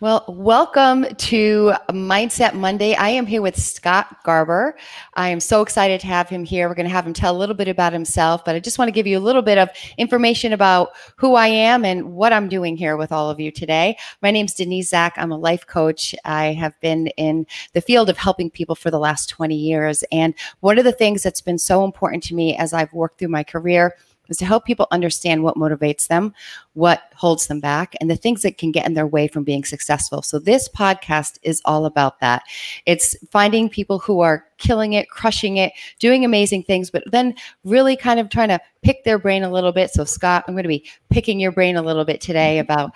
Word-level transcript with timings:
Well, 0.00 0.24
welcome 0.28 1.12
to 1.12 1.72
Mindset 1.90 2.54
Monday. 2.54 2.94
I 2.94 3.08
am 3.08 3.26
here 3.26 3.42
with 3.42 3.60
Scott 3.60 4.22
Garber. 4.22 4.76
I 5.14 5.30
am 5.30 5.40
so 5.40 5.60
excited 5.60 6.00
to 6.02 6.06
have 6.06 6.28
him 6.28 6.44
here. 6.44 6.68
We're 6.68 6.76
going 6.76 6.86
to 6.86 6.92
have 6.92 7.04
him 7.04 7.12
tell 7.12 7.36
a 7.36 7.36
little 7.36 7.56
bit 7.56 7.66
about 7.66 7.92
himself, 7.92 8.44
but 8.44 8.54
I 8.54 8.60
just 8.60 8.78
want 8.78 8.86
to 8.86 8.92
give 8.92 9.08
you 9.08 9.18
a 9.18 9.26
little 9.26 9.42
bit 9.42 9.58
of 9.58 9.70
information 9.96 10.52
about 10.52 10.90
who 11.16 11.34
I 11.34 11.48
am 11.48 11.84
and 11.84 12.12
what 12.12 12.32
I'm 12.32 12.48
doing 12.48 12.76
here 12.76 12.96
with 12.96 13.10
all 13.10 13.28
of 13.28 13.40
you 13.40 13.50
today. 13.50 13.98
My 14.22 14.30
name 14.30 14.46
is 14.46 14.54
Denise 14.54 14.90
Zach. 14.90 15.14
I'm 15.16 15.32
a 15.32 15.36
life 15.36 15.66
coach. 15.66 16.14
I 16.24 16.52
have 16.52 16.78
been 16.78 17.08
in 17.16 17.44
the 17.72 17.80
field 17.80 18.08
of 18.08 18.16
helping 18.16 18.50
people 18.50 18.76
for 18.76 18.92
the 18.92 19.00
last 19.00 19.28
20 19.30 19.56
years. 19.56 20.04
And 20.12 20.32
one 20.60 20.78
of 20.78 20.84
the 20.84 20.92
things 20.92 21.24
that's 21.24 21.40
been 21.40 21.58
so 21.58 21.84
important 21.84 22.22
to 22.24 22.36
me 22.36 22.56
as 22.56 22.72
I've 22.72 22.92
worked 22.92 23.18
through 23.18 23.30
my 23.30 23.42
career 23.42 23.96
is 24.28 24.36
to 24.38 24.44
help 24.44 24.64
people 24.64 24.86
understand 24.90 25.42
what 25.42 25.56
motivates 25.56 26.08
them, 26.08 26.34
what 26.74 27.02
holds 27.14 27.46
them 27.46 27.60
back, 27.60 27.94
and 28.00 28.10
the 28.10 28.16
things 28.16 28.42
that 28.42 28.58
can 28.58 28.72
get 28.72 28.86
in 28.86 28.94
their 28.94 29.06
way 29.06 29.28
from 29.28 29.44
being 29.44 29.64
successful. 29.64 30.22
So, 30.22 30.38
this 30.38 30.68
podcast 30.68 31.38
is 31.42 31.62
all 31.64 31.86
about 31.86 32.20
that. 32.20 32.42
It's 32.86 33.16
finding 33.30 33.68
people 33.68 33.98
who 33.98 34.20
are 34.20 34.44
killing 34.58 34.92
it, 34.92 35.08
crushing 35.10 35.56
it, 35.56 35.72
doing 35.98 36.24
amazing 36.24 36.64
things, 36.64 36.90
but 36.90 37.04
then 37.06 37.34
really 37.64 37.96
kind 37.96 38.20
of 38.20 38.28
trying 38.28 38.48
to 38.48 38.60
pick 38.82 39.04
their 39.04 39.18
brain 39.18 39.42
a 39.42 39.50
little 39.50 39.72
bit. 39.72 39.90
So, 39.90 40.04
Scott, 40.04 40.44
I'm 40.46 40.54
going 40.54 40.64
to 40.64 40.68
be 40.68 40.88
picking 41.10 41.40
your 41.40 41.52
brain 41.52 41.76
a 41.76 41.82
little 41.82 42.04
bit 42.04 42.20
today 42.20 42.56
mm-hmm. 42.56 42.70
about 42.70 42.92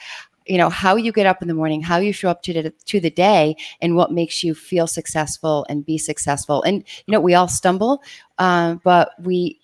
you 0.46 0.58
know 0.58 0.68
how 0.68 0.96
you 0.96 1.12
get 1.12 1.26
up 1.26 1.40
in 1.40 1.48
the 1.48 1.54
morning 1.54 1.80
how 1.80 1.98
you 1.98 2.12
show 2.12 2.28
up 2.28 2.42
to 2.42 2.52
the, 2.52 2.70
to 2.86 3.00
the 3.00 3.10
day 3.10 3.54
and 3.80 3.96
what 3.96 4.12
makes 4.12 4.42
you 4.42 4.54
feel 4.54 4.86
successful 4.86 5.64
and 5.68 5.86
be 5.86 5.98
successful 5.98 6.62
and 6.64 6.84
you 7.06 7.12
know 7.12 7.20
we 7.20 7.34
all 7.34 7.48
stumble 7.48 8.02
uh, 8.38 8.74
but 8.82 9.10
we 9.20 9.60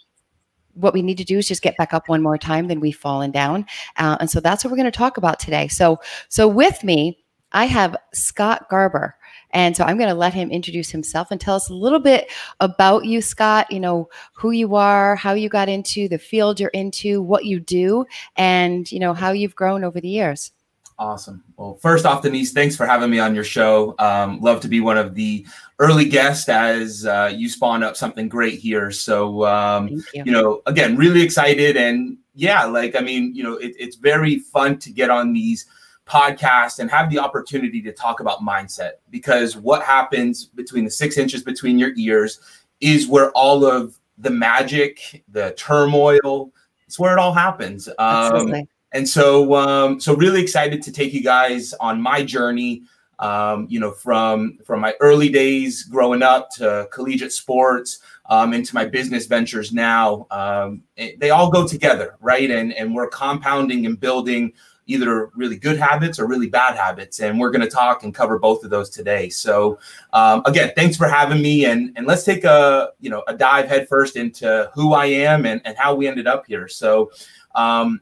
what 0.79 0.95
we 0.95 1.03
need 1.03 1.19
to 1.19 1.25
do 1.25 1.39
is 1.39 1.49
just 1.49 1.63
get 1.63 1.77
back 1.77 1.93
up 1.93 2.09
one 2.09 2.23
more 2.23 2.39
time 2.39 2.69
than 2.69 2.81
we've 2.81 2.97
fallen 2.97 3.31
down. 3.31 3.67
Uh, 3.97 4.17
and 4.21 4.31
so 4.31 4.41
that's 4.41 4.65
what 4.65 4.71
we're 4.71 4.77
going 4.77 4.91
to 4.91 4.97
talk 4.97 5.17
about 5.17 5.39
today. 5.39 5.69
So, 5.69 6.01
so 6.29 6.49
with 6.49 6.83
me, 6.85 7.19
I 7.53 7.65
have 7.67 7.97
Scott 8.13 8.69
Garber. 8.69 9.15
And 9.53 9.75
so 9.75 9.85
I'm 9.85 9.97
going 9.97 10.11
to 10.11 10.15
let 10.15 10.35
him 10.35 10.51
introduce 10.51 10.91
himself 10.91 11.29
and 11.31 11.41
tell 11.41 11.57
us 11.57 11.71
a 11.71 11.75
little 11.75 12.01
bit 12.01 12.31
about 12.61 13.07
you, 13.07 13.23
Scott, 13.23 13.71
you 13.71 13.81
know, 13.81 14.11
who 14.35 14.51
you 14.51 14.75
are, 14.75 15.17
how 15.17 15.33
you 15.33 15.49
got 15.49 15.71
into 15.71 16.09
the 16.09 16.19
field 16.19 16.61
you're 16.61 16.69
into, 16.71 17.23
what 17.23 17.47
you 17.47 17.59
do, 17.59 18.05
and, 18.37 18.91
you 18.93 18.99
know, 18.99 19.15
how 19.15 19.31
you've 19.31 19.57
grown 19.57 19.85
over 19.85 20.01
the 20.01 20.09
years. 20.09 20.53
Awesome. 21.01 21.45
Well, 21.57 21.75
first 21.77 22.05
off, 22.05 22.23
Denise, 22.23 22.53
thanks 22.53 22.75
for 22.77 22.85
having 22.85 23.09
me 23.09 23.21
on 23.21 23.33
your 23.33 23.45
show. 23.45 23.95
Um, 24.01 24.41
love 24.41 24.61
to 24.63 24.69
be 24.69 24.81
one 24.81 24.99
of 24.99 25.15
the 25.15 25.47
early 25.79 26.09
guests 26.09 26.49
as 26.49 27.07
uh, 27.07 27.33
you 27.33 27.49
spawn 27.49 27.85
up 27.85 27.97
something 27.97 28.29
great 28.29 28.59
here. 28.59 28.91
So, 28.91 29.45
um, 29.45 29.89
you. 29.89 30.03
you. 30.13 30.33
know, 30.33 30.61
again, 30.67 30.97
really 30.97 31.23
excited. 31.23 31.77
And 31.77 32.19
yeah, 32.35 32.65
like, 32.65 32.97
I 32.97 33.01
mean, 33.01 33.33
you 33.33 33.45
know, 33.45 33.55
it, 33.55 33.77
it's 33.79 33.95
very 33.95 34.41
fun 34.41 34.79
to 34.81 34.91
get 34.91 35.09
on 35.09 35.33
these 35.33 35.67
podcasts 36.05 36.81
and 36.81 36.91
have 36.91 37.11
the 37.11 37.19
opportunity 37.21 37.81
to 37.83 37.93
talk 37.93 38.19
about 38.19 38.41
mindset 38.41 38.93
because 39.11 39.57
what 39.57 39.83
happens 39.83 40.47
between 40.47 40.85
the 40.85 40.91
six 40.91 41.17
inches 41.17 41.45
between 41.45 41.79
your 41.79 41.93
ears 41.97 42.41
is 42.81 43.07
where 43.07 43.31
all 43.33 43.65
of 43.65 44.01
the 44.17 44.31
magic, 44.31 45.23
the 45.29 45.55
turmoil, 45.57 46.51
it's 46.87 46.99
where 46.99 47.13
it 47.13 47.21
all 47.21 47.35
happens. 47.35 47.89
Um, 47.99 48.67
and 48.93 49.09
so 49.09 49.55
um, 49.55 50.01
so 50.01 50.15
really 50.15 50.41
excited 50.41 50.83
to 50.83 50.93
take 50.93 51.13
you 51.13 51.23
guys 51.23 51.75
on 51.81 52.01
my 52.01 52.23
journey 52.23 52.83
um, 53.19 53.67
you 53.69 53.81
know 53.81 53.93
from 53.93 54.59
from 54.65 54.81
my 54.81 54.95
early 55.01 55.29
days 55.29 55.83
growing 55.83 56.23
up 56.23 56.51
to 56.51 56.89
collegiate 56.93 57.33
sports 57.33 58.01
um, 58.29 58.53
into 58.53 58.75
my 58.75 58.85
business 58.85 59.27
ventures 59.27 59.73
now. 59.73 60.27
Um, 60.31 60.83
it, 60.97 61.19
they 61.19 61.31
all 61.31 61.51
go 61.51 61.67
together 61.67 62.17
right? 62.21 62.51
And 62.51 62.73
and 62.75 62.95
we're 62.95 63.09
compounding 63.09 63.87
and 63.87 63.99
building 63.99 64.53
either 64.87 65.31
really 65.35 65.57
good 65.57 65.79
habits 65.79 66.19
or 66.19 66.27
really 66.27 66.49
bad 66.49 66.75
habits. 66.75 67.21
And 67.21 67.39
we're 67.39 67.51
going 67.51 67.61
to 67.63 67.71
talk 67.71 68.05
and 68.05 68.15
cover 68.15 68.39
both 68.39 68.65
of 68.65 68.71
those 68.71 68.89
today. 68.89 69.29
So 69.29 69.79
um, 70.13 70.43
again 70.47 70.73
thanks 70.77 70.97
for 70.97 71.09
having 71.09 71.43
me. 71.43 71.67
And 71.67 71.93
and 71.97 72.07
let's 72.07 72.25
take 72.25 72.45
a 72.45 72.91
you 73.01 73.11
know 73.11 73.23
a 73.27 73.35
dive 73.35 73.69
headfirst 73.69 74.17
into 74.17 74.71
who 74.75 74.95
i 74.95 75.07
am 75.07 75.45
and, 75.47 75.61
and 75.65 75.77
how 75.77 75.95
we 75.95 76.07
ended 76.07 76.27
up 76.27 76.47
here. 76.47 76.69
So 76.69 77.11
um, 77.55 78.01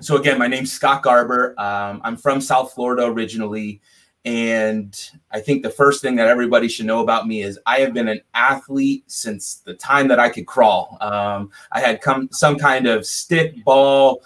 so 0.00 0.16
again, 0.16 0.38
my 0.38 0.48
name's 0.48 0.72
Scott 0.72 1.02
Garber. 1.02 1.54
Um, 1.58 2.00
I'm 2.04 2.16
from 2.16 2.40
South 2.40 2.72
Florida 2.72 3.04
originally. 3.04 3.80
And 4.24 4.94
I 5.30 5.40
think 5.40 5.62
the 5.62 5.70
first 5.70 6.02
thing 6.02 6.16
that 6.16 6.28
everybody 6.28 6.68
should 6.68 6.86
know 6.86 7.00
about 7.00 7.26
me 7.26 7.42
is 7.42 7.58
I 7.64 7.80
have 7.80 7.94
been 7.94 8.08
an 8.08 8.20
athlete 8.34 9.04
since 9.06 9.56
the 9.56 9.74
time 9.74 10.08
that 10.08 10.20
I 10.20 10.28
could 10.28 10.46
crawl. 10.46 10.98
Um, 11.00 11.50
I 11.72 11.80
had 11.80 12.02
come 12.02 12.28
some 12.30 12.58
kind 12.58 12.86
of 12.86 13.06
stick, 13.06 13.64
ball, 13.64 14.22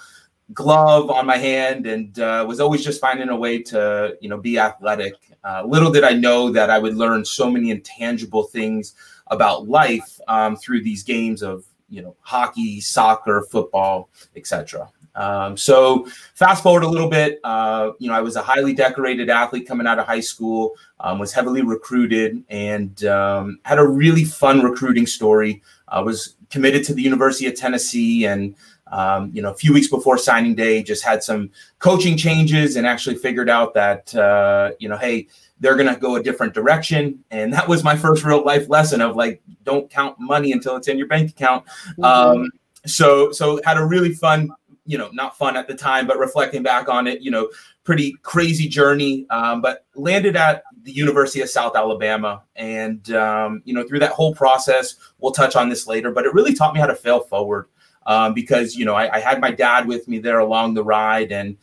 glove 0.53 1.11
on 1.11 1.27
my 1.27 1.37
hand, 1.37 1.87
and 1.87 2.19
uh, 2.19 2.45
was 2.47 2.59
always 2.59 2.85
just 2.85 3.01
finding 3.01 3.29
a 3.29 3.37
way 3.37 3.63
to, 3.63 4.17
you 4.21 4.29
know, 4.29 4.39
be 4.39 4.59
athletic. 4.59 5.15
Uh, 5.45 5.63
little 5.65 5.93
did 5.93 6.03
I 6.03 6.13
know 6.13 6.51
that 6.51 6.71
I 6.71 6.79
would 6.79 6.97
learn 6.97 7.25
so 7.25 7.49
many 7.49 7.71
intangible 7.71 8.45
things 8.45 8.95
about 9.29 9.69
life 9.69 10.21
um, 10.27 10.57
through 10.57 10.83
these 10.83 11.05
games 11.05 11.41
of, 11.41 11.65
you 11.89 12.03
know, 12.03 12.17
hockey, 12.21 12.81
soccer, 12.81 13.43
football, 13.49 14.09
etc. 14.35 14.91
Um, 15.15 15.57
so 15.57 16.07
fast 16.35 16.63
forward 16.63 16.83
a 16.83 16.89
little 16.89 17.09
bit, 17.09 17.41
uh, 17.45 17.93
you 17.99 18.09
know, 18.09 18.15
I 18.15 18.21
was 18.21 18.37
a 18.37 18.43
highly 18.43 18.75
decorated 18.75 19.31
athlete 19.31 19.67
coming 19.67 19.87
out 19.87 19.99
of 19.99 20.07
high 20.07 20.21
school, 20.21 20.73
um, 21.01 21.19
was 21.19 21.33
heavily 21.33 21.63
recruited, 21.63 22.43
and 22.49 23.05
um, 23.05 23.59
had 23.65 23.79
a 23.79 23.87
really 23.87 24.25
fun 24.25 24.63
recruiting 24.63 25.07
story. 25.07 25.63
I 25.89 26.01
was 26.01 26.37
committed 26.51 26.85
to 26.85 26.95
the 26.95 27.03
University 27.03 27.47
of 27.47 27.55
Tennessee, 27.55 28.27
and 28.27 28.55
um, 28.91 29.31
you 29.33 29.43
know, 29.43 29.51
a 29.51 29.55
few 29.55 29.73
weeks 29.73 29.89
before 29.89 30.19
signing 30.19 30.55
day, 30.55 30.83
just 30.83 31.05
had 31.05 31.23
some 31.23 31.51
coaching 31.79 32.17
changes, 32.17 32.77
and 32.77 32.87
actually 32.87 33.17
figured 33.17 33.49
out 33.49 33.75
that 33.75 34.15
uh, 34.15 34.73
you 34.79 34.89
know, 34.89 34.97
hey, 34.97 35.29
they're 35.61 35.77
going 35.77 35.93
to 35.93 35.99
go 35.99 36.17
a 36.17 36.23
different 36.23 36.53
direction. 36.53 37.25
And 37.31 37.53
that 37.53 37.67
was 37.69 37.85
my 37.85 37.97
first 37.97 38.25
real 38.25 38.45
life 38.45 38.69
lesson 38.69 39.01
of 39.01 39.17
like, 39.17 39.41
don't 39.63 39.89
count 39.89 40.19
money 40.19 40.53
until 40.53 40.77
it's 40.77 40.89
in 40.89 40.99
your 40.99 41.07
bank 41.07 41.31
account. 41.31 41.65
Mm-hmm. 41.99 42.05
Um, 42.05 42.51
so, 42.87 43.33
so 43.33 43.61
had 43.65 43.79
a 43.79 43.85
really 43.85 44.13
fun 44.13 44.51
you 44.87 44.99
know, 44.99 45.09
not 45.13 45.37
fun 45.37 45.57
at 45.57 45.67
the 45.67 45.75
time, 45.75 46.07
but 46.07 46.19
reflecting 46.19 46.63
back 46.63 46.89
on 46.89 47.07
it, 47.07 47.23
you 47.23 47.31
know, 47.31 47.51
pretty 47.85 48.15
crazy 48.23 48.69
journey. 48.69 49.27
Um, 49.31 49.61
but 49.61 49.87
landed 49.95 50.37
at 50.37 50.63
the 50.83 50.93
University 50.93 51.41
of 51.41 51.49
South 51.49 51.77
Alabama, 51.77 52.43
and 52.57 53.11
um, 53.13 53.63
you 53.65 53.75
know, 53.75 53.87
through 53.87 54.01
that 54.01 54.13
whole 54.13 54.35
process, 54.35 54.97
we'll 55.19 55.33
touch 55.33 55.57
on 55.57 55.69
this 55.69 55.87
later. 55.87 56.11
But 56.11 56.27
it 56.27 56.35
really 56.35 56.55
taught 56.55 56.75
me 56.75 56.81
how 56.81 56.87
to 56.87 56.95
fail 56.95 57.21
forward 57.21 57.69
um, 58.07 58.35
because 58.35 58.75
you 58.75 58.85
know 58.85 58.95
I, 58.95 59.17
I 59.17 59.21
had 59.21 59.41
my 59.41 59.51
dad 59.51 59.87
with 59.87 60.07
me 60.09 60.19
there 60.19 60.39
along 60.39 60.75
the 60.75 60.85
ride, 60.85 61.33
and 61.33 61.57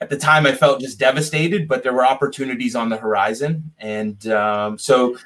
at 0.00 0.10
the 0.10 0.18
time 0.18 0.46
I 0.46 0.52
felt 0.52 0.80
just 0.80 0.98
devastated, 0.98 1.66
but 1.66 1.82
there 1.82 1.94
were 1.94 2.06
opportunities 2.06 2.76
on 2.76 2.90
the 2.90 2.96
horizon, 2.96 3.72
and 3.78 4.26
um, 4.28 4.78
so 4.78 5.16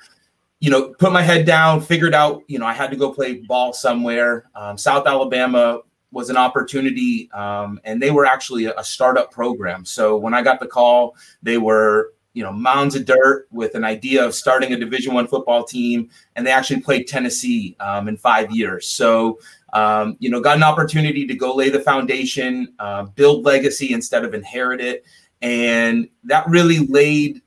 you 0.61 0.71
know, 0.71 0.89
put 0.99 1.13
my 1.13 1.23
head 1.23 1.47
down, 1.47 1.81
figured 1.81 2.15
out, 2.15 2.43
you 2.49 2.59
know, 2.59 2.67
I 2.67 2.73
had 2.73 2.91
to 2.91 2.97
go 2.97 3.13
play 3.13 3.35
ball 3.35 3.73
somewhere. 3.73 4.51
Um, 4.57 4.77
South 4.77 5.07
Alabama 5.07 5.83
was 6.11 6.31
an 6.31 6.37
opportunity, 6.37 7.31
um, 7.33 7.81
and 7.85 8.01
they 8.01 8.11
were 8.11 8.25
actually 8.25 8.67
a, 8.67 8.75
a 8.77 8.85
startup 8.85 9.31
program. 9.31 9.85
So 9.85 10.17
when 10.17 10.35
I 10.35 10.43
got 10.43 10.61
the 10.61 10.67
call, 10.67 11.17
they 11.43 11.59
were 11.59 12.15
you 12.35 12.43
know 12.43 12.53
mounds 12.53 12.95
of 12.95 13.05
dirt 13.05 13.49
with 13.51 13.75
an 13.75 13.85
idea 13.85 14.25
of 14.25 14.35
starting 14.35 14.73
a 14.73 14.79
Division 14.79 15.15
One 15.15 15.27
football 15.27 15.65
team, 15.65 16.09
and 16.37 16.47
they 16.47 16.51
actually 16.51 16.81
played 16.81 17.07
Tennessee 17.07 17.77
um, 17.81 18.09
in 18.09 18.17
five 18.17 18.51
years. 18.51 18.89
So 18.89 19.39
um, 19.73 20.17
you 20.19 20.31
know 20.31 20.41
got 20.41 20.57
an 20.57 20.63
opportunity 20.63 21.27
to 21.27 21.35
go 21.35 21.55
lay 21.55 21.69
the 21.69 21.81
foundation, 21.81 22.75
uh, 22.79 23.05
build 23.05 23.45
legacy 23.45 23.93
instead 23.93 24.25
of 24.25 24.35
inherit 24.35 24.81
it, 24.81 25.05
and 25.43 26.09
that 26.25 26.49
really 26.49 26.87
laid. 26.87 27.43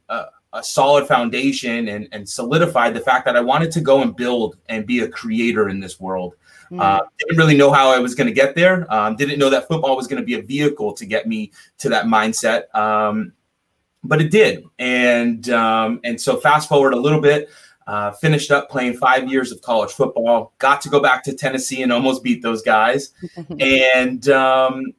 a 0.53 0.61
solid 0.61 1.07
foundation 1.07 1.87
and, 1.87 2.09
and 2.11 2.27
solidified 2.27 2.93
the 2.93 2.99
fact 2.99 3.23
that 3.23 3.37
I 3.37 3.39
wanted 3.39 3.71
to 3.71 3.79
go 3.79 4.01
and 4.01 4.13
build 4.13 4.57
and 4.67 4.85
be 4.85 4.99
a 4.99 5.07
creator 5.07 5.69
in 5.69 5.79
this 5.79 5.97
world. 5.97 6.35
Mm. 6.71 6.79
Uh, 6.79 7.01
didn't 7.19 7.37
really 7.37 7.57
know 7.57 7.71
how 7.71 7.89
I 7.89 7.99
was 7.99 8.15
going 8.15 8.27
to 8.27 8.33
get 8.33 8.55
there. 8.55 8.91
Um, 8.93 9.15
didn't 9.15 9.39
know 9.39 9.49
that 9.49 9.67
football 9.67 9.97
was 9.97 10.07
going 10.07 10.21
to 10.21 10.25
be 10.25 10.35
a 10.35 10.41
vehicle 10.41 10.93
to 10.93 11.05
get 11.05 11.27
me 11.27 11.51
to 11.79 11.89
that 11.89 12.05
mindset. 12.05 12.73
Um, 12.73 13.33
but 14.03 14.21
it 14.21 14.31
did, 14.31 14.63
and 14.79 15.47
um, 15.49 15.99
and 16.03 16.19
so 16.19 16.37
fast 16.37 16.67
forward 16.69 16.93
a 16.93 16.97
little 16.97 17.21
bit. 17.21 17.49
Uh, 17.87 18.11
finished 18.11 18.51
up 18.51 18.69
playing 18.69 18.93
five 18.93 19.29
years 19.29 19.51
of 19.51 19.61
college 19.61 19.91
football. 19.91 20.53
Got 20.59 20.81
to 20.81 20.89
go 20.89 21.01
back 21.01 21.23
to 21.23 21.33
Tennessee 21.33 21.81
and 21.81 21.91
almost 21.91 22.23
beat 22.23 22.41
those 22.41 22.61
guys. 22.61 23.11
and 23.59 24.27
um, 24.29 24.93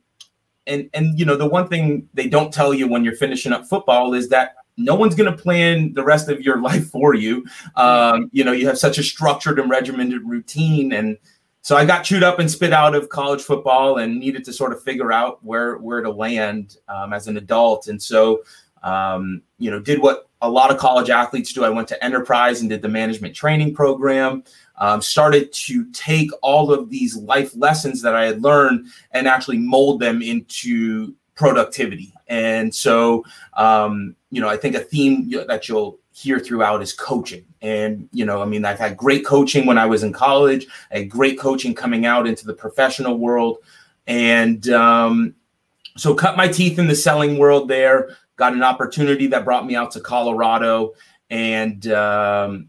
and 0.66 0.90
and 0.92 1.18
you 1.18 1.24
know 1.24 1.36
the 1.36 1.46
one 1.46 1.68
thing 1.68 2.08
they 2.14 2.28
don't 2.28 2.52
tell 2.52 2.74
you 2.74 2.86
when 2.86 3.02
you're 3.02 3.16
finishing 3.16 3.52
up 3.52 3.66
football 3.66 4.14
is 4.14 4.28
that 4.28 4.56
no 4.76 4.94
one's 4.94 5.14
going 5.14 5.30
to 5.30 5.36
plan 5.36 5.92
the 5.94 6.04
rest 6.04 6.28
of 6.28 6.40
your 6.40 6.60
life 6.62 6.88
for 6.88 7.14
you. 7.14 7.44
Um, 7.76 8.30
you 8.32 8.44
know, 8.44 8.52
you 8.52 8.66
have 8.66 8.78
such 8.78 8.98
a 8.98 9.02
structured 9.02 9.58
and 9.58 9.70
regimented 9.70 10.22
routine, 10.24 10.92
and 10.92 11.16
so 11.62 11.76
I 11.76 11.84
got 11.84 12.02
chewed 12.02 12.24
up 12.24 12.40
and 12.40 12.50
spit 12.50 12.72
out 12.72 12.96
of 12.96 13.08
college 13.08 13.42
football 13.42 13.98
and 13.98 14.18
needed 14.18 14.44
to 14.46 14.52
sort 14.52 14.72
of 14.72 14.82
figure 14.82 15.12
out 15.12 15.42
where 15.44 15.76
where 15.78 16.02
to 16.02 16.10
land 16.10 16.76
um, 16.88 17.12
as 17.12 17.28
an 17.28 17.36
adult. 17.36 17.86
And 17.86 18.02
so, 18.02 18.42
um, 18.82 19.42
you 19.58 19.70
know, 19.70 19.78
did 19.78 20.02
what 20.02 20.28
a 20.40 20.50
lot 20.50 20.72
of 20.72 20.78
college 20.78 21.08
athletes 21.08 21.52
do. 21.52 21.64
I 21.64 21.70
went 21.70 21.86
to 21.88 22.04
Enterprise 22.04 22.60
and 22.60 22.68
did 22.68 22.82
the 22.82 22.88
management 22.88 23.36
training 23.36 23.74
program. 23.74 24.42
Um, 24.78 25.00
started 25.00 25.52
to 25.52 25.88
take 25.92 26.30
all 26.42 26.72
of 26.72 26.90
these 26.90 27.14
life 27.14 27.54
lessons 27.54 28.02
that 28.02 28.16
I 28.16 28.24
had 28.24 28.42
learned 28.42 28.88
and 29.12 29.28
actually 29.28 29.58
mold 29.58 30.00
them 30.00 30.20
into 30.20 31.14
productivity. 31.36 32.12
And 32.26 32.74
so, 32.74 33.24
um, 33.52 34.16
you 34.30 34.40
know, 34.40 34.48
I 34.48 34.56
think 34.56 34.74
a 34.74 34.80
theme 34.80 35.30
that 35.46 35.68
you'll 35.68 36.00
hear 36.12 36.38
throughout 36.38 36.82
is 36.82 36.92
coaching. 36.92 37.44
And, 37.62 38.08
you 38.12 38.24
know, 38.24 38.42
I 38.42 38.44
mean, 38.44 38.64
I've 38.64 38.78
had 38.78 38.96
great 38.96 39.24
coaching 39.24 39.66
when 39.66 39.78
I 39.78 39.86
was 39.86 40.02
in 40.02 40.12
college, 40.12 40.66
I 40.90 40.98
had 40.98 41.10
great 41.10 41.38
coaching 41.38 41.74
coming 41.74 42.06
out 42.06 42.26
into 42.26 42.46
the 42.46 42.54
professional 42.54 43.18
world. 43.18 43.58
And 44.06 44.68
um, 44.70 45.34
so, 45.96 46.14
cut 46.14 46.36
my 46.36 46.48
teeth 46.48 46.78
in 46.78 46.86
the 46.86 46.94
selling 46.94 47.38
world 47.38 47.68
there, 47.68 48.16
got 48.36 48.52
an 48.52 48.62
opportunity 48.62 49.26
that 49.28 49.44
brought 49.44 49.66
me 49.66 49.74
out 49.74 49.90
to 49.92 50.00
Colorado. 50.00 50.92
And, 51.30 51.86
um, 51.88 52.68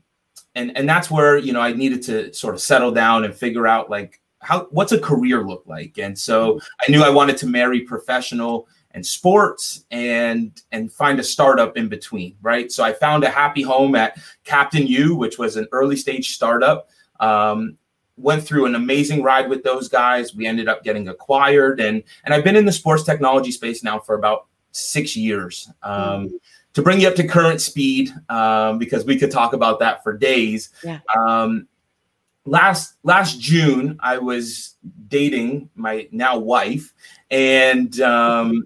and, 0.56 0.78
and 0.78 0.88
that's 0.88 1.10
where, 1.10 1.38
you 1.38 1.52
know, 1.52 1.62
I 1.62 1.74
needed 1.74 2.04
to 2.04 2.34
sort 2.34 2.54
of 2.54 2.62
settle 2.62 2.92
down 2.92 3.26
and 3.26 3.34
figure 3.34 3.68
out 3.68 3.90
like, 3.90 4.22
how 4.44 4.68
what's 4.72 4.92
a 4.92 5.00
career 5.00 5.42
look 5.42 5.64
like 5.68 5.98
and 5.98 6.20
so 6.20 6.60
i 6.86 6.92
knew 6.92 7.02
i 7.02 7.10
wanted 7.10 7.38
to 7.38 7.48
marry 7.48 7.80
professional 7.80 8.68
and 8.94 9.06
sports 9.06 9.86
and 9.92 10.62
and 10.72 10.92
find 10.92 11.20
a 11.20 11.24
startup 11.24 11.76
in 11.78 11.88
between 11.88 12.36
right 12.42 12.72
so 12.72 12.84
i 12.84 12.94
found 12.94 13.24
a 13.24 13.30
happy 13.30 13.62
home 13.62 13.96
at 13.96 14.18
CaptainU 14.46 15.18
which 15.18 15.38
was 15.38 15.56
an 15.56 15.68
early 15.72 15.96
stage 15.96 16.34
startup 16.34 16.90
um, 17.20 17.78
went 18.18 18.44
through 18.44 18.66
an 18.66 18.76
amazing 18.76 19.24
ride 19.24 19.50
with 19.50 19.64
those 19.64 19.90
guys 19.90 20.36
we 20.36 20.46
ended 20.46 20.68
up 20.68 20.84
getting 20.84 21.08
acquired 21.08 21.80
and 21.80 22.04
and 22.26 22.34
i've 22.34 22.44
been 22.44 22.56
in 22.56 22.66
the 22.66 22.72
sports 22.72 23.04
technology 23.04 23.52
space 23.52 23.84
now 23.84 24.00
for 24.00 24.16
about 24.16 24.48
six 24.72 25.16
years 25.16 25.70
um, 25.84 26.28
mm-hmm. 26.28 26.36
to 26.74 26.82
bring 26.82 27.00
you 27.00 27.08
up 27.08 27.16
to 27.16 27.28
current 27.28 27.62
speed 27.62 28.12
um, 28.30 28.78
because 28.78 29.06
we 29.06 29.18
could 29.18 29.32
talk 29.32 29.54
about 29.54 29.80
that 29.80 30.04
for 30.04 30.16
days 30.16 30.70
yeah. 30.84 31.00
Um, 31.18 31.68
last 32.46 32.96
last 33.04 33.40
june 33.40 33.98
i 34.02 34.18
was 34.18 34.76
dating 35.08 35.70
my 35.76 36.08
now 36.12 36.38
wife 36.38 36.94
and 37.32 38.02
um 38.02 38.66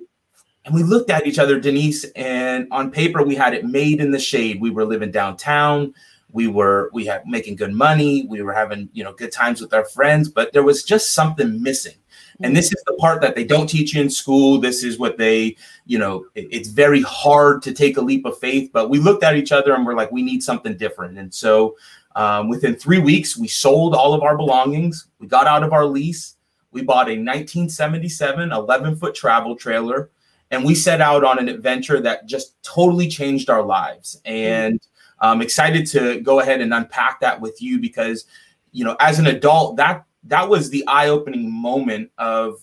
and 0.68 0.76
we 0.76 0.84
looked 0.84 1.10
at 1.10 1.26
each 1.26 1.40
other, 1.40 1.62
Denise, 1.62 2.04
and 2.12 2.68
on 2.72 2.92
paper 2.92 3.24
we 3.24 3.36
had 3.36 3.54
it 3.54 3.66
made 3.66 4.02
in 4.02 4.12
the 4.12 4.20
shade. 4.20 4.60
We 4.60 4.70
were 4.70 4.84
living 4.84 5.12
downtown. 5.12 5.94
We 6.34 6.48
were 6.48 6.90
we 6.92 7.06
had 7.06 7.26
making 7.26 7.56
good 7.56 7.74
money. 7.74 8.26
We 8.28 8.42
were 8.42 8.52
having 8.52 8.90
you 8.92 9.06
know 9.06 9.14
good 9.14 9.32
times 9.32 9.62
with 9.62 9.74
our 9.74 9.86
friends, 9.86 10.28
but 10.28 10.52
there 10.52 10.64
was 10.64 10.84
just 10.84 11.14
something 11.14 11.64
missing. 11.64 11.96
And 12.42 12.56
this 12.56 12.66
is 12.66 12.84
the 12.86 12.94
part 12.96 13.22
that 13.22 13.36
they 13.36 13.46
don't 13.46 13.68
teach 13.68 13.96
you 13.96 14.02
in 14.02 14.10
school. 14.10 14.60
This 14.60 14.84
is 14.84 15.00
what 15.00 15.18
they, 15.18 15.56
you 15.86 15.98
know, 15.98 16.26
it, 16.36 16.48
it's 16.52 16.68
very 16.68 17.02
hard 17.02 17.64
to 17.64 17.74
take 17.74 17.98
a 17.98 18.02
leap 18.02 18.26
of 18.26 18.38
faith. 18.38 18.70
But 18.72 18.90
we 18.90 19.00
looked 19.00 19.24
at 19.24 19.38
each 19.38 19.52
other 19.52 19.74
and 19.74 19.86
we're 19.86 19.96
like, 19.96 20.12
we 20.12 20.22
need 20.22 20.44
something 20.44 20.78
different. 20.78 21.18
And 21.18 21.34
so 21.34 21.78
um, 22.16 22.48
within 22.48 22.76
three 22.76 23.00
weeks, 23.00 23.38
we 23.38 23.48
sold 23.48 23.96
all 23.96 24.14
of 24.14 24.22
our 24.22 24.38
belongings. 24.38 25.08
We 25.18 25.26
got 25.26 25.48
out 25.48 25.64
of 25.64 25.74
our 25.74 25.86
lease. 25.86 26.36
We 26.72 26.84
bought 26.84 27.08
a 27.08 27.18
1977 27.18 28.52
11 28.52 28.98
foot 28.98 29.16
travel 29.16 29.56
trailer 29.56 30.12
and 30.52 30.64
we 30.64 30.76
set 30.76 31.02
out 31.02 31.24
on 31.24 31.40
an 31.40 31.50
adventure 31.50 32.00
that 32.02 32.26
just 32.26 32.62
totally 32.64 33.08
changed 33.08 33.50
our 33.50 33.64
lives. 33.64 34.20
And 34.26 34.82
i'm 35.20 35.42
excited 35.42 35.86
to 35.88 36.20
go 36.22 36.40
ahead 36.40 36.62
and 36.62 36.74
unpack 36.74 37.20
that 37.20 37.42
with 37.42 37.62
you 37.62 37.80
because 37.80 38.26
you 38.72 38.84
know 38.84 38.96
as 39.00 39.20
an 39.20 39.28
adult 39.28 39.78
that 39.78 40.06
that 40.24 40.50
was 40.50 40.70
the 40.70 40.86
eye-opening 40.88 41.52
moment 41.52 42.12
of 42.18 42.56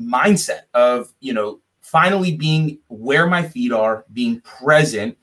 mindset 0.00 0.62
of 0.74 1.12
you 1.20 1.32
know 1.32 1.60
finally 1.80 2.36
being 2.36 2.78
where 2.88 3.26
my 3.26 3.42
feet 3.42 3.72
are 3.72 4.04
being 4.12 4.40
present 4.40 5.16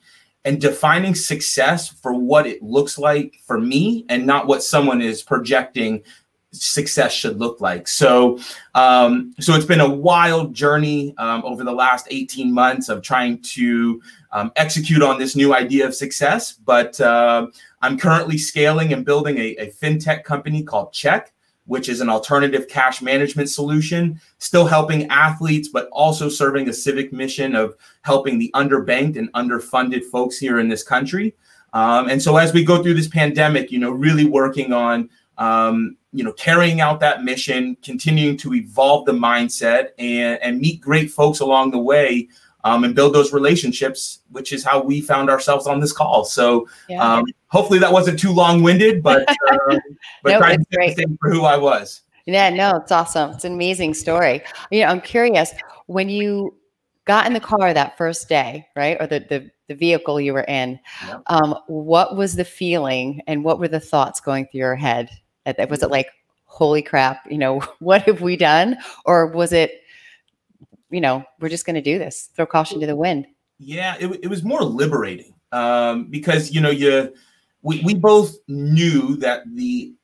and 0.44 0.60
defining 0.60 1.14
success 1.14 1.88
for 1.88 2.14
what 2.14 2.46
it 2.46 2.62
looks 2.62 2.98
like 2.98 3.34
for 3.44 3.60
me 3.60 4.04
and 4.08 4.26
not 4.26 4.46
what 4.46 4.62
someone 4.62 5.00
is 5.00 5.22
projecting 5.22 6.02
success 6.52 7.12
should 7.12 7.38
look 7.38 7.60
like. 7.60 7.88
So, 7.88 8.38
um, 8.74 9.34
so 9.40 9.54
it's 9.54 9.64
been 9.64 9.80
a 9.80 9.88
wild 9.88 10.54
journey 10.54 11.14
um, 11.18 11.42
over 11.44 11.64
the 11.64 11.72
last 11.72 12.06
18 12.10 12.52
months 12.52 12.88
of 12.88 13.02
trying 13.02 13.40
to 13.42 14.02
um, 14.32 14.52
execute 14.56 15.02
on 15.02 15.18
this 15.18 15.34
new 15.34 15.54
idea 15.54 15.86
of 15.86 15.94
success. 15.94 16.52
But 16.52 17.00
uh, 17.00 17.48
I'm 17.80 17.98
currently 17.98 18.38
scaling 18.38 18.92
and 18.92 19.04
building 19.04 19.38
a, 19.38 19.56
a 19.56 19.70
fintech 19.70 20.24
company 20.24 20.62
called 20.62 20.92
Check, 20.92 21.32
which 21.66 21.88
is 21.88 22.00
an 22.00 22.10
alternative 22.10 22.68
cash 22.68 23.00
management 23.00 23.48
solution, 23.48 24.20
still 24.38 24.66
helping 24.66 25.06
athletes, 25.08 25.68
but 25.68 25.88
also 25.90 26.28
serving 26.28 26.68
a 26.68 26.72
civic 26.72 27.12
mission 27.12 27.56
of 27.56 27.76
helping 28.02 28.38
the 28.38 28.50
underbanked 28.54 29.16
and 29.16 29.32
underfunded 29.32 30.04
folks 30.04 30.38
here 30.38 30.60
in 30.60 30.68
this 30.68 30.82
country. 30.82 31.34
Um, 31.72 32.10
and 32.10 32.22
so, 32.22 32.36
as 32.36 32.52
we 32.52 32.64
go 32.64 32.82
through 32.82 32.94
this 32.94 33.08
pandemic, 33.08 33.70
you 33.72 33.78
know, 33.78 33.90
really 33.90 34.26
working 34.26 34.74
on 34.74 35.08
um, 35.42 35.96
you 36.12 36.22
know, 36.22 36.32
carrying 36.32 36.80
out 36.80 37.00
that 37.00 37.24
mission, 37.24 37.76
continuing 37.82 38.36
to 38.36 38.54
evolve 38.54 39.06
the 39.06 39.12
mindset 39.12 39.88
and, 39.98 40.40
and 40.40 40.60
meet 40.60 40.80
great 40.80 41.10
folks 41.10 41.40
along 41.40 41.72
the 41.72 41.78
way 41.78 42.28
um, 42.62 42.84
and 42.84 42.94
build 42.94 43.12
those 43.12 43.32
relationships, 43.32 44.20
which 44.30 44.52
is 44.52 44.62
how 44.62 44.80
we 44.80 45.00
found 45.00 45.28
ourselves 45.28 45.66
on 45.66 45.80
this 45.80 45.92
call. 45.92 46.24
So 46.24 46.68
yeah. 46.88 47.02
um, 47.02 47.24
hopefully 47.48 47.80
that 47.80 47.92
wasn't 47.92 48.20
too 48.20 48.32
long 48.32 48.62
winded, 48.62 49.02
but, 49.02 49.28
uh, 49.50 49.78
but 50.22 50.30
no, 50.30 50.38
tried 50.38 50.58
to 50.58 50.64
the 50.70 51.16
for 51.20 51.30
who 51.30 51.42
I 51.42 51.56
was. 51.56 52.02
Yeah, 52.24 52.50
no, 52.50 52.76
it's 52.76 52.92
awesome. 52.92 53.32
It's 53.32 53.44
an 53.44 53.54
amazing 53.54 53.94
story. 53.94 54.42
You 54.70 54.82
know, 54.82 54.86
I'm 54.86 55.00
curious 55.00 55.52
when 55.86 56.08
you 56.08 56.54
got 57.04 57.26
in 57.26 57.32
the 57.32 57.40
car 57.40 57.74
that 57.74 57.98
first 57.98 58.28
day, 58.28 58.68
right? 58.76 58.96
Or 59.00 59.08
the, 59.08 59.18
the, 59.28 59.50
the 59.66 59.74
vehicle 59.74 60.20
you 60.20 60.34
were 60.34 60.44
in, 60.44 60.78
yep. 61.04 61.22
um, 61.26 61.56
what 61.66 62.16
was 62.16 62.36
the 62.36 62.44
feeling 62.44 63.22
and 63.26 63.42
what 63.42 63.58
were 63.58 63.66
the 63.66 63.80
thoughts 63.80 64.20
going 64.20 64.46
through 64.46 64.60
your 64.60 64.76
head? 64.76 65.10
Was 65.46 65.82
it 65.82 65.90
like, 65.90 66.08
holy 66.44 66.82
crap, 66.82 67.30
you 67.30 67.38
know, 67.38 67.60
what 67.80 68.02
have 68.02 68.20
we 68.20 68.36
done? 68.36 68.76
Or 69.04 69.26
was 69.26 69.52
it, 69.52 69.82
you 70.90 71.00
know, 71.00 71.24
we're 71.40 71.48
just 71.48 71.66
going 71.66 71.76
to 71.76 71.82
do 71.82 71.98
this, 71.98 72.30
throw 72.34 72.46
caution 72.46 72.80
to 72.80 72.86
the 72.86 72.96
wind? 72.96 73.26
Yeah, 73.58 73.96
it, 73.98 74.20
it 74.22 74.28
was 74.28 74.42
more 74.42 74.62
liberating 74.62 75.34
um, 75.52 76.04
because, 76.10 76.50
you 76.50 76.60
know, 76.60 76.70
you, 76.70 77.14
we, 77.62 77.80
we 77.84 77.94
both 77.94 78.36
knew 78.48 79.16
that 79.18 79.42
the 79.54 79.94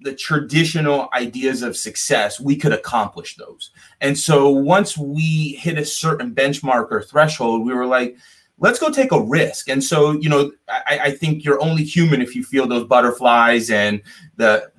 the 0.00 0.14
traditional 0.14 1.08
ideas 1.14 1.62
of 1.62 1.76
success, 1.76 2.38
we 2.38 2.54
could 2.54 2.72
accomplish 2.72 3.36
those. 3.36 3.70
And 4.00 4.16
so 4.16 4.48
once 4.50 4.96
we 4.96 5.54
hit 5.58 5.78
a 5.78 5.84
certain 5.84 6.34
benchmark 6.34 6.88
or 6.90 7.02
threshold, 7.02 7.64
we 7.66 7.72
were 7.72 7.86
like, 7.86 8.16
let's 8.58 8.78
go 8.78 8.90
take 8.90 9.10
a 9.10 9.20
risk. 9.20 9.68
And 9.68 9.82
so, 9.82 10.12
you 10.12 10.28
know, 10.28 10.52
I, 10.68 11.00
I 11.04 11.10
think 11.10 11.44
you're 11.44 11.62
only 11.62 11.82
human 11.82 12.22
if 12.22 12.36
you 12.36 12.44
feel 12.44 12.66
those 12.68 12.86
butterflies 12.86 13.70
and 13.70 14.02
the 14.36 14.70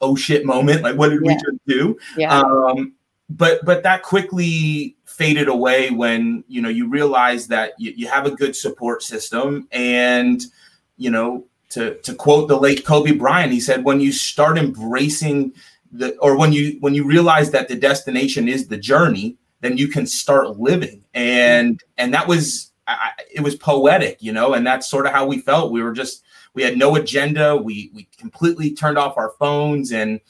oh 0.00 0.14
shit 0.14 0.44
moment 0.44 0.82
like 0.82 0.96
what 0.96 1.10
did 1.10 1.20
yeah. 1.22 1.32
we 1.32 1.34
just 1.34 1.66
do 1.66 1.98
yeah. 2.16 2.40
um 2.40 2.92
but 3.30 3.64
but 3.64 3.82
that 3.82 4.02
quickly 4.02 4.96
faded 5.04 5.48
away 5.48 5.90
when 5.90 6.44
you 6.48 6.62
know 6.62 6.68
you 6.68 6.88
realize 6.88 7.46
that 7.48 7.72
you, 7.78 7.92
you 7.96 8.06
have 8.06 8.26
a 8.26 8.30
good 8.30 8.54
support 8.54 9.02
system 9.02 9.66
and 9.72 10.42
you 10.96 11.10
know 11.10 11.44
to 11.68 11.96
to 12.02 12.14
quote 12.14 12.48
the 12.48 12.58
late 12.58 12.84
kobe 12.84 13.12
bryant 13.12 13.52
he 13.52 13.60
said 13.60 13.84
when 13.84 14.00
you 14.00 14.12
start 14.12 14.56
embracing 14.56 15.52
the 15.92 16.16
or 16.18 16.36
when 16.36 16.52
you 16.52 16.76
when 16.80 16.94
you 16.94 17.04
realize 17.04 17.50
that 17.50 17.68
the 17.68 17.76
destination 17.76 18.48
is 18.48 18.68
the 18.68 18.76
journey 18.76 19.36
then 19.60 19.76
you 19.76 19.88
can 19.88 20.06
start 20.06 20.58
living 20.58 21.02
and 21.14 21.82
and 21.96 22.14
that 22.14 22.28
was 22.28 22.70
I, 22.86 23.10
it 23.30 23.40
was 23.40 23.56
poetic 23.56 24.22
you 24.22 24.32
know 24.32 24.54
and 24.54 24.66
that's 24.66 24.88
sort 24.88 25.06
of 25.06 25.12
how 25.12 25.26
we 25.26 25.40
felt 25.40 25.72
we 25.72 25.82
were 25.82 25.92
just 25.92 26.22
we 26.58 26.64
had 26.64 26.76
no 26.76 26.96
agenda. 26.96 27.56
We 27.56 27.92
we 27.94 28.08
completely 28.18 28.72
turned 28.72 28.98
off 28.98 29.16
our 29.16 29.30
phones 29.38 29.92
and 29.92 30.20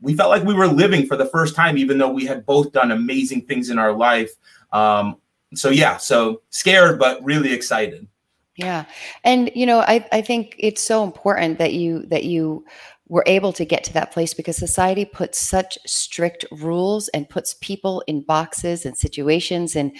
we 0.00 0.12
felt 0.12 0.28
like 0.28 0.42
we 0.42 0.54
were 0.54 0.66
living 0.66 1.06
for 1.06 1.16
the 1.16 1.26
first 1.26 1.54
time, 1.54 1.78
even 1.78 1.98
though 1.98 2.10
we 2.10 2.26
had 2.26 2.44
both 2.44 2.72
done 2.72 2.90
amazing 2.90 3.42
things 3.42 3.70
in 3.70 3.78
our 3.78 3.92
life. 3.92 4.32
Um, 4.72 5.18
so 5.54 5.70
yeah, 5.70 5.96
so 5.96 6.42
scared 6.50 6.98
but 6.98 7.22
really 7.22 7.52
excited. 7.52 8.08
Yeah, 8.56 8.86
and 9.22 9.52
you 9.54 9.66
know, 9.66 9.78
I 9.78 10.04
I 10.10 10.20
think 10.20 10.56
it's 10.58 10.82
so 10.82 11.04
important 11.04 11.58
that 11.58 11.74
you 11.74 12.04
that 12.06 12.24
you 12.24 12.64
were 13.06 13.22
able 13.26 13.52
to 13.52 13.64
get 13.64 13.84
to 13.84 13.92
that 13.92 14.10
place 14.10 14.34
because 14.34 14.56
society 14.56 15.04
puts 15.04 15.38
such 15.38 15.78
strict 15.86 16.44
rules 16.50 17.06
and 17.10 17.28
puts 17.28 17.54
people 17.60 18.02
in 18.08 18.22
boxes 18.22 18.84
and 18.84 18.96
situations 18.96 19.76
and 19.76 19.96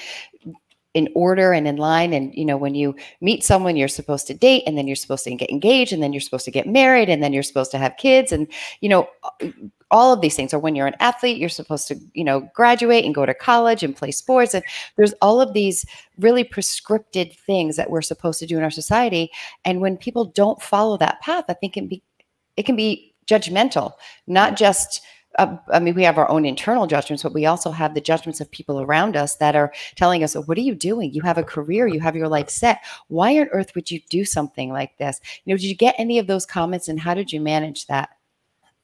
in 0.94 1.08
order 1.14 1.52
and 1.52 1.68
in 1.68 1.76
line 1.76 2.12
and 2.12 2.34
you 2.34 2.44
know 2.44 2.56
when 2.56 2.74
you 2.74 2.94
meet 3.20 3.44
someone 3.44 3.76
you're 3.76 3.88
supposed 3.88 4.26
to 4.26 4.34
date 4.34 4.62
and 4.66 4.76
then 4.76 4.86
you're 4.86 4.96
supposed 4.96 5.24
to 5.24 5.34
get 5.34 5.50
engaged 5.50 5.92
and 5.92 6.02
then 6.02 6.12
you're 6.12 6.20
supposed 6.20 6.44
to 6.44 6.50
get 6.50 6.66
married 6.66 7.08
and 7.08 7.22
then 7.22 7.32
you're 7.32 7.42
supposed 7.42 7.70
to 7.70 7.78
have 7.78 7.96
kids 7.98 8.32
and 8.32 8.48
you 8.80 8.88
know 8.88 9.08
uh, 9.22 9.48
all 9.90 10.12
of 10.12 10.20
these 10.20 10.36
things. 10.36 10.52
Or 10.52 10.58
when 10.58 10.74
you're 10.74 10.86
an 10.86 10.96
athlete 11.00 11.38
you're 11.38 11.48
supposed 11.48 11.88
to 11.88 11.96
you 12.14 12.24
know 12.24 12.48
graduate 12.54 13.04
and 13.04 13.14
go 13.14 13.26
to 13.26 13.34
college 13.34 13.82
and 13.82 13.94
play 13.94 14.10
sports 14.10 14.54
and 14.54 14.64
there's 14.96 15.14
all 15.20 15.40
of 15.40 15.52
these 15.52 15.84
really 16.18 16.44
prescripted 16.44 17.36
things 17.36 17.76
that 17.76 17.90
we're 17.90 18.02
supposed 18.02 18.38
to 18.40 18.46
do 18.46 18.56
in 18.56 18.64
our 18.64 18.70
society. 18.70 19.30
And 19.64 19.80
when 19.80 19.96
people 19.96 20.24
don't 20.24 20.62
follow 20.62 20.96
that 20.96 21.20
path 21.20 21.44
i 21.48 21.52
think 21.52 21.76
it 21.76 21.80
can 21.80 21.88
be 21.88 22.02
it 22.56 22.64
can 22.64 22.76
be 22.76 23.14
judgmental 23.26 23.92
not 24.26 24.56
just 24.56 25.02
uh, 25.38 25.56
I 25.72 25.78
mean, 25.80 25.94
we 25.94 26.02
have 26.04 26.18
our 26.18 26.30
own 26.30 26.44
internal 26.44 26.86
judgments, 26.86 27.22
but 27.22 27.32
we 27.32 27.46
also 27.46 27.70
have 27.70 27.94
the 27.94 28.00
judgments 28.00 28.40
of 28.40 28.50
people 28.50 28.80
around 28.80 29.16
us 29.16 29.36
that 29.36 29.56
are 29.56 29.72
telling 29.96 30.22
us, 30.24 30.36
oh, 30.36 30.42
"What 30.42 30.58
are 30.58 30.62
you 30.62 30.74
doing? 30.74 31.12
You 31.14 31.22
have 31.22 31.38
a 31.38 31.42
career, 31.44 31.86
you 31.86 32.00
have 32.00 32.16
your 32.16 32.28
life 32.28 32.50
set. 32.50 32.80
Why 33.08 33.38
on 33.40 33.48
earth 33.52 33.74
would 33.74 33.90
you 33.90 34.00
do 34.10 34.24
something 34.24 34.70
like 34.72 34.96
this?" 34.98 35.20
You 35.44 35.54
know, 35.54 35.58
did 35.58 35.66
you 35.66 35.76
get 35.76 35.94
any 35.98 36.18
of 36.18 36.26
those 36.26 36.46
comments, 36.46 36.88
and 36.88 37.00
how 37.00 37.14
did 37.14 37.32
you 37.32 37.40
manage 37.40 37.86
that? 37.86 38.10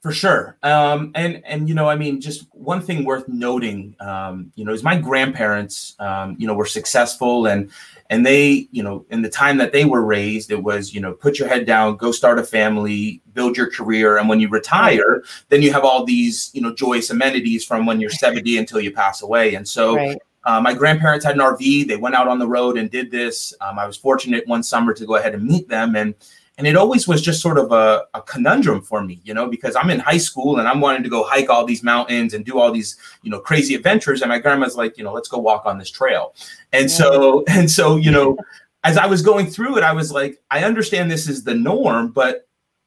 For 0.04 0.12
sure. 0.12 0.58
Um, 0.62 1.12
and 1.14 1.42
and 1.46 1.66
you 1.66 1.74
know, 1.74 1.88
I 1.88 1.96
mean, 1.96 2.20
just 2.20 2.46
one 2.52 2.82
thing 2.82 3.06
worth 3.06 3.26
noting, 3.26 3.96
um, 4.00 4.52
you 4.54 4.62
know, 4.62 4.74
is 4.74 4.82
my 4.82 4.98
grandparents, 4.98 5.96
um, 5.98 6.36
you 6.38 6.46
know, 6.46 6.52
were 6.52 6.66
successful 6.66 7.46
and 7.46 7.70
and 8.10 8.26
they, 8.26 8.68
you 8.70 8.82
know, 8.82 9.06
in 9.08 9.22
the 9.22 9.30
time 9.30 9.56
that 9.56 9.72
they 9.72 9.86
were 9.86 10.04
raised, 10.04 10.50
it 10.50 10.62
was, 10.62 10.92
you 10.92 11.00
know, 11.00 11.14
put 11.14 11.38
your 11.38 11.48
head 11.48 11.64
down, 11.64 11.96
go 11.96 12.12
start 12.12 12.38
a 12.38 12.44
family, 12.44 13.22
build 13.32 13.56
your 13.56 13.70
career, 13.70 14.18
and 14.18 14.28
when 14.28 14.40
you 14.40 14.50
retire, 14.50 15.24
then 15.48 15.62
you 15.62 15.72
have 15.72 15.84
all 15.84 16.04
these, 16.04 16.50
you 16.52 16.60
know, 16.60 16.74
joyous 16.74 17.08
amenities 17.08 17.64
from 17.64 17.86
when 17.86 17.98
you're 17.98 18.10
70 18.24 18.58
until 18.58 18.80
you 18.80 18.92
pass 18.92 19.22
away. 19.22 19.54
And 19.54 19.66
so 19.66 19.96
right. 19.96 20.18
Uh, 20.46 20.60
my 20.60 20.74
grandparents 20.74 21.24
had 21.24 21.36
an 21.36 21.40
RV. 21.40 21.88
They 21.88 21.96
went 21.96 22.14
out 22.14 22.28
on 22.28 22.38
the 22.38 22.46
road 22.46 22.76
and 22.76 22.90
did 22.90 23.10
this. 23.10 23.54
Um, 23.62 23.78
I 23.78 23.86
was 23.86 23.96
fortunate 23.96 24.46
one 24.46 24.62
summer 24.62 24.92
to 24.92 25.06
go 25.06 25.14
ahead 25.14 25.34
and 25.34 25.42
meet 25.42 25.70
them, 25.70 25.96
and 25.96 26.14
and 26.56 26.66
it 26.66 26.76
always 26.76 27.08
was 27.08 27.20
just 27.20 27.40
sort 27.40 27.58
of 27.58 27.72
a, 27.72 28.04
a, 28.14 28.22
conundrum 28.22 28.80
for 28.80 29.02
me 29.02 29.20
you 29.24 29.34
know 29.34 29.46
because 29.46 29.76
i'm 29.76 29.90
in 29.90 29.98
high 29.98 30.18
school 30.18 30.58
and 30.58 30.68
i'm 30.68 30.80
wanting 30.80 31.02
to 31.02 31.08
go 31.08 31.24
hike 31.24 31.50
all 31.50 31.64
these 31.64 31.82
mountains 31.82 32.34
and 32.34 32.44
do 32.44 32.58
all 32.58 32.72
these 32.72 32.96
you 33.22 33.30
know 33.30 33.40
crazy 33.40 33.74
adventures 33.74 34.22
and 34.22 34.28
my 34.28 34.38
grandma's 34.38 34.76
like 34.76 34.96
you 34.96 35.04
know 35.04 35.12
let's 35.12 35.28
go 35.28 35.38
walk 35.38 35.66
on 35.66 35.78
this 35.78 35.90
trail 35.90 36.34
and 36.72 36.84
yeah. 36.90 36.96
so 36.96 37.44
and 37.48 37.70
so 37.70 37.96
you 37.96 38.10
know 38.10 38.36
as 38.84 38.96
i 38.96 39.06
was 39.06 39.22
going 39.22 39.46
through 39.46 39.76
it 39.76 39.84
i 39.84 39.92
was 39.92 40.12
like 40.12 40.40
i 40.50 40.64
understand 40.64 41.10
this 41.10 41.28
is 41.28 41.44
the 41.44 41.54
norm 41.54 42.08
but 42.08 42.46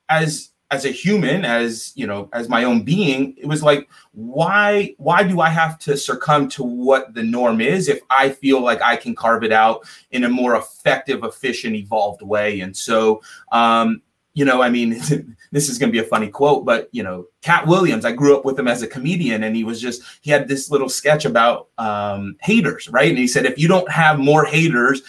as 0.09 0.51
as 0.69 0.85
a 0.85 0.89
human 0.89 1.45
as 1.45 1.93
you 1.95 2.05
know 2.05 2.29
as 2.33 2.49
my 2.49 2.63
own 2.65 2.81
being 2.81 3.33
it 3.37 3.45
was 3.45 3.63
like 3.63 3.87
why 4.11 4.93
why 4.97 5.23
do 5.23 5.39
i 5.39 5.47
have 5.47 5.79
to 5.79 5.95
succumb 5.95 6.49
to 6.49 6.63
what 6.63 7.13
the 7.13 7.23
norm 7.23 7.61
is 7.61 7.87
if 7.87 8.01
i 8.09 8.29
feel 8.29 8.59
like 8.59 8.81
i 8.81 8.95
can 8.95 9.15
carve 9.15 9.43
it 9.43 9.51
out 9.51 9.87
in 10.11 10.25
a 10.25 10.29
more 10.29 10.55
effective 10.55 11.23
efficient 11.23 11.75
evolved 11.75 12.21
way? 12.21 12.59
And 12.59 12.75
so 12.75 13.21
um 13.51 14.01
you 14.33 14.43
know 14.45 14.61
i 14.61 14.69
mean 14.69 14.99
this 15.51 15.69
is 15.69 15.77
going 15.77 15.89
to 15.89 15.99
be 15.99 16.05
a 16.05 16.09
funny 16.09 16.27
quote 16.27 16.65
but 16.65 16.89
you 16.91 17.01
know 17.01 17.25
Katt 17.41 17.65
Williams 17.65 18.03
i 18.05 18.11
grew 18.11 18.37
up 18.37 18.43
with 18.43 18.59
him 18.59 18.67
as 18.67 18.81
a 18.81 18.87
comedian 18.87 19.43
and 19.43 19.55
he 19.55 19.63
was 19.63 19.81
just 19.81 20.01
he 20.21 20.31
had 20.31 20.47
this 20.47 20.69
little 20.69 20.89
sketch 20.89 21.23
about 21.25 21.69
um 21.77 22.35
haters 22.41 22.89
right? 22.89 23.09
And 23.09 23.17
he 23.17 23.27
said 23.27 23.45
if 23.45 23.57
you 23.57 23.67
don't 23.67 23.89
have 23.89 24.19
more 24.19 24.43
haters 24.43 25.01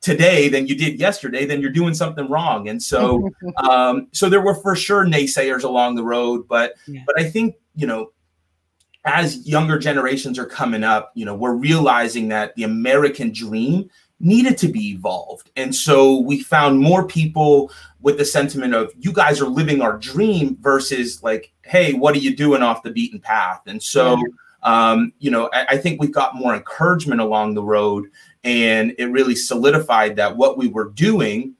today 0.00 0.48
than 0.48 0.66
you 0.66 0.76
did 0.76 1.00
yesterday, 1.00 1.44
then 1.44 1.60
you're 1.60 1.70
doing 1.70 1.94
something 1.94 2.28
wrong. 2.28 2.68
And 2.68 2.82
so, 2.82 3.28
um, 3.56 4.08
so 4.12 4.28
there 4.28 4.40
were 4.40 4.54
for 4.54 4.76
sure 4.76 5.04
naysayers 5.04 5.64
along 5.64 5.96
the 5.96 6.04
road, 6.04 6.46
but 6.48 6.74
yeah. 6.86 7.02
but 7.06 7.18
I 7.18 7.28
think 7.28 7.56
you 7.74 7.86
know, 7.86 8.12
as 9.04 9.46
younger 9.46 9.78
generations 9.78 10.38
are 10.38 10.46
coming 10.46 10.82
up, 10.82 11.12
you 11.14 11.24
know, 11.24 11.34
we're 11.34 11.54
realizing 11.54 12.28
that 12.28 12.54
the 12.56 12.64
American 12.64 13.32
dream 13.32 13.90
needed 14.18 14.56
to 14.58 14.68
be 14.68 14.90
evolved, 14.90 15.50
and 15.56 15.74
so 15.74 16.20
we 16.20 16.40
found 16.40 16.78
more 16.78 17.06
people 17.06 17.70
with 18.00 18.16
the 18.16 18.24
sentiment 18.24 18.74
of 18.74 18.92
you 18.98 19.12
guys 19.12 19.40
are 19.40 19.48
living 19.48 19.82
our 19.82 19.98
dream 19.98 20.56
versus 20.60 21.22
like, 21.22 21.52
hey, 21.62 21.92
what 21.92 22.14
are 22.14 22.20
you 22.20 22.34
doing 22.36 22.62
off 22.62 22.82
the 22.82 22.90
beaten 22.90 23.20
path? 23.20 23.60
And 23.66 23.82
so. 23.82 24.20
Um, 24.62 25.12
you 25.20 25.30
know, 25.30 25.48
I, 25.52 25.66
I, 25.68 25.76
think 25.76 26.00
we've 26.00 26.10
got 26.10 26.34
more 26.34 26.52
encouragement 26.52 27.20
along 27.20 27.54
the 27.54 27.62
road 27.62 28.06
and 28.46 28.94
it 28.96 29.06
really 29.06 29.34
solidified 29.34 30.16
that 30.16 30.36
what 30.36 30.56
we 30.56 30.68
were 30.68 30.90
doing 30.90 31.54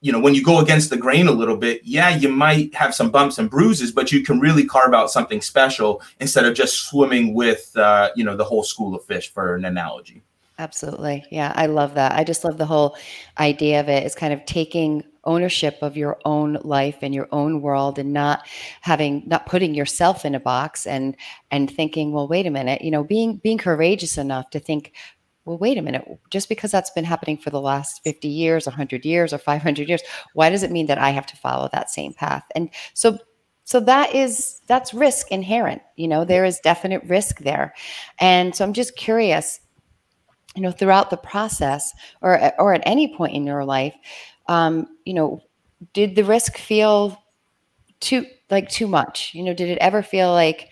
you 0.00 0.12
know 0.12 0.20
when 0.20 0.34
you 0.34 0.42
go 0.42 0.60
against 0.60 0.90
the 0.90 0.96
grain 0.96 1.26
a 1.26 1.32
little 1.32 1.56
bit 1.56 1.80
yeah 1.84 2.08
you 2.08 2.28
might 2.28 2.72
have 2.74 2.94
some 2.94 3.10
bumps 3.10 3.38
and 3.38 3.50
bruises 3.50 3.90
but 3.90 4.12
you 4.12 4.22
can 4.22 4.38
really 4.38 4.64
carve 4.64 4.94
out 4.94 5.10
something 5.10 5.40
special 5.40 6.00
instead 6.20 6.44
of 6.44 6.54
just 6.54 6.84
swimming 6.84 7.34
with 7.34 7.76
uh, 7.76 8.10
you 8.14 8.24
know 8.24 8.36
the 8.36 8.44
whole 8.44 8.62
school 8.62 8.94
of 8.94 9.04
fish 9.04 9.30
for 9.32 9.54
an 9.54 9.64
analogy. 9.64 10.22
Absolutely. 10.60 11.24
Yeah 11.30 11.52
i 11.56 11.66
love 11.66 11.94
that. 11.94 12.12
I 12.12 12.24
just 12.24 12.44
love 12.44 12.58
the 12.58 12.66
whole 12.66 12.96
idea 13.38 13.80
of 13.80 13.88
it 13.88 14.04
is 14.04 14.14
kind 14.14 14.32
of 14.32 14.44
taking 14.44 15.04
ownership 15.24 15.78
of 15.82 15.96
your 15.96 16.18
own 16.24 16.58
life 16.62 16.96
and 17.02 17.14
your 17.14 17.28
own 17.32 17.60
world 17.60 17.98
and 17.98 18.12
not 18.12 18.46
having 18.80 19.22
not 19.26 19.46
putting 19.46 19.74
yourself 19.74 20.24
in 20.24 20.34
a 20.34 20.40
box 20.40 20.86
and 20.86 21.16
and 21.50 21.70
thinking 21.70 22.12
well 22.12 22.26
wait 22.26 22.46
a 22.46 22.50
minute 22.50 22.82
you 22.82 22.90
know 22.90 23.04
being 23.04 23.36
being 23.36 23.58
courageous 23.58 24.16
enough 24.16 24.48
to 24.50 24.58
think 24.58 24.92
well, 25.48 25.56
wait 25.56 25.78
a 25.78 25.82
minute, 25.82 26.06
just 26.28 26.46
because 26.50 26.70
that's 26.70 26.90
been 26.90 27.04
happening 27.04 27.38
for 27.38 27.48
the 27.48 27.60
last 27.60 28.04
50 28.04 28.28
years, 28.28 28.66
100 28.66 29.06
years, 29.06 29.32
or 29.32 29.38
500 29.38 29.88
years, 29.88 30.02
why 30.34 30.50
does 30.50 30.62
it 30.62 30.70
mean 30.70 30.86
that 30.88 30.98
I 30.98 31.08
have 31.08 31.24
to 31.24 31.36
follow 31.38 31.70
that 31.72 31.88
same 31.88 32.12
path? 32.12 32.44
And 32.54 32.68
so, 32.92 33.18
so 33.64 33.80
that 33.80 34.14
is 34.14 34.60
that's 34.66 34.92
risk 34.92 35.30
inherent. 35.30 35.80
You 35.96 36.06
know, 36.06 36.26
there 36.26 36.44
is 36.44 36.60
definite 36.60 37.02
risk 37.04 37.38
there, 37.38 37.74
and 38.20 38.54
so 38.54 38.62
I'm 38.62 38.74
just 38.74 38.94
curious. 38.96 39.60
You 40.54 40.62
know, 40.62 40.70
throughout 40.70 41.08
the 41.08 41.16
process, 41.16 41.92
or 42.20 42.52
or 42.60 42.74
at 42.74 42.82
any 42.84 43.16
point 43.16 43.34
in 43.34 43.46
your 43.46 43.64
life, 43.64 43.94
um, 44.48 44.86
you 45.06 45.14
know, 45.14 45.40
did 45.94 46.14
the 46.14 46.24
risk 46.24 46.58
feel 46.58 47.22
too 48.00 48.26
like 48.50 48.68
too 48.68 48.86
much? 48.86 49.32
You 49.34 49.44
know, 49.44 49.54
did 49.54 49.70
it 49.70 49.78
ever 49.78 50.02
feel 50.02 50.32
like 50.32 50.68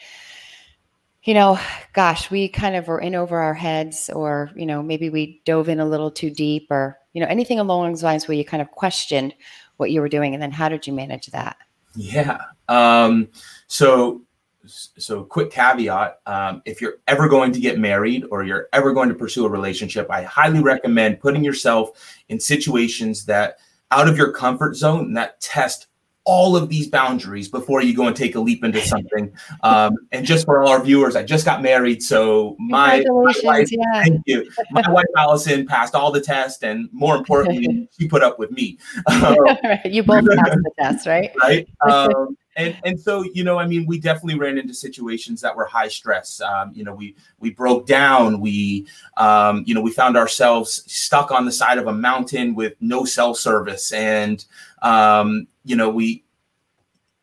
you 1.26 1.34
know, 1.34 1.58
gosh, 1.92 2.30
we 2.30 2.48
kind 2.48 2.76
of 2.76 2.86
were 2.86 3.00
in 3.00 3.16
over 3.16 3.38
our 3.38 3.52
heads, 3.52 4.08
or, 4.10 4.48
you 4.54 4.64
know, 4.64 4.80
maybe 4.80 5.10
we 5.10 5.42
dove 5.44 5.68
in 5.68 5.80
a 5.80 5.84
little 5.84 6.10
too 6.10 6.30
deep, 6.30 6.68
or, 6.70 6.96
you 7.14 7.20
know, 7.20 7.26
anything 7.26 7.58
along 7.58 7.90
those 7.90 8.04
lines 8.04 8.28
where 8.28 8.36
you 8.36 8.44
kind 8.44 8.62
of 8.62 8.70
questioned 8.70 9.34
what 9.76 9.90
you 9.90 10.00
were 10.00 10.08
doing. 10.08 10.34
And 10.34 10.42
then 10.42 10.52
how 10.52 10.68
did 10.68 10.86
you 10.86 10.92
manage 10.92 11.26
that? 11.26 11.56
Yeah. 11.96 12.38
Um, 12.68 13.28
so, 13.66 14.22
so 14.66 15.24
quick 15.24 15.50
caveat 15.50 16.20
um, 16.26 16.62
if 16.64 16.80
you're 16.80 16.98
ever 17.08 17.28
going 17.28 17.50
to 17.52 17.60
get 17.60 17.78
married 17.78 18.24
or 18.30 18.44
you're 18.44 18.68
ever 18.72 18.92
going 18.92 19.08
to 19.08 19.14
pursue 19.14 19.46
a 19.46 19.50
relationship, 19.50 20.08
I 20.08 20.22
highly 20.22 20.60
recommend 20.60 21.18
putting 21.18 21.42
yourself 21.42 21.90
in 22.28 22.38
situations 22.38 23.24
that 23.26 23.58
out 23.90 24.06
of 24.08 24.16
your 24.16 24.30
comfort 24.30 24.76
zone 24.76 25.12
that 25.14 25.40
test 25.40 25.88
all 26.26 26.56
of 26.56 26.68
these 26.68 26.88
boundaries 26.88 27.48
before 27.48 27.80
you 27.80 27.94
go 27.94 28.08
and 28.08 28.16
take 28.16 28.34
a 28.34 28.40
leap 28.40 28.64
into 28.64 28.80
something. 28.80 29.32
Um, 29.62 29.94
and 30.10 30.26
just 30.26 30.44
for 30.44 30.60
all 30.60 30.68
our 30.68 30.82
viewers, 30.82 31.14
I 31.14 31.22
just 31.22 31.44
got 31.44 31.62
married, 31.62 32.02
so 32.02 32.56
my, 32.58 33.04
my 33.06 33.32
wife, 33.44 33.70
yeah. 33.70 34.02
thank 34.02 34.22
you. 34.26 34.50
My 34.72 34.82
wife 34.90 35.06
Allison 35.16 35.66
passed 35.66 35.94
all 35.94 36.10
the 36.10 36.20
tests, 36.20 36.64
and 36.64 36.88
more 36.92 37.16
importantly, 37.16 37.88
she 37.98 38.08
put 38.08 38.22
up 38.22 38.40
with 38.40 38.50
me. 38.50 38.76
Um, 39.06 39.38
right. 39.38 39.86
You 39.86 40.02
both 40.02 40.26
passed 40.26 40.58
the 40.62 40.70
test, 40.78 41.06
right? 41.06 41.30
Right. 41.46 41.68
Um, 41.88 42.36
and 42.56 42.76
and 42.84 42.98
so 42.98 43.22
you 43.22 43.44
know, 43.44 43.58
I 43.58 43.66
mean, 43.66 43.86
we 43.86 44.00
definitely 44.00 44.38
ran 44.38 44.58
into 44.58 44.74
situations 44.74 45.40
that 45.42 45.54
were 45.54 45.66
high 45.66 45.88
stress. 45.88 46.40
Um, 46.40 46.72
you 46.74 46.84
know, 46.84 46.94
we 46.94 47.14
we 47.38 47.50
broke 47.50 47.86
down. 47.86 48.40
We 48.40 48.86
um, 49.18 49.62
you 49.66 49.74
know, 49.74 49.82
we 49.82 49.92
found 49.92 50.16
ourselves 50.16 50.82
stuck 50.86 51.30
on 51.30 51.44
the 51.44 51.52
side 51.52 51.78
of 51.78 51.86
a 51.86 51.92
mountain 51.92 52.54
with 52.54 52.74
no 52.80 53.04
cell 53.04 53.34
service, 53.34 53.92
and 53.92 54.44
um, 54.82 55.46
you 55.64 55.76
know 55.76 55.90
we 55.90 56.24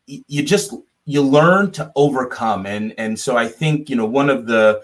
you 0.05 0.43
just 0.43 0.73
you 1.05 1.21
learn 1.21 1.71
to 1.71 1.91
overcome. 1.95 2.65
And 2.65 2.93
and 2.97 3.19
so 3.19 3.37
i 3.37 3.47
think 3.47 3.89
you 3.89 3.95
know 3.95 4.05
one 4.05 4.29
of 4.29 4.45
the 4.45 4.81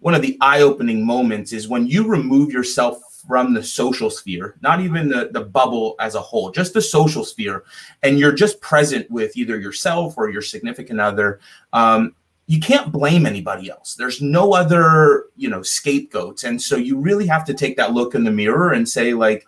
one 0.00 0.14
of 0.14 0.22
the 0.22 0.36
eye-opening 0.40 1.06
moments 1.06 1.52
is 1.52 1.68
when 1.68 1.86
you 1.86 2.06
remove 2.06 2.52
yourself 2.52 2.98
from 3.26 3.54
the 3.54 3.62
social 3.62 4.10
sphere 4.10 4.56
not 4.62 4.80
even 4.80 5.08
the 5.08 5.30
the 5.32 5.40
bubble 5.40 5.94
as 6.00 6.16
a 6.16 6.20
whole 6.20 6.50
just 6.50 6.74
the 6.74 6.82
social 6.82 7.24
sphere 7.24 7.62
and 8.02 8.18
you're 8.18 8.32
just 8.32 8.60
present 8.60 9.08
with 9.12 9.36
either 9.36 9.60
yourself 9.60 10.14
or 10.16 10.28
your 10.28 10.42
significant 10.42 11.00
other 11.00 11.38
um, 11.72 12.16
you 12.46 12.60
can't 12.60 12.92
blame 12.92 13.24
anybody 13.24 13.70
else. 13.70 13.94
There's 13.94 14.20
no 14.20 14.52
other 14.52 15.26
you 15.36 15.48
know 15.48 15.62
scapegoats. 15.62 16.44
And 16.44 16.60
so 16.60 16.76
you 16.76 16.98
really 16.98 17.26
have 17.26 17.44
to 17.46 17.54
take 17.54 17.76
that 17.76 17.94
look 17.94 18.14
in 18.14 18.24
the 18.24 18.30
mirror 18.30 18.72
and 18.72 18.88
say 18.88 19.14
like 19.14 19.46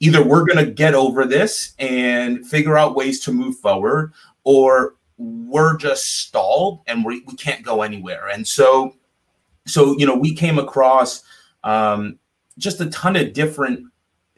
either 0.00 0.22
we're 0.22 0.44
going 0.44 0.64
to 0.64 0.70
get 0.70 0.94
over 0.94 1.24
this 1.24 1.74
and 1.78 2.46
figure 2.46 2.76
out 2.76 2.96
ways 2.96 3.20
to 3.20 3.32
move 3.32 3.56
forward 3.58 4.12
or 4.44 4.96
we're 5.18 5.76
just 5.76 6.18
stalled 6.20 6.80
and 6.86 7.04
we, 7.04 7.22
we 7.26 7.34
can't 7.34 7.62
go 7.62 7.82
anywhere. 7.82 8.28
And 8.28 8.46
so 8.46 8.94
so 9.66 9.96
you 9.98 10.06
know 10.06 10.16
we 10.16 10.34
came 10.34 10.58
across 10.58 11.22
um, 11.64 12.18
just 12.58 12.80
a 12.80 12.90
ton 12.90 13.16
of 13.16 13.32
different 13.32 13.86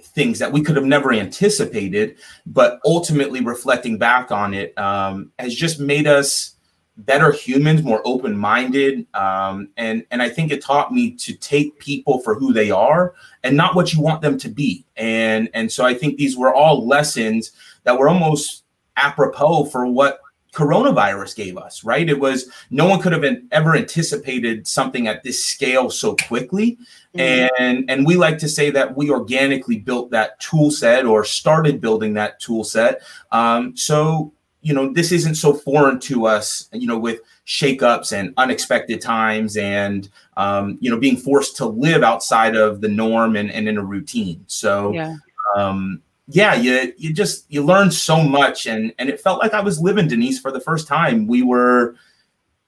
things 0.00 0.38
that 0.38 0.52
we 0.52 0.60
could 0.60 0.76
have 0.76 0.84
never 0.84 1.12
anticipated 1.12 2.16
but 2.44 2.80
ultimately 2.84 3.40
reflecting 3.40 3.98
back 3.98 4.30
on 4.30 4.52
it 4.52 4.76
um, 4.76 5.30
has 5.38 5.54
just 5.54 5.78
made 5.78 6.06
us 6.06 6.51
better 6.96 7.32
humans, 7.32 7.82
more 7.82 8.02
open 8.04 8.36
minded, 8.36 9.06
um, 9.14 9.68
and 9.76 10.04
and 10.10 10.22
I 10.22 10.28
think 10.28 10.52
it 10.52 10.62
taught 10.62 10.92
me 10.92 11.12
to 11.16 11.34
take 11.34 11.78
people 11.78 12.20
for 12.20 12.34
who 12.34 12.52
they 12.52 12.70
are 12.70 13.14
and 13.42 13.56
not 13.56 13.74
what 13.74 13.92
you 13.92 14.00
want 14.00 14.22
them 14.22 14.38
to 14.38 14.48
be. 14.48 14.84
And 14.96 15.48
and 15.54 15.70
so 15.70 15.84
I 15.84 15.94
think 15.94 16.16
these 16.16 16.36
were 16.36 16.54
all 16.54 16.86
lessons 16.86 17.52
that 17.84 17.98
were 17.98 18.08
almost 18.08 18.64
apropos 18.96 19.66
for 19.66 19.86
what 19.86 20.20
coronavirus 20.52 21.34
gave 21.34 21.56
us 21.56 21.82
right 21.82 22.10
it 22.10 22.20
was 22.20 22.50
no 22.70 22.86
one 22.86 23.00
could 23.00 23.10
have 23.10 23.22
been, 23.22 23.48
ever 23.52 23.74
anticipated 23.74 24.66
something 24.66 25.08
at 25.08 25.22
this 25.22 25.46
scale 25.46 25.88
so 25.88 26.14
quickly 26.28 26.76
mm-hmm. 27.16 27.48
and 27.58 27.90
and 27.90 28.06
we 28.06 28.16
like 28.16 28.36
to 28.36 28.46
say 28.46 28.70
that 28.70 28.94
we 28.94 29.08
organically 29.08 29.78
built 29.78 30.10
that 30.10 30.38
tool 30.40 30.70
set 30.70 31.06
or 31.06 31.24
started 31.24 31.80
building 31.80 32.12
that 32.12 32.38
tool 32.38 32.64
set 32.64 33.00
um, 33.32 33.74
so 33.74 34.30
you 34.62 34.72
know, 34.72 34.92
this 34.92 35.12
isn't 35.12 35.34
so 35.34 35.52
foreign 35.52 35.98
to 36.00 36.26
us, 36.26 36.68
you 36.72 36.86
know, 36.86 36.98
with 36.98 37.20
shakeups 37.46 38.16
and 38.16 38.32
unexpected 38.36 39.00
times 39.00 39.56
and, 39.56 40.08
um, 40.36 40.78
you 40.80 40.88
know, 40.88 40.98
being 40.98 41.16
forced 41.16 41.56
to 41.56 41.66
live 41.66 42.04
outside 42.04 42.54
of 42.54 42.80
the 42.80 42.88
norm 42.88 43.34
and, 43.34 43.50
and 43.50 43.68
in 43.68 43.76
a 43.76 43.84
routine. 43.84 44.44
So, 44.46 44.92
yeah. 44.92 45.16
um, 45.56 46.00
yeah, 46.28 46.54
you 46.54 46.92
you 46.96 47.12
just 47.12 47.44
you 47.50 47.62
learn 47.62 47.90
so 47.90 48.22
much, 48.22 48.66
and 48.66 48.94
and 48.98 49.08
it 49.08 49.20
felt 49.20 49.40
like 49.40 49.54
I 49.54 49.60
was 49.60 49.80
living 49.80 50.08
Denise 50.08 50.38
for 50.38 50.52
the 50.52 50.60
first 50.60 50.86
time. 50.86 51.26
We 51.26 51.42
were 51.42 51.96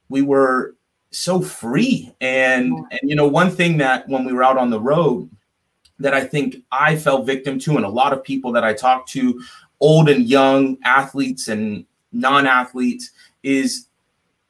we 0.08 0.22
were 0.22 0.74
so 1.12 1.40
free, 1.40 2.14
and 2.20 2.72
and 2.90 3.00
you 3.04 3.14
know 3.14 3.28
one 3.28 3.50
thing 3.50 3.78
that 3.78 4.08
when 4.08 4.24
we 4.24 4.32
were 4.32 4.42
out 4.42 4.58
on 4.58 4.70
the 4.70 4.80
road 4.80 5.30
that 6.00 6.14
I 6.14 6.24
think 6.24 6.56
I 6.72 6.96
fell 6.96 7.22
victim 7.22 7.58
to, 7.60 7.76
and 7.76 7.84
a 7.84 7.88
lot 7.88 8.12
of 8.12 8.24
people 8.24 8.52
that 8.52 8.64
I 8.64 8.74
talked 8.74 9.08
to, 9.10 9.40
old 9.81 10.09
and 10.09 10.28
young 10.28 10.78
athletes 10.85 11.49
and 11.49 11.85
non-athletes, 12.12 13.11
is 13.43 13.87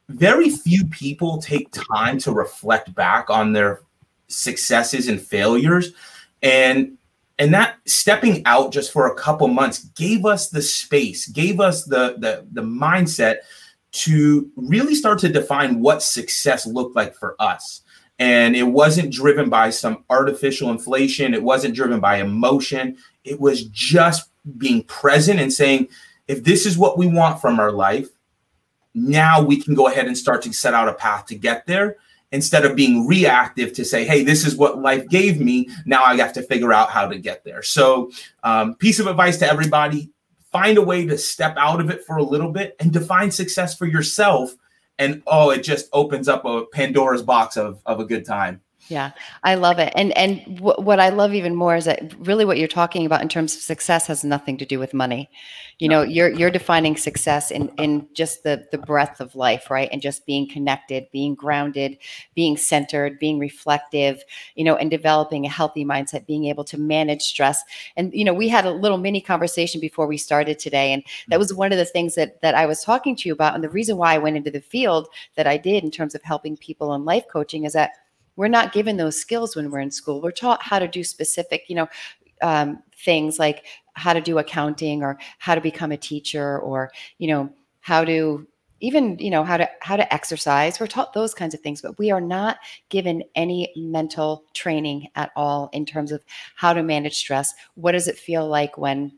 very 0.08 0.50
few 0.50 0.84
people 0.86 1.38
take 1.38 1.68
time 1.72 2.18
to 2.18 2.32
reflect 2.32 2.94
back 2.94 3.30
on 3.30 3.52
their 3.52 3.82
successes 4.28 5.08
and 5.08 5.20
failures. 5.20 5.92
And 6.42 6.98
and 7.38 7.52
that 7.52 7.78
stepping 7.84 8.42
out 8.46 8.72
just 8.72 8.92
for 8.92 9.08
a 9.08 9.14
couple 9.14 9.48
months 9.48 9.84
gave 9.96 10.24
us 10.24 10.50
the 10.50 10.62
space 10.62 11.26
gave 11.26 11.58
us 11.58 11.84
the 11.84 12.16
the, 12.18 12.46
the 12.52 12.62
mindset 12.62 13.38
to 13.92 14.50
really 14.56 14.94
start 14.94 15.18
to 15.20 15.28
define 15.28 15.80
what 15.80 16.02
success 16.02 16.66
looked 16.66 16.96
like 16.96 17.14
for 17.14 17.36
us. 17.38 17.82
And 18.18 18.56
it 18.56 18.64
wasn't 18.64 19.12
driven 19.12 19.48
by 19.48 19.70
some 19.70 20.04
artificial 20.10 20.70
inflation. 20.70 21.32
It 21.32 21.42
wasn't 21.42 21.76
driven 21.76 22.00
by 22.00 22.16
emotion. 22.16 22.96
It 23.24 23.40
was 23.40 23.64
just 23.66 24.30
being 24.58 24.82
present 24.84 25.40
and 25.40 25.52
saying 25.52 25.88
if 26.28 26.44
this 26.44 26.66
is 26.66 26.78
what 26.78 26.98
we 26.98 27.06
want 27.06 27.40
from 27.40 27.58
our 27.58 27.72
life 27.72 28.08
now 28.94 29.42
we 29.42 29.60
can 29.60 29.74
go 29.74 29.88
ahead 29.88 30.06
and 30.06 30.16
start 30.16 30.42
to 30.42 30.52
set 30.52 30.74
out 30.74 30.88
a 30.88 30.94
path 30.94 31.26
to 31.26 31.34
get 31.34 31.66
there 31.66 31.96
instead 32.34 32.64
of 32.64 32.74
being 32.74 33.06
reactive 33.06 33.72
to 33.72 33.84
say, 33.84 34.04
hey, 34.04 34.24
this 34.24 34.44
is 34.44 34.56
what 34.56 34.80
life 34.80 35.08
gave 35.08 35.40
me. 35.40 35.68
Now 35.86 36.02
I 36.02 36.16
have 36.16 36.32
to 36.32 36.42
figure 36.42 36.72
out 36.72 36.90
how 36.90 37.06
to 37.06 37.16
get 37.16 37.44
there. 37.44 37.62
So, 37.62 38.10
um, 38.42 38.74
piece 38.74 38.98
of 38.98 39.06
advice 39.06 39.38
to 39.38 39.48
everybody 39.48 40.10
find 40.50 40.76
a 40.76 40.82
way 40.82 41.06
to 41.06 41.16
step 41.16 41.56
out 41.56 41.80
of 41.80 41.90
it 41.90 42.04
for 42.04 42.16
a 42.16 42.22
little 42.22 42.50
bit 42.50 42.76
and 42.80 42.92
define 42.92 43.30
success 43.30 43.76
for 43.76 43.86
yourself. 43.86 44.54
And 44.98 45.22
oh, 45.28 45.50
it 45.50 45.62
just 45.62 45.88
opens 45.92 46.28
up 46.28 46.44
a 46.44 46.64
Pandora's 46.66 47.22
box 47.22 47.56
of, 47.56 47.80
of 47.86 48.00
a 48.00 48.04
good 48.04 48.24
time. 48.24 48.60
Yeah, 48.88 49.12
I 49.42 49.54
love 49.54 49.78
it. 49.78 49.92
And 49.96 50.12
and 50.12 50.56
w- 50.56 50.76
what 50.76 51.00
I 51.00 51.08
love 51.08 51.32
even 51.32 51.54
more 51.54 51.74
is 51.74 51.86
that 51.86 52.12
really 52.18 52.44
what 52.44 52.58
you're 52.58 52.68
talking 52.68 53.06
about 53.06 53.22
in 53.22 53.30
terms 53.30 53.54
of 53.54 53.62
success 53.62 54.06
has 54.08 54.22
nothing 54.24 54.58
to 54.58 54.66
do 54.66 54.78
with 54.78 54.92
money. 54.92 55.30
You 55.78 55.88
know, 55.88 56.02
you're 56.02 56.28
you're 56.28 56.50
defining 56.50 56.96
success 56.96 57.50
in 57.50 57.70
in 57.78 58.06
just 58.12 58.42
the 58.42 58.66
the 58.72 58.78
breadth 58.78 59.20
of 59.22 59.34
life, 59.34 59.70
right? 59.70 59.88
And 59.90 60.02
just 60.02 60.26
being 60.26 60.46
connected, 60.46 61.06
being 61.12 61.34
grounded, 61.34 61.96
being 62.34 62.58
centered, 62.58 63.18
being 63.18 63.38
reflective, 63.38 64.22
you 64.54 64.64
know, 64.64 64.76
and 64.76 64.90
developing 64.90 65.46
a 65.46 65.50
healthy 65.50 65.84
mindset, 65.84 66.26
being 66.26 66.44
able 66.44 66.64
to 66.64 66.78
manage 66.78 67.22
stress. 67.22 67.62
And 67.96 68.12
you 68.12 68.24
know, 68.24 68.34
we 68.34 68.48
had 68.48 68.66
a 68.66 68.70
little 68.70 68.98
mini 68.98 69.22
conversation 69.22 69.80
before 69.80 70.06
we 70.06 70.18
started 70.18 70.58
today 70.58 70.92
and 70.92 71.02
that 71.28 71.38
was 71.38 71.52
mm. 71.52 71.56
one 71.56 71.72
of 71.72 71.78
the 71.78 71.86
things 71.86 72.16
that 72.16 72.42
that 72.42 72.54
I 72.54 72.66
was 72.66 72.84
talking 72.84 73.16
to 73.16 73.28
you 73.30 73.32
about 73.32 73.54
and 73.54 73.64
the 73.64 73.70
reason 73.70 73.96
why 73.96 74.12
I 74.14 74.18
went 74.18 74.36
into 74.36 74.50
the 74.50 74.60
field 74.60 75.08
that 75.36 75.46
I 75.46 75.56
did 75.56 75.84
in 75.84 75.90
terms 75.90 76.14
of 76.14 76.22
helping 76.22 76.58
people 76.58 76.92
in 76.92 77.06
life 77.06 77.24
coaching 77.32 77.64
is 77.64 77.72
that 77.72 77.92
we're 78.36 78.48
not 78.48 78.72
given 78.72 78.96
those 78.96 79.20
skills 79.20 79.56
when 79.56 79.70
we're 79.70 79.80
in 79.80 79.90
school. 79.90 80.20
We're 80.20 80.30
taught 80.30 80.62
how 80.62 80.78
to 80.78 80.88
do 80.88 81.04
specific, 81.04 81.64
you 81.68 81.76
know, 81.76 81.88
um, 82.42 82.82
things 83.04 83.38
like 83.38 83.64
how 83.94 84.12
to 84.12 84.20
do 84.20 84.38
accounting 84.38 85.02
or 85.02 85.18
how 85.38 85.54
to 85.54 85.60
become 85.60 85.92
a 85.92 85.96
teacher 85.96 86.58
or, 86.60 86.90
you 87.18 87.28
know, 87.28 87.50
how 87.80 88.04
to 88.04 88.46
even 88.80 89.18
you 89.18 89.30
know 89.30 89.44
how 89.44 89.56
to 89.56 89.68
how 89.80 89.96
to 89.96 90.12
exercise. 90.12 90.78
We're 90.78 90.86
taught 90.86 91.14
those 91.14 91.32
kinds 91.32 91.54
of 91.54 91.60
things 91.60 91.80
but 91.80 91.98
we 91.98 92.10
are 92.10 92.20
not 92.20 92.58
given 92.90 93.22
any 93.34 93.72
mental 93.76 94.44
training 94.52 95.08
at 95.14 95.30
all 95.36 95.70
in 95.72 95.86
terms 95.86 96.12
of 96.12 96.22
how 96.56 96.72
to 96.72 96.82
manage 96.82 97.14
stress. 97.14 97.54
What 97.74 97.92
does 97.92 98.08
it 98.08 98.18
feel 98.18 98.46
like 98.46 98.76
when 98.76 99.12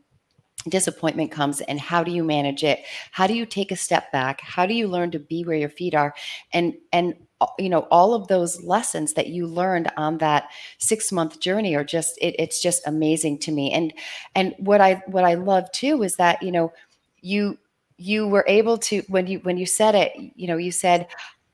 disappointment 0.69 1.31
comes 1.31 1.61
and 1.61 1.79
how 1.79 2.03
do 2.03 2.11
you 2.11 2.23
manage 2.23 2.63
it? 2.63 2.83
How 3.11 3.27
do 3.27 3.33
you 3.33 3.45
take 3.45 3.71
a 3.71 3.75
step 3.75 4.11
back? 4.11 4.41
How 4.41 4.65
do 4.65 4.73
you 4.73 4.87
learn 4.87 5.11
to 5.11 5.19
be 5.19 5.43
where 5.43 5.57
your 5.57 5.69
feet 5.69 5.95
are? 5.95 6.13
And 6.53 6.75
and 6.93 7.15
you 7.59 7.69
know 7.69 7.87
all 7.91 8.13
of 8.13 8.27
those 8.27 8.63
lessons 8.63 9.13
that 9.13 9.27
you 9.27 9.45
learned 9.45 9.91
on 9.97 10.17
that 10.17 10.49
six 10.79 11.11
month 11.11 11.39
journey 11.39 11.75
are 11.75 11.83
just 11.83 12.17
it, 12.19 12.35
it's 12.39 12.61
just 12.61 12.85
amazing 12.87 13.37
to 13.39 13.51
me. 13.51 13.71
And 13.71 13.93
and 14.35 14.55
what 14.57 14.81
i 14.81 14.95
what 15.07 15.23
i 15.23 15.35
love 15.35 15.71
too 15.71 16.03
is 16.03 16.15
that 16.15 16.41
you 16.41 16.51
know 16.51 16.73
you 17.21 17.57
you 17.97 18.27
were 18.27 18.45
able 18.47 18.77
to 18.77 19.03
when 19.07 19.27
you 19.27 19.39
when 19.39 19.57
you 19.57 19.65
said 19.65 19.95
it 19.95 20.13
you 20.35 20.47
know 20.47 20.57
you 20.57 20.71
said 20.71 21.07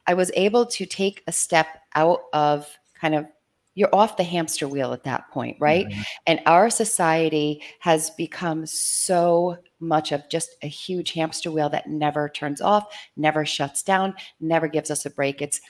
i 0.07 0.13
was 0.13 0.29
able 0.35 0.65
to 0.65 0.85
take 0.85 1.23
a 1.27 1.31
step 1.31 1.67
out 1.95 2.19
of 2.33 2.67
kind 2.99 3.15
of 3.15 3.25
you're 3.75 3.93
off 3.93 4.17
the 4.17 4.23
hamster 4.23 4.67
wheel 4.67 4.93
at 4.93 5.03
that 5.03 5.29
point 5.31 5.57
right 5.59 5.87
mm-hmm. 5.87 6.01
and 6.27 6.39
our 6.45 6.69
society 6.69 7.61
has 7.79 8.09
become 8.11 8.65
so 8.65 9.57
much 9.83 10.11
of 10.11 10.27
just 10.29 10.55
a 10.63 10.67
huge 10.67 11.11
hamster 11.11 11.51
wheel 11.51 11.69
that 11.69 11.87
never 11.87 12.29
turns 12.29 12.61
off, 12.61 12.95
never 13.15 13.45
shuts 13.45 13.83
down, 13.83 14.15
never 14.39 14.67
gives 14.67 14.89
us 14.89 15.05
a 15.05 15.09
break. 15.09 15.41
It's 15.41 15.61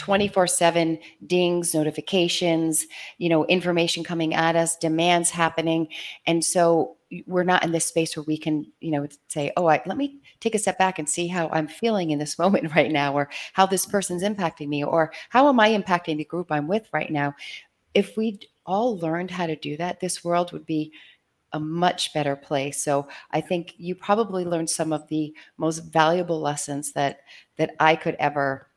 24 0.00 0.46
7 0.46 0.98
dings, 1.26 1.74
notifications, 1.74 2.86
you 3.18 3.28
know, 3.28 3.44
information 3.46 4.02
coming 4.02 4.34
at 4.34 4.56
us, 4.56 4.76
demands 4.76 5.28
happening. 5.28 5.88
And 6.26 6.42
so 6.42 6.96
we're 7.26 7.44
not 7.44 7.62
in 7.64 7.72
this 7.72 7.84
space 7.84 8.16
where 8.16 8.24
we 8.24 8.38
can, 8.38 8.66
you 8.80 8.92
know, 8.92 9.06
say, 9.28 9.52
oh, 9.58 9.68
I, 9.68 9.82
let 9.84 9.98
me 9.98 10.20
take 10.40 10.54
a 10.54 10.58
step 10.58 10.78
back 10.78 10.98
and 10.98 11.06
see 11.08 11.26
how 11.26 11.50
I'm 11.50 11.68
feeling 11.68 12.12
in 12.12 12.18
this 12.18 12.38
moment 12.42 12.74
right 12.74 12.90
now, 12.90 13.12
or 13.12 13.28
how 13.52 13.66
this 13.66 13.84
person's 13.84 14.22
impacting 14.22 14.68
me, 14.68 14.82
or 14.82 15.12
how 15.28 15.48
am 15.48 15.60
I 15.60 15.70
impacting 15.70 16.16
the 16.16 16.24
group 16.24 16.50
I'm 16.50 16.66
with 16.66 16.88
right 16.92 17.10
now. 17.10 17.34
If 17.92 18.16
we 18.16 18.40
all 18.64 18.96
learned 18.96 19.30
how 19.30 19.46
to 19.46 19.56
do 19.56 19.76
that, 19.76 20.00
this 20.00 20.24
world 20.24 20.52
would 20.52 20.64
be 20.64 20.92
a 21.52 21.60
much 21.60 22.14
better 22.14 22.36
place. 22.36 22.82
So 22.82 23.06
I 23.32 23.42
think 23.42 23.74
you 23.76 23.94
probably 23.94 24.46
learned 24.46 24.70
some 24.70 24.94
of 24.94 25.06
the 25.08 25.34
most 25.58 25.80
valuable 25.80 26.40
lessons 26.40 26.92
that 26.92 27.20
that 27.56 27.72
I 27.78 27.96
could 27.96 28.16
ever 28.18 28.69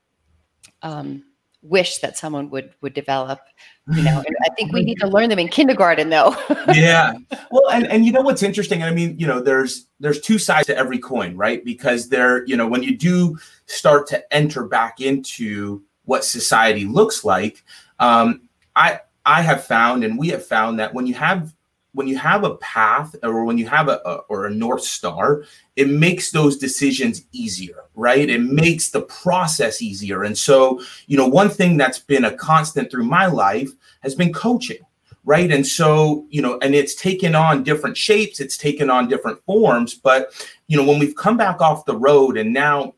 um, 0.84 1.24
wish 1.64 1.98
that 2.00 2.18
someone 2.18 2.50
would 2.50 2.74
would 2.82 2.94
develop. 2.94 3.40
You 3.88 4.04
know, 4.04 4.24
and 4.26 4.36
I 4.46 4.50
think 4.56 4.72
we 4.72 4.84
need 4.86 5.00
to 5.00 5.08
learn 5.08 5.30
them 5.30 5.40
in 5.40 5.48
kindergarten, 5.48 6.10
though. 6.10 6.36
yeah. 6.74 7.14
Well, 7.50 7.70
and 7.72 7.88
and 7.88 8.06
you 8.06 8.12
know 8.12 8.22
what's 8.22 8.44
interesting? 8.44 8.84
I 8.84 8.92
mean, 8.92 9.18
you 9.18 9.26
know, 9.26 9.40
there's 9.40 9.88
there's 10.00 10.22
two 10.22 10.38
sides 10.38 10.68
to 10.68 10.78
every 10.78 11.00
coin, 11.00 11.36
right? 11.36 11.64
Because 11.66 12.10
there, 12.10 12.46
you 12.46 12.56
know, 12.56 12.68
when 12.68 12.84
you 12.84 12.96
do 12.96 13.38
start 13.66 14.08
to 14.08 14.34
enter 14.34 14.66
back 14.68 15.02
into 15.02 15.82
what 16.06 16.24
society 16.24 16.86
looks 16.86 17.24
like, 17.24 17.64
um, 18.00 18.42
I 18.76 19.00
I 19.26 19.42
have 19.42 19.64
found, 19.64 20.04
and 20.04 20.18
we 20.18 20.30
have 20.30 20.46
found 20.46 20.80
that 20.80 20.94
when 20.94 21.08
you 21.08 21.14
have 21.16 21.53
when 21.94 22.08
you 22.08 22.18
have 22.18 22.44
a 22.44 22.56
path 22.56 23.16
or 23.24 23.46
when 23.46 23.58
you 23.58 23.68
have 23.68 23.88
a, 23.88 24.02
a, 24.06 24.16
or 24.30 24.46
a 24.46 24.54
north 24.54 24.84
star 24.84 25.44
it 25.76 25.90
makes 25.90 26.32
those 26.32 26.58
decisions 26.58 27.26
easier 27.32 27.84
right? 27.96 28.30
It 28.30 28.42
makes 28.42 28.90
the 28.90 29.02
process 29.02 29.82
easier. 29.82 30.24
And 30.24 30.38
so 30.38 30.82
you 31.08 31.18
know 31.18 31.28
one 31.28 31.50
thing 31.50 31.78
that's 31.78 32.00
been 32.00 32.26
a 32.26 32.36
constant 32.36 32.90
through 32.90 33.06
my 33.06 33.26
life 33.26 33.72
has 34.02 34.16
been 34.16 34.34
coaching 34.34 34.80
right? 35.26 35.52
And 35.52 35.66
so 35.66 36.26
you 36.30 36.42
know 36.42 36.58
and 36.62 36.76
it's 36.76 36.96
taken 36.96 37.36
on 37.36 37.64
different 37.64 37.98
shapes 37.98 38.40
it's 38.40 38.58
taken 38.58 38.90
on 38.90 39.08
different 39.08 39.44
forms 39.46 39.94
but 39.94 40.34
you 40.68 40.78
know 40.78 40.84
when 40.84 41.00
we've 41.00 41.16
come 41.16 41.38
back 41.38 41.62
off 41.62 41.86
the 41.86 41.96
road 41.96 42.38
and 42.38 42.52
now 42.52 42.94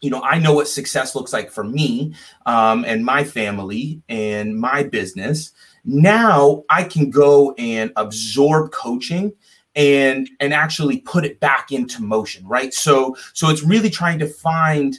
you 0.00 0.10
know 0.10 0.20
i 0.22 0.38
know 0.38 0.52
what 0.52 0.68
success 0.68 1.14
looks 1.14 1.32
like 1.32 1.50
for 1.50 1.64
me 1.64 2.14
um, 2.46 2.84
and 2.84 3.04
my 3.04 3.22
family 3.22 4.02
and 4.08 4.58
my 4.58 4.82
business 4.82 5.52
now 5.84 6.64
I 6.70 6.84
can 6.84 7.10
go 7.10 7.54
and 7.58 7.92
absorb 7.96 8.72
coaching 8.72 9.32
and 9.76 10.28
and 10.40 10.54
actually 10.54 11.00
put 11.00 11.24
it 11.24 11.40
back 11.40 11.72
into 11.72 12.02
motion, 12.02 12.46
right? 12.46 12.72
So 12.72 13.16
so 13.32 13.50
it's 13.50 13.62
really 13.62 13.90
trying 13.90 14.18
to 14.20 14.26
find 14.26 14.98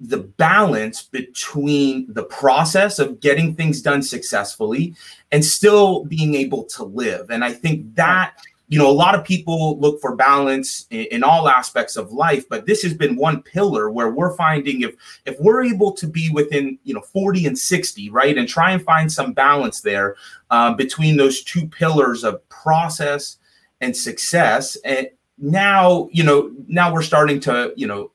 the 0.00 0.18
balance 0.18 1.04
between 1.04 2.12
the 2.12 2.24
process 2.24 2.98
of 2.98 3.20
getting 3.20 3.54
things 3.54 3.80
done 3.80 4.02
successfully 4.02 4.96
and 5.30 5.44
still 5.44 6.04
being 6.04 6.34
able 6.34 6.64
to 6.64 6.82
live. 6.82 7.30
And 7.30 7.44
I 7.44 7.52
think 7.52 7.94
that 7.94 8.34
you 8.72 8.78
know, 8.78 8.88
a 8.88 8.90
lot 8.90 9.14
of 9.14 9.22
people 9.22 9.78
look 9.80 10.00
for 10.00 10.16
balance 10.16 10.86
in, 10.88 11.04
in, 11.10 11.22
all 11.22 11.46
aspects 11.46 11.94
of 11.98 12.10
life, 12.10 12.48
but 12.48 12.64
this 12.64 12.82
has 12.82 12.94
been 12.94 13.16
one 13.16 13.42
pillar 13.42 13.90
where 13.90 14.08
we're 14.08 14.34
finding 14.34 14.80
if 14.80 14.94
if 15.26 15.38
we're 15.38 15.62
able 15.62 15.92
to 15.92 16.06
be 16.06 16.30
within 16.30 16.78
you 16.82 16.94
know 16.94 17.02
40 17.02 17.48
and 17.48 17.58
60, 17.58 18.08
right, 18.08 18.38
and 18.38 18.48
try 18.48 18.70
and 18.70 18.82
find 18.82 19.12
some 19.12 19.34
balance 19.34 19.82
there 19.82 20.16
uh, 20.50 20.72
between 20.72 21.18
those 21.18 21.42
two 21.42 21.68
pillars 21.68 22.24
of 22.24 22.48
process 22.48 23.36
and 23.82 23.94
success, 23.94 24.78
and 24.86 25.10
now 25.36 26.08
you 26.10 26.24
know 26.24 26.50
now 26.66 26.90
we're 26.90 27.02
starting 27.02 27.40
to 27.40 27.74
you 27.76 27.86
know 27.86 28.10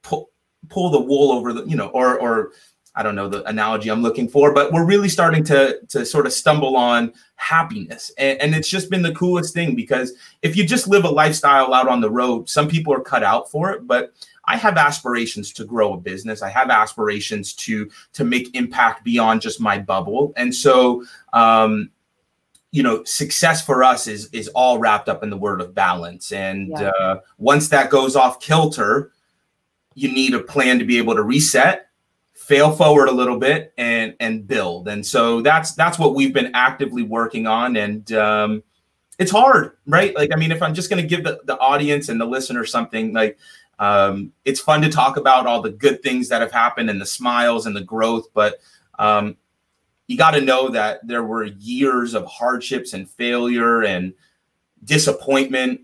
pull 0.00 0.30
pull 0.70 0.88
the 0.88 1.00
wool 1.00 1.30
over 1.30 1.52
the 1.52 1.62
you 1.66 1.76
know 1.76 1.88
or 1.88 2.18
or 2.18 2.52
I 2.96 3.02
don't 3.02 3.14
know 3.14 3.28
the 3.28 3.42
analogy 3.44 3.90
I'm 3.90 4.02
looking 4.02 4.28
for, 4.28 4.52
but 4.52 4.72
we're 4.72 4.84
really 4.84 5.08
starting 5.08 5.42
to 5.44 5.80
to 5.88 6.06
sort 6.06 6.26
of 6.26 6.32
stumble 6.32 6.76
on 6.76 7.12
happiness. 7.36 8.12
And, 8.16 8.40
and, 8.40 8.54
it's 8.54 8.68
just 8.68 8.88
been 8.88 9.02
the 9.02 9.14
coolest 9.14 9.52
thing 9.52 9.74
because 9.74 10.12
if 10.42 10.56
you 10.56 10.64
just 10.64 10.86
live 10.86 11.04
a 11.04 11.10
lifestyle 11.10 11.74
out 11.74 11.88
on 11.88 12.00
the 12.00 12.10
road, 12.10 12.48
some 12.48 12.68
people 12.68 12.94
are 12.94 13.00
cut 13.00 13.24
out 13.24 13.50
for 13.50 13.72
it, 13.72 13.86
but 13.86 14.14
I 14.44 14.56
have 14.56 14.76
aspirations 14.76 15.52
to 15.54 15.64
grow 15.64 15.94
a 15.94 15.96
business. 15.96 16.42
I 16.42 16.50
have 16.50 16.70
aspirations 16.70 17.52
to 17.54 17.90
to 18.12 18.24
make 18.24 18.54
impact 18.54 19.04
beyond 19.04 19.40
just 19.40 19.60
my 19.60 19.78
bubble. 19.78 20.32
And 20.36 20.54
so 20.54 21.04
um 21.32 21.90
you 22.74 22.82
know 22.82 23.04
success 23.04 23.64
for 23.64 23.84
us 23.84 24.08
is 24.08 24.28
is 24.32 24.48
all 24.48 24.78
wrapped 24.78 25.08
up 25.08 25.22
in 25.22 25.30
the 25.30 25.36
word 25.36 25.60
of 25.60 25.76
balance 25.76 26.32
and 26.32 26.70
yeah. 26.70 26.88
uh, 26.88 27.20
once 27.38 27.68
that 27.68 27.88
goes 27.88 28.16
off 28.16 28.40
kilter 28.40 29.12
you 29.94 30.12
need 30.12 30.34
a 30.34 30.40
plan 30.40 30.80
to 30.80 30.84
be 30.84 30.98
able 30.98 31.14
to 31.14 31.22
reset 31.22 31.90
fail 32.46 32.70
forward 32.72 33.08
a 33.08 33.12
little 33.12 33.38
bit 33.38 33.72
and 33.78 34.14
and 34.20 34.46
build. 34.46 34.88
And 34.88 35.04
so 35.04 35.40
that's 35.40 35.74
that's 35.74 35.98
what 35.98 36.14
we've 36.14 36.34
been 36.34 36.50
actively 36.54 37.02
working 37.02 37.46
on. 37.46 37.76
And 37.76 38.12
um, 38.12 38.62
it's 39.18 39.30
hard 39.30 39.76
right? 39.86 40.14
Like 40.14 40.30
i 40.32 40.36
mean 40.36 40.50
if 40.50 40.62
i'm 40.62 40.74
just 40.74 40.90
going 40.90 41.00
to 41.00 41.08
give 41.08 41.24
the, 41.24 41.40
the 41.44 41.58
audience 41.58 42.08
and 42.08 42.20
the 42.20 42.24
listener 42.24 42.64
something 42.64 43.12
like 43.12 43.38
um, 43.78 44.32
it's 44.44 44.60
fun 44.60 44.82
to 44.82 44.88
talk 44.88 45.16
about 45.16 45.46
all 45.46 45.60
the 45.60 45.70
good 45.70 46.00
things 46.00 46.28
that 46.28 46.40
have 46.40 46.52
happened 46.52 46.90
and 46.90 47.00
the 47.00 47.06
smiles 47.06 47.66
and 47.66 47.74
the 47.74 47.82
growth 47.82 48.28
but 48.32 48.60
um, 48.98 49.36
you 50.06 50.16
got 50.16 50.32
to 50.32 50.40
know 50.40 50.68
that 50.68 51.06
there 51.06 51.24
were 51.24 51.44
years 51.44 52.14
of 52.14 52.26
hardships 52.26 52.92
and 52.92 53.10
failure 53.10 53.82
and 53.82 54.14
disappointment 54.84 55.80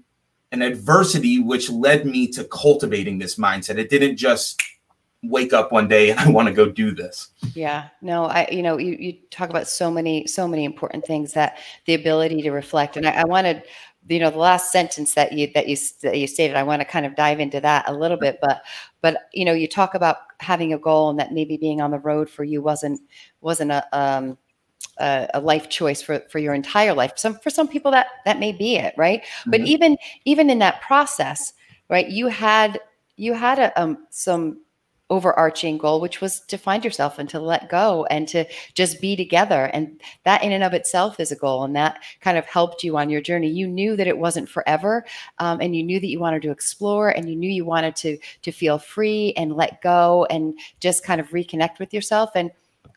and 0.53 0.63
adversity 0.63 1.41
which 1.41 1.71
led 1.71 2.07
me 2.07 2.29
to 2.29 2.45
cultivating 2.45 3.19
this 3.19 3.37
mindset. 3.37 3.79
It 3.79 3.89
didn't 3.89 4.17
just 4.17 4.63
wake 5.23 5.53
up 5.53 5.71
one 5.71 5.87
day 5.89 6.11
and 6.11 6.19
i 6.21 6.29
want 6.29 6.49
to 6.49 6.55
go 6.55 6.69
do 6.69 6.93
this. 6.93 7.29
Yeah 7.55 7.89
no 8.03 8.25
i 8.25 8.49
you 8.51 8.63
know 8.63 8.79
you, 8.79 8.97
you 8.99 9.13
talk 9.31 9.51
about 9.51 9.69
so 9.69 9.91
many 9.91 10.27
so 10.27 10.49
many 10.49 10.65
important 10.65 11.05
things 11.05 11.33
that 11.35 11.59
the 11.87 11.95
ability 11.95 12.43
to 12.43 12.51
reflect 12.51 12.97
and 12.97 13.07
i, 13.07 13.13
I 13.21 13.25
wanted 13.25 13.65
you 14.09 14.19
know 14.19 14.31
the 14.31 14.39
last 14.39 14.73
sentence 14.73 15.15
that 15.15 15.33
you 15.33 15.51
that 15.55 15.69
you 15.69 15.77
that 16.03 16.19
you 16.19 16.27
stated 16.27 16.57
i 16.57 16.63
want 16.63 16.81
to 16.81 16.87
kind 16.87 17.05
of 17.05 17.15
dive 17.17 17.39
into 17.39 17.61
that 17.61 17.89
a 17.89 17.93
little 17.93 18.17
bit 18.17 18.39
but 18.41 18.63
but 19.03 19.29
you 19.33 19.45
know 19.45 19.53
you 19.53 19.69
talk 19.69 19.95
about 19.95 20.17
having 20.39 20.73
a 20.73 20.79
goal 20.79 21.11
and 21.11 21.19
that 21.19 21.33
maybe 21.33 21.57
being 21.57 21.81
on 21.81 21.91
the 21.91 21.99
road 21.99 22.29
for 22.29 22.45
you 22.45 22.63
wasn't 22.63 23.01
wasn't 23.41 23.71
a 23.71 23.87
um 23.97 24.39
a, 24.99 25.29
a 25.35 25.41
life 25.41 25.69
choice 25.69 26.01
for 26.03 26.21
for 26.31 26.39
your 26.39 26.55
entire 26.55 26.95
life. 26.95 27.13
Some 27.17 27.35
for 27.35 27.51
some 27.51 27.69
people 27.69 27.91
that 27.91 28.07
that 28.25 28.39
may 28.39 28.53
be 28.53 28.77
it 28.77 28.95
right? 28.97 29.23
Mm-hmm. 29.23 29.51
but 29.51 29.61
even 29.61 29.97
even 30.25 30.51
in 30.51 30.59
that 30.61 30.81
process 30.83 31.53
right 31.89 32.09
you 32.09 32.29
had 32.29 32.81
you 33.17 33.35
had 33.35 33.59
a, 33.59 33.81
um 33.81 34.07
some 34.11 34.61
overarching 35.11 35.77
goal, 35.77 36.01
which 36.01 36.21
was 36.21 36.41
to 36.41 36.57
find 36.57 36.85
yourself 36.85 37.19
and 37.19 37.29
to 37.29 37.41
let 37.41 37.69
go 37.69 38.07
and 38.11 38.27
to 38.29 38.45
just 38.75 39.01
be 39.01 39.17
together. 39.17 39.65
And 39.75 40.01
that 40.25 40.43
in 40.43 40.53
and 40.53 40.65
of 40.65 40.73
itself 40.73 41.21
is 41.21 41.33
a 41.33 41.37
goal. 41.37 41.65
And 41.65 41.77
that 41.77 42.01
kind 42.21 42.39
of 42.39 42.47
helped 42.47 42.83
you 42.83 42.97
on 42.97 43.11
your 43.11 43.21
journey. 43.21 43.51
You 43.51 43.67
knew 43.67 43.97
that 43.97 44.07
it 44.07 44.19
wasn't 44.19 44.49
forever. 44.49 45.05
Um, 45.39 45.61
and 45.61 45.77
you 45.77 45.83
knew 45.83 46.01
that 46.01 46.07
you 46.07 46.21
wanted 46.21 46.43
to 46.43 46.51
explore 46.51 47.11
and 47.11 47.29
you 47.29 47.37
knew 47.37 47.51
you 47.51 47.65
wanted 47.65 47.97
to, 47.97 48.19
to 48.43 48.53
feel 48.53 48.79
free 48.79 49.35
and 49.37 49.57
let 49.57 49.83
go 49.83 50.27
and 50.31 50.55
just 50.79 51.05
kind 51.05 51.21
of 51.21 51.29
reconnect 51.31 51.79
with 51.79 51.93
yourself. 51.93 52.31
And 52.35 52.51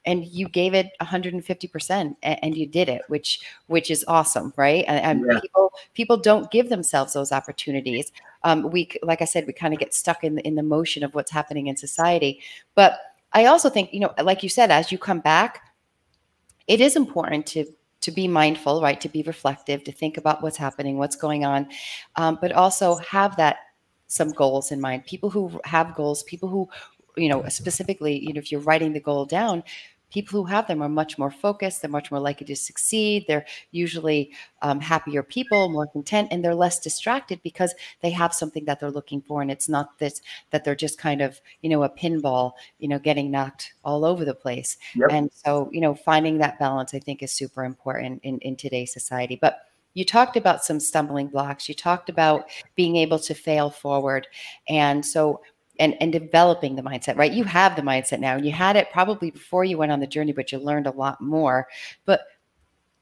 and 0.06 0.26
you 0.26 0.48
gave 0.50 0.74
it 0.74 0.92
150% 1.02 2.16
and 2.22 2.58
you 2.58 2.68
did 2.68 2.90
it 2.90 3.02
which 3.08 3.42
which 3.68 3.90
is 3.90 4.04
awesome 4.08 4.54
right? 4.58 4.86
And, 4.88 5.26
yeah. 5.26 5.40
people 5.40 5.74
people 5.94 6.18
don't 6.18 6.52
give 6.52 6.70
themselves 6.70 7.14
those 7.14 7.32
opportunities. 7.32 8.12
Um, 8.44 8.70
we 8.72 8.90
like 9.02 9.22
i 9.22 9.26
said 9.26 9.48
we 9.48 9.54
kind 9.54 9.74
of 9.74 9.80
get 9.80 9.94
stuck 9.94 10.24
in 10.24 10.36
the, 10.36 10.42
in 10.48 10.56
the 10.56 10.64
motion 10.64 11.04
of 11.04 11.14
what's 11.16 11.32
happening 11.32 11.68
in 11.68 11.78
society. 11.78 12.42
But 12.76 13.00
i 13.34 13.46
also 13.46 13.70
think 13.70 13.94
you 13.94 14.00
know 14.00 14.14
like 14.24 14.44
you 14.44 14.50
said 14.50 14.72
as 14.72 14.92
you 14.92 14.98
come 14.98 15.20
back 15.20 15.62
it 16.68 16.80
is 16.80 16.96
important 16.96 17.46
to 17.48 17.66
to 18.02 18.12
be 18.12 18.28
mindful 18.28 18.82
right? 18.82 19.00
To 19.02 19.10
be 19.10 19.24
reflective 19.24 19.84
to 19.86 19.92
think 19.92 20.18
about 20.18 20.44
what's 20.44 20.58
happening 20.58 20.98
what's 20.98 21.16
going 21.16 21.46
on. 21.46 21.68
Um, 22.16 22.38
but 22.42 22.52
also 22.52 22.96
have 22.96 23.38
that 23.38 23.58
some 24.08 24.32
goals 24.32 24.72
in 24.72 24.80
mind. 24.80 25.06
People 25.06 25.30
who 25.30 25.60
have 25.66 25.96
goals 25.96 26.24
people 26.24 26.50
who 26.50 26.70
you 27.16 27.30
know 27.30 27.48
specifically 27.48 28.18
you 28.20 28.34
know 28.34 28.40
if 28.40 28.52
you're 28.52 28.62
writing 28.62 28.94
the 28.94 29.00
goal 29.00 29.26
down 29.26 29.64
people 30.14 30.40
who 30.40 30.48
have 30.48 30.68
them 30.68 30.82
are 30.82 30.90
much 30.90 31.18
more 31.18 31.32
focused 31.32 31.82
they're 31.82 31.90
much 31.90 32.12
more 32.12 32.20
likely 32.20 32.46
to 32.46 32.56
succeed 32.56 33.26
they're 33.28 33.46
usually 33.72 34.32
um, 34.62 34.80
happier 34.80 35.24
people 35.24 35.70
more 35.70 35.88
content 35.88 36.28
and 36.32 36.44
they're 36.44 36.56
less 36.56 36.80
distracted 36.80 37.42
because 37.44 37.74
they 38.02 38.12
have 38.12 38.34
something 38.34 38.64
that 38.66 38.80
they're 38.80 38.92
looking 38.92 39.22
for 39.22 39.42
and 39.42 39.52
it's 39.52 39.68
not 39.68 39.98
this 40.00 40.22
that 40.52 40.64
they're 40.64 40.76
just 40.76 40.98
kind 40.98 41.22
of 41.22 41.42
you 41.62 41.70
know 41.70 41.84
a 41.84 41.90
pinball 41.90 42.54
you 42.80 42.88
know 42.88 43.00
getting 43.00 43.32
knocked 43.32 43.74
all 43.84 44.06
over 44.06 44.24
the 44.24 44.34
place. 44.34 44.78
Yep. 44.96 45.10
and 45.12 45.32
so 45.34 45.70
you 45.72 45.82
know 45.82 45.96
finding 45.96 46.38
that 46.38 46.60
balance 46.60 46.94
i 46.94 47.00
think 47.00 47.24
is 47.24 47.32
super 47.32 47.64
important 47.64 48.22
in, 48.24 48.38
in 48.40 48.56
today's 48.56 48.94
society. 48.94 49.38
But 49.40 49.60
you 49.94 50.06
talked 50.06 50.38
about 50.38 50.66
some 50.66 50.80
stumbling 50.80 51.28
blocks. 51.28 51.70
You 51.70 51.76
talked 51.76 52.10
about 52.10 52.50
being 52.76 52.96
able 52.96 53.20
to 53.20 53.34
fail 53.34 53.70
forward. 53.70 54.28
And 54.68 55.06
so 55.06 55.42
and 55.80 55.96
and 56.00 56.12
developing 56.12 56.76
the 56.76 56.82
mindset 56.82 57.18
right? 57.18 57.32
You 57.32 57.44
have 57.46 57.76
the 57.76 57.82
mindset 57.82 58.20
now 58.20 58.36
and 58.36 58.46
you 58.46 58.52
had 58.52 58.76
it 58.76 58.92
probably 58.92 59.32
before 59.32 59.66
you 59.66 59.78
went 59.78 59.92
on 59.92 60.00
the 60.00 60.08
journey 60.08 60.32
but 60.32 60.52
you 60.52 60.60
learned 60.60 60.88
a 60.88 60.92
lot 60.92 61.22
more. 61.22 61.68
But 62.06 62.22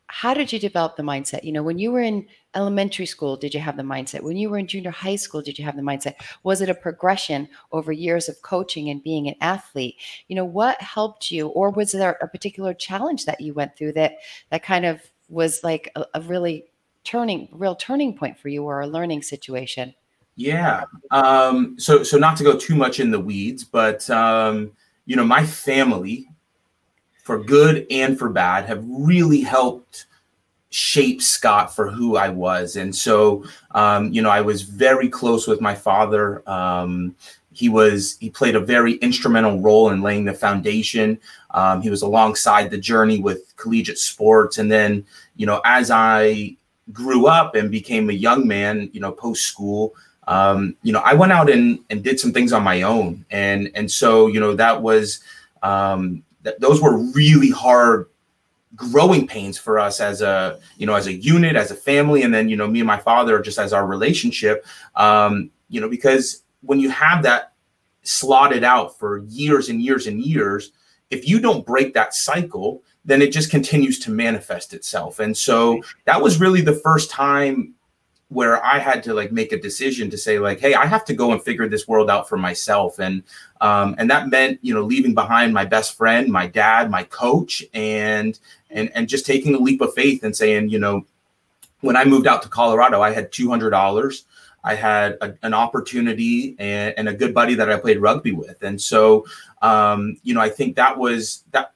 how 0.07 0.33
did 0.33 0.51
you 0.51 0.59
develop 0.59 0.97
the 0.97 1.03
mindset? 1.03 1.43
You 1.43 1.51
know 1.51 1.63
when 1.63 1.79
you 1.79 1.91
were 1.91 2.01
in 2.01 2.27
elementary 2.53 3.05
school 3.05 3.37
did 3.37 3.53
you 3.53 3.59
have 3.59 3.77
the 3.77 3.83
mindset? 3.83 4.23
When 4.23 4.37
you 4.37 4.49
were 4.49 4.57
in 4.57 4.67
junior 4.67 4.91
high 4.91 5.15
school 5.15 5.41
did 5.41 5.57
you 5.57 5.65
have 5.65 5.75
the 5.75 5.81
mindset? 5.81 6.15
Was 6.43 6.61
it 6.61 6.69
a 6.69 6.75
progression 6.75 7.47
over 7.71 7.91
years 7.91 8.29
of 8.29 8.41
coaching 8.41 8.89
and 8.89 9.03
being 9.03 9.27
an 9.27 9.35
athlete? 9.41 9.95
You 10.27 10.35
know 10.35 10.45
what 10.45 10.81
helped 10.81 11.31
you 11.31 11.47
or 11.47 11.69
was 11.69 11.91
there 11.91 12.17
a 12.21 12.27
particular 12.27 12.73
challenge 12.73 13.25
that 13.25 13.41
you 13.41 13.53
went 13.53 13.77
through 13.77 13.93
that 13.93 14.17
that 14.49 14.63
kind 14.63 14.85
of 14.85 15.01
was 15.29 15.63
like 15.63 15.91
a, 15.95 16.05
a 16.13 16.21
really 16.21 16.65
turning 17.03 17.49
real 17.51 17.75
turning 17.75 18.15
point 18.15 18.37
for 18.37 18.49
you 18.49 18.63
or 18.63 18.81
a 18.81 18.87
learning 18.87 19.23
situation 19.23 19.93
yeah. 20.35 20.85
Um, 21.11 21.75
so 21.77 22.03
so 22.03 22.17
not 22.17 22.37
to 22.37 22.43
go 22.43 22.57
too 22.57 22.75
much 22.75 22.99
in 22.99 23.11
the 23.11 23.19
weeds, 23.19 23.63
but 23.63 24.09
um, 24.09 24.71
you 25.05 25.15
know, 25.15 25.25
my 25.25 25.45
family, 25.45 26.27
for 27.23 27.43
good 27.43 27.85
and 27.91 28.17
for 28.17 28.29
bad, 28.29 28.65
have 28.65 28.83
really 28.87 29.41
helped 29.41 30.07
shape 30.69 31.21
Scott 31.21 31.75
for 31.75 31.89
who 31.89 32.15
I 32.15 32.29
was. 32.29 32.77
And 32.77 32.95
so 32.95 33.43
um, 33.71 34.11
you 34.13 34.21
know, 34.21 34.29
I 34.29 34.41
was 34.41 34.61
very 34.61 35.09
close 35.09 35.47
with 35.47 35.61
my 35.61 35.75
father. 35.75 36.47
Um, 36.49 37.15
he 37.53 37.67
was 37.67 38.17
he 38.19 38.29
played 38.29 38.55
a 38.55 38.61
very 38.61 38.93
instrumental 38.95 39.59
role 39.59 39.89
in 39.89 40.01
laying 40.01 40.23
the 40.25 40.33
foundation. 40.33 41.19
Um, 41.51 41.81
he 41.81 41.89
was 41.89 42.01
alongside 42.01 42.69
the 42.69 42.77
journey 42.77 43.19
with 43.19 43.53
collegiate 43.57 43.99
sports, 43.99 44.57
and 44.57 44.71
then 44.71 45.05
you 45.35 45.45
know, 45.45 45.61
as 45.65 45.91
I 45.91 46.55
grew 46.93 47.27
up 47.27 47.55
and 47.55 47.69
became 47.69 48.09
a 48.09 48.13
young 48.13 48.47
man, 48.47 48.89
you 48.93 49.01
know, 49.01 49.11
post 49.11 49.43
school 49.43 49.93
um, 50.31 50.77
you 50.81 50.93
know, 50.93 51.01
I 51.01 51.13
went 51.13 51.33
out 51.33 51.49
and, 51.49 51.79
and 51.89 52.01
did 52.01 52.17
some 52.17 52.31
things 52.31 52.53
on 52.53 52.63
my 52.63 52.83
own. 52.83 53.25
And, 53.31 53.69
and 53.75 53.91
so, 53.91 54.27
you 54.27 54.39
know, 54.39 54.55
that 54.55 54.81
was, 54.81 55.19
um, 55.61 56.23
th- 56.45 56.55
those 56.59 56.81
were 56.81 56.97
really 56.97 57.49
hard 57.49 58.07
growing 58.77 59.27
pains 59.27 59.57
for 59.57 59.77
us 59.77 59.99
as 59.99 60.21
a, 60.21 60.57
you 60.77 60.85
know, 60.85 60.95
as 60.95 61.07
a 61.07 61.13
unit, 61.13 61.57
as 61.57 61.69
a 61.69 61.75
family. 61.75 62.23
And 62.23 62.33
then, 62.33 62.47
you 62.47 62.55
know, 62.55 62.65
me 62.65 62.79
and 62.79 62.87
my 62.87 62.97
father, 62.97 63.41
just 63.41 63.59
as 63.59 63.73
our 63.73 63.85
relationship, 63.85 64.65
um, 64.95 65.51
you 65.67 65.81
know, 65.81 65.89
because 65.89 66.43
when 66.61 66.79
you 66.79 66.89
have 66.89 67.23
that 67.23 67.51
slotted 68.03 68.63
out 68.63 68.97
for 68.97 69.17
years 69.27 69.67
and 69.67 69.81
years 69.81 70.07
and 70.07 70.21
years, 70.21 70.71
if 71.09 71.27
you 71.27 71.41
don't 71.41 71.65
break 71.65 71.93
that 71.93 72.13
cycle, 72.13 72.83
then 73.03 73.21
it 73.21 73.33
just 73.33 73.51
continues 73.51 73.99
to 73.99 74.11
manifest 74.11 74.73
itself. 74.73 75.19
And 75.19 75.35
so 75.35 75.83
that 76.05 76.21
was 76.21 76.39
really 76.39 76.61
the 76.61 76.75
first 76.75 77.11
time 77.11 77.73
where 78.31 78.63
I 78.63 78.79
had 78.79 79.03
to 79.03 79.13
like 79.13 79.33
make 79.33 79.51
a 79.51 79.59
decision 79.59 80.09
to 80.09 80.17
say 80.17 80.39
like, 80.39 80.61
hey, 80.61 80.73
I 80.73 80.85
have 80.85 81.03
to 81.05 81.13
go 81.13 81.33
and 81.33 81.43
figure 81.43 81.67
this 81.67 81.85
world 81.85 82.09
out 82.09 82.29
for 82.29 82.37
myself, 82.37 82.97
and 82.97 83.23
um, 83.59 83.93
and 83.97 84.09
that 84.09 84.29
meant 84.29 84.59
you 84.61 84.73
know 84.73 84.83
leaving 84.83 85.13
behind 85.13 85.53
my 85.53 85.65
best 85.65 85.97
friend, 85.97 86.31
my 86.31 86.47
dad, 86.47 86.89
my 86.89 87.03
coach, 87.03 87.61
and 87.73 88.39
and 88.69 88.89
and 88.95 89.09
just 89.09 89.25
taking 89.25 89.53
a 89.53 89.59
leap 89.59 89.81
of 89.81 89.93
faith 89.93 90.23
and 90.23 90.33
saying, 90.33 90.69
you 90.69 90.79
know, 90.79 91.05
when 91.81 91.97
I 91.97 92.05
moved 92.05 92.25
out 92.25 92.41
to 92.43 92.47
Colorado, 92.47 93.01
I 93.01 93.11
had 93.11 93.33
two 93.33 93.49
hundred 93.49 93.71
dollars. 93.71 94.23
I 94.63 94.75
had 94.75 95.17
a, 95.21 95.33
an 95.41 95.53
opportunity 95.53 96.55
and, 96.59 96.93
and, 96.95 97.09
a 97.09 97.13
good 97.15 97.33
buddy 97.33 97.55
that 97.55 97.71
I 97.71 97.79
played 97.79 97.97
rugby 97.97 98.31
with, 98.31 98.61
and 98.63 98.79
so 98.79 99.25
um, 99.61 100.15
you 100.23 100.33
know 100.33 100.41
I 100.41 100.49
think 100.49 100.77
that 100.77 100.97
was 100.97 101.43
that. 101.51 101.73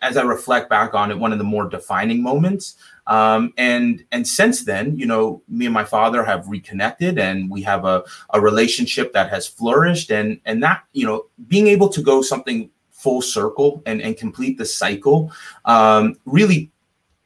As 0.00 0.16
I 0.16 0.22
reflect 0.22 0.70
back 0.70 0.94
on 0.94 1.10
it, 1.10 1.18
one 1.18 1.32
of 1.32 1.38
the 1.38 1.44
more 1.44 1.68
defining 1.68 2.22
moments 2.22 2.76
um, 3.06 3.52
and 3.56 4.04
and 4.12 4.26
since 4.26 4.64
then, 4.64 4.96
you 4.96 5.06
know, 5.06 5.42
me 5.48 5.66
and 5.66 5.74
my 5.74 5.84
father 5.84 6.24
have 6.24 6.48
reconnected, 6.48 7.18
and 7.18 7.50
we 7.50 7.62
have 7.62 7.84
a, 7.84 8.04
a 8.30 8.40
relationship 8.40 9.12
that 9.12 9.30
has 9.30 9.46
flourished, 9.46 10.10
and 10.10 10.40
and 10.44 10.62
that 10.62 10.84
you 10.92 11.06
know, 11.06 11.26
being 11.48 11.66
able 11.66 11.88
to 11.88 12.02
go 12.02 12.22
something 12.22 12.70
full 12.90 13.20
circle 13.20 13.82
and 13.86 14.00
and 14.00 14.16
complete 14.16 14.56
the 14.58 14.64
cycle 14.64 15.32
um, 15.64 16.14
really 16.24 16.70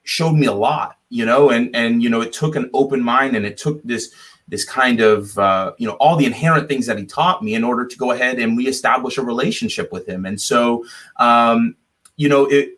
showed 0.05 0.33
me 0.33 0.47
a 0.47 0.53
lot, 0.53 0.99
you 1.11 1.27
know, 1.27 1.51
and 1.51 1.75
and 1.77 2.03
you 2.03 2.09
know, 2.09 2.23
it 2.23 2.33
took 2.33 2.57
an 2.57 2.71
open 2.73 3.03
mind, 3.03 3.37
and 3.37 3.45
it 3.45 3.59
took 3.59 3.83
this 3.83 4.15
this 4.49 4.65
kind 4.65 5.01
of 5.01 5.37
uh, 5.39 5.73
you 5.77 5.87
know 5.87 5.95
all 5.95 6.17
the 6.17 6.25
inherent 6.25 6.69
things 6.69 6.87
that 6.87 6.99
he 6.99 7.05
taught 7.05 7.43
me 7.45 7.55
in 7.55 7.65
order 7.65 7.85
to 7.85 7.97
go 7.99 8.13
ahead 8.13 8.39
and 8.39 8.57
reestablish 8.57 9.19
a 9.19 9.23
relationship 9.23 9.93
with 9.93 10.09
him. 10.09 10.25
And 10.25 10.41
so 10.41 10.87
um, 11.17 11.77
you 12.17 12.29
know 12.29 12.47
it 12.47 12.76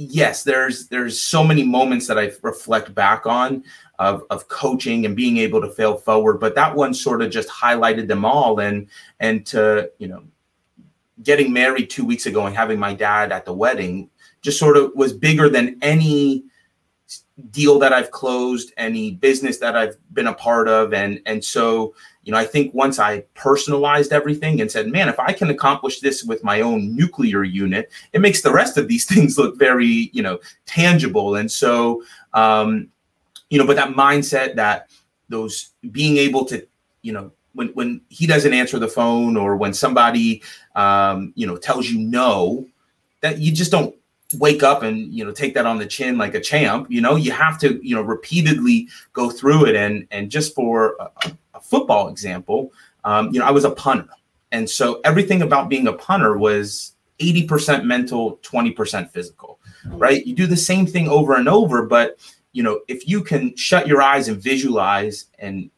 yes, 0.00 0.44
there's 0.44 0.88
there's 0.88 1.20
so 1.20 1.44
many 1.44 1.62
moments 1.62 2.06
that 2.06 2.18
I 2.18 2.32
reflect 2.42 2.94
back 2.94 3.26
on 3.26 3.64
of, 3.98 4.24
of 4.30 4.48
coaching 4.48 5.04
and 5.04 5.14
being 5.14 5.36
able 5.36 5.60
to 5.60 5.68
fail 5.68 5.96
forward, 5.96 6.40
but 6.40 6.54
that 6.54 6.74
one 6.74 6.94
sort 6.94 7.20
of 7.20 7.30
just 7.30 7.48
highlighted 7.48 8.08
them 8.08 8.24
all. 8.24 8.60
And 8.60 8.88
and 9.18 9.44
to 9.46 9.90
you 9.98 10.08
know, 10.08 10.24
getting 11.22 11.52
married 11.52 11.90
two 11.90 12.04
weeks 12.04 12.26
ago 12.26 12.46
and 12.46 12.56
having 12.56 12.78
my 12.78 12.94
dad 12.94 13.30
at 13.30 13.44
the 13.44 13.52
wedding 13.52 14.08
just 14.42 14.58
sort 14.58 14.78
of 14.78 14.92
was 14.94 15.12
bigger 15.12 15.50
than 15.50 15.76
any 15.82 16.44
deal 17.50 17.78
that 17.78 17.92
I've 17.92 18.10
closed, 18.10 18.72
any 18.76 19.12
business 19.12 19.58
that 19.58 19.76
I've 19.76 19.96
been 20.14 20.28
a 20.28 20.34
part 20.34 20.68
of. 20.68 20.94
And, 20.94 21.20
and 21.26 21.44
so, 21.44 21.94
you 22.30 22.32
know, 22.32 22.38
I 22.38 22.44
think 22.44 22.72
once 22.72 23.00
I 23.00 23.22
personalized 23.34 24.12
everything 24.12 24.60
and 24.60 24.70
said, 24.70 24.86
man, 24.86 25.08
if 25.08 25.18
I 25.18 25.32
can 25.32 25.50
accomplish 25.50 25.98
this 25.98 26.22
with 26.22 26.44
my 26.44 26.60
own 26.60 26.94
nuclear 26.94 27.42
unit, 27.42 27.90
it 28.12 28.20
makes 28.20 28.40
the 28.40 28.52
rest 28.52 28.78
of 28.78 28.86
these 28.86 29.04
things 29.12 29.36
look 29.36 29.58
very, 29.58 30.10
you 30.12 30.22
know, 30.22 30.38
tangible. 30.64 31.34
And 31.34 31.50
so, 31.50 32.04
um, 32.32 32.86
you 33.48 33.58
know, 33.58 33.66
but 33.66 33.74
that 33.74 33.96
mindset 33.96 34.54
that 34.54 34.90
those 35.28 35.70
being 35.90 36.18
able 36.18 36.44
to, 36.44 36.64
you 37.02 37.12
know, 37.12 37.32
when, 37.54 37.70
when 37.70 38.00
he 38.10 38.28
doesn't 38.28 38.54
answer 38.54 38.78
the 38.78 38.86
phone 38.86 39.36
or 39.36 39.56
when 39.56 39.74
somebody, 39.74 40.40
um, 40.76 41.32
you 41.34 41.48
know, 41.48 41.56
tells 41.56 41.90
you 41.90 41.98
no, 41.98 42.64
that 43.22 43.40
you 43.40 43.50
just 43.50 43.72
don't 43.72 43.92
wake 44.38 44.62
up 44.62 44.82
and 44.82 45.12
you 45.12 45.24
know 45.24 45.32
take 45.32 45.54
that 45.54 45.66
on 45.66 45.78
the 45.78 45.86
chin 45.86 46.16
like 46.16 46.34
a 46.34 46.40
champ 46.40 46.86
you 46.88 47.00
know 47.00 47.16
you 47.16 47.32
have 47.32 47.58
to 47.58 47.80
you 47.86 47.94
know 47.96 48.02
repeatedly 48.02 48.88
go 49.12 49.30
through 49.30 49.66
it. 49.66 49.76
And 49.76 50.06
and 50.10 50.30
just 50.30 50.54
for 50.54 50.96
a, 51.00 51.32
a 51.54 51.60
football 51.60 52.08
example 52.08 52.72
um, 53.04 53.30
you 53.32 53.40
know 53.40 53.46
i 53.46 53.50
was 53.50 53.64
a 53.64 53.70
punter. 53.70 54.08
And 54.52 54.68
so 54.68 55.00
everything 55.04 55.42
about 55.42 55.68
being 55.68 55.86
a 55.86 55.92
punter 55.92 56.36
was 56.36 56.94
80% 57.20 57.84
mental 57.84 58.38
20% 58.38 59.10
physical 59.10 59.60
right? 59.84 60.26
You 60.26 60.34
do 60.34 60.46
the 60.46 60.56
same 60.56 60.86
thing 60.86 61.08
over 61.08 61.34
and 61.34 61.48
over 61.48 61.86
but 61.86 62.18
you 62.52 62.62
know 62.62 62.80
if 62.88 63.08
you 63.08 63.22
can 63.22 63.56
shut 63.56 63.86
your 63.86 64.02
eyes 64.02 64.28
and 64.28 64.42
visualize 64.42 65.26
and 65.38 65.70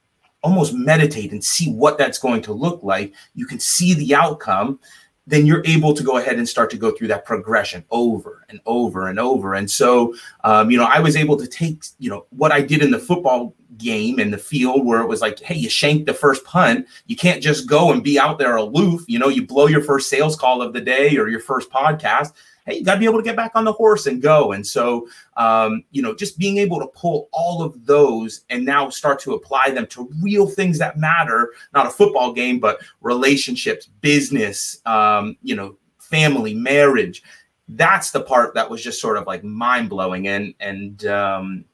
almost 0.42 0.74
meditate 0.74 1.30
and 1.32 1.44
see 1.44 1.70
what 1.70 1.98
that's 1.98 2.18
going 2.18 2.42
to 2.42 2.52
look 2.52 2.82
like 2.82 3.12
you 3.34 3.46
can 3.46 3.60
see 3.60 3.94
the 3.94 4.14
outcome 4.14 4.80
then 5.26 5.46
you're 5.46 5.62
able 5.64 5.94
to 5.94 6.02
go 6.02 6.16
ahead 6.16 6.36
and 6.36 6.48
start 6.48 6.70
to 6.70 6.76
go 6.76 6.90
through 6.90 7.08
that 7.08 7.24
progression 7.24 7.84
over 7.90 8.44
and 8.48 8.60
over 8.66 9.08
and 9.08 9.18
over. 9.20 9.54
And 9.54 9.70
so, 9.70 10.14
um, 10.42 10.70
you 10.70 10.76
know, 10.76 10.84
I 10.84 10.98
was 10.98 11.16
able 11.16 11.36
to 11.36 11.46
take, 11.46 11.84
you 11.98 12.10
know, 12.10 12.26
what 12.30 12.50
I 12.50 12.60
did 12.60 12.82
in 12.82 12.90
the 12.90 12.98
football 12.98 13.54
game 13.82 14.20
in 14.20 14.30
the 14.30 14.38
field 14.38 14.84
where 14.86 15.00
it 15.00 15.08
was 15.08 15.20
like, 15.20 15.40
hey, 15.40 15.56
you 15.56 15.68
shanked 15.68 16.06
the 16.06 16.14
first 16.14 16.44
punt. 16.44 16.86
You 17.06 17.16
can't 17.16 17.42
just 17.42 17.68
go 17.68 17.92
and 17.92 18.02
be 18.02 18.18
out 18.18 18.38
there 18.38 18.56
aloof. 18.56 19.04
You 19.08 19.18
know, 19.18 19.28
you 19.28 19.46
blow 19.46 19.66
your 19.66 19.82
first 19.82 20.08
sales 20.08 20.36
call 20.36 20.62
of 20.62 20.72
the 20.72 20.80
day 20.80 21.16
or 21.16 21.28
your 21.28 21.40
first 21.40 21.70
podcast 21.70 22.32
hey, 22.66 22.78
you 22.78 22.84
got 22.84 22.94
to 22.94 23.00
be 23.00 23.06
able 23.06 23.18
to 23.18 23.24
get 23.24 23.36
back 23.36 23.52
on 23.54 23.64
the 23.64 23.72
horse 23.72 24.06
and 24.06 24.22
go. 24.22 24.52
And 24.52 24.66
so, 24.66 25.08
um, 25.36 25.84
you 25.90 26.02
know, 26.02 26.14
just 26.14 26.38
being 26.38 26.58
able 26.58 26.78
to 26.80 26.86
pull 26.88 27.28
all 27.32 27.62
of 27.62 27.86
those 27.86 28.42
and 28.50 28.64
now 28.64 28.88
start 28.88 29.18
to 29.20 29.34
apply 29.34 29.70
them 29.70 29.86
to 29.88 30.10
real 30.22 30.46
things 30.46 30.78
that 30.78 30.98
matter, 30.98 31.52
not 31.74 31.86
a 31.86 31.90
football 31.90 32.32
game, 32.32 32.60
but 32.60 32.80
relationships, 33.00 33.86
business, 33.86 34.80
um, 34.86 35.36
you 35.42 35.56
know, 35.56 35.76
family, 35.98 36.54
marriage. 36.54 37.22
That's 37.68 38.10
the 38.10 38.22
part 38.22 38.54
that 38.54 38.68
was 38.68 38.82
just 38.82 39.00
sort 39.00 39.16
of 39.16 39.26
like 39.26 39.42
mind 39.42 39.88
blowing. 39.88 40.28
And, 40.28 40.54
and, 40.60 41.04
um, 41.06 41.64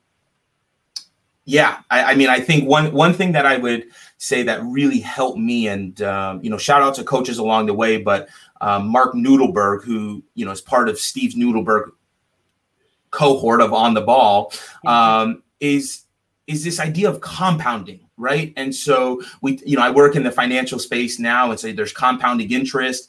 yeah, 1.49 1.79
I, 1.91 2.13
I, 2.13 2.15
mean, 2.15 2.29
I 2.29 2.41
think 2.41 2.69
one 2.69 2.93
one 2.93 3.15
thing 3.15 3.33
that 3.33 3.47
I 3.47 3.57
would 3.57 3.87
say 4.19 4.43
that 4.43 4.63
really 4.65 5.01
helped 5.01 5.39
me, 5.39 5.69
and 5.69 6.01
um, 6.03 6.43
you 6.43 6.51
know, 6.51 6.59
shout 6.59 6.83
out 6.83 6.95
to 6.97 7.05
coaches 7.05 7.39
along 7.39 7.65
the 7.65 7.73
way, 7.73 7.97
but 7.97 8.29
um, 8.61 8.87
Mark 8.87 9.15
Noodleberg, 9.15 9.83
who 9.83 10.23
you 10.35 10.45
know 10.45 10.51
is 10.51 10.61
part 10.61 10.91
of 10.91 10.99
Steve 10.99 11.33
Noodleberg 11.33 11.93
cohort 13.11 13.63
of 13.63 13.73
on 13.73 13.95
the 13.95 14.03
ball, 14.03 14.53
um, 14.87 15.43
is 15.59 16.03
is 16.49 16.65
this 16.65 16.79
idea 16.79 17.09
of 17.09 17.23
compounding, 17.23 18.01
right? 18.19 18.53
And 18.59 18.75
so 18.75 19.23
we, 19.41 19.59
you 19.65 19.79
know, 19.79 19.83
I 19.83 19.89
work 19.89 20.17
in 20.17 20.25
the 20.25 20.31
financial 20.31 20.79
space 20.79 21.19
now, 21.19 21.51
and 21.51 21.59
say 21.59 21.73
there's 21.73 21.95
compounding 21.95 22.53
interest. 22.53 23.09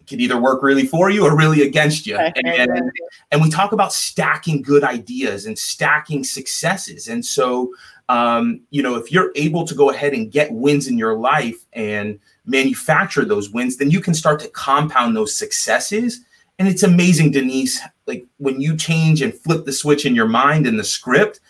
It 0.00 0.06
can 0.06 0.20
either 0.20 0.40
work 0.40 0.62
really 0.62 0.86
for 0.86 1.10
you 1.10 1.24
or 1.24 1.36
really 1.36 1.62
against 1.62 2.06
you. 2.06 2.16
And, 2.16 2.46
and, 2.46 2.92
and 3.30 3.42
we 3.42 3.50
talk 3.50 3.72
about 3.72 3.92
stacking 3.92 4.62
good 4.62 4.82
ideas 4.82 5.46
and 5.46 5.58
stacking 5.58 6.24
successes. 6.24 7.06
And 7.06 7.24
so, 7.24 7.72
um, 8.08 8.62
you 8.70 8.82
know, 8.82 8.96
if 8.96 9.12
you're 9.12 9.30
able 9.36 9.66
to 9.66 9.74
go 9.74 9.90
ahead 9.90 10.14
and 10.14 10.32
get 10.32 10.50
wins 10.52 10.88
in 10.88 10.98
your 10.98 11.16
life 11.16 11.64
and 11.74 12.18
manufacture 12.44 13.24
those 13.24 13.50
wins, 13.50 13.76
then 13.76 13.90
you 13.90 14.00
can 14.00 14.14
start 14.14 14.40
to 14.40 14.48
compound 14.48 15.16
those 15.16 15.36
successes. 15.36 16.20
And 16.58 16.66
it's 16.66 16.82
amazing, 16.82 17.30
Denise, 17.30 17.80
like 18.06 18.26
when 18.38 18.60
you 18.60 18.76
change 18.76 19.22
and 19.22 19.32
flip 19.32 19.64
the 19.64 19.72
switch 19.72 20.04
in 20.04 20.14
your 20.14 20.26
mind 20.26 20.66
and 20.66 20.78
the 20.78 20.84
script, 20.84 21.40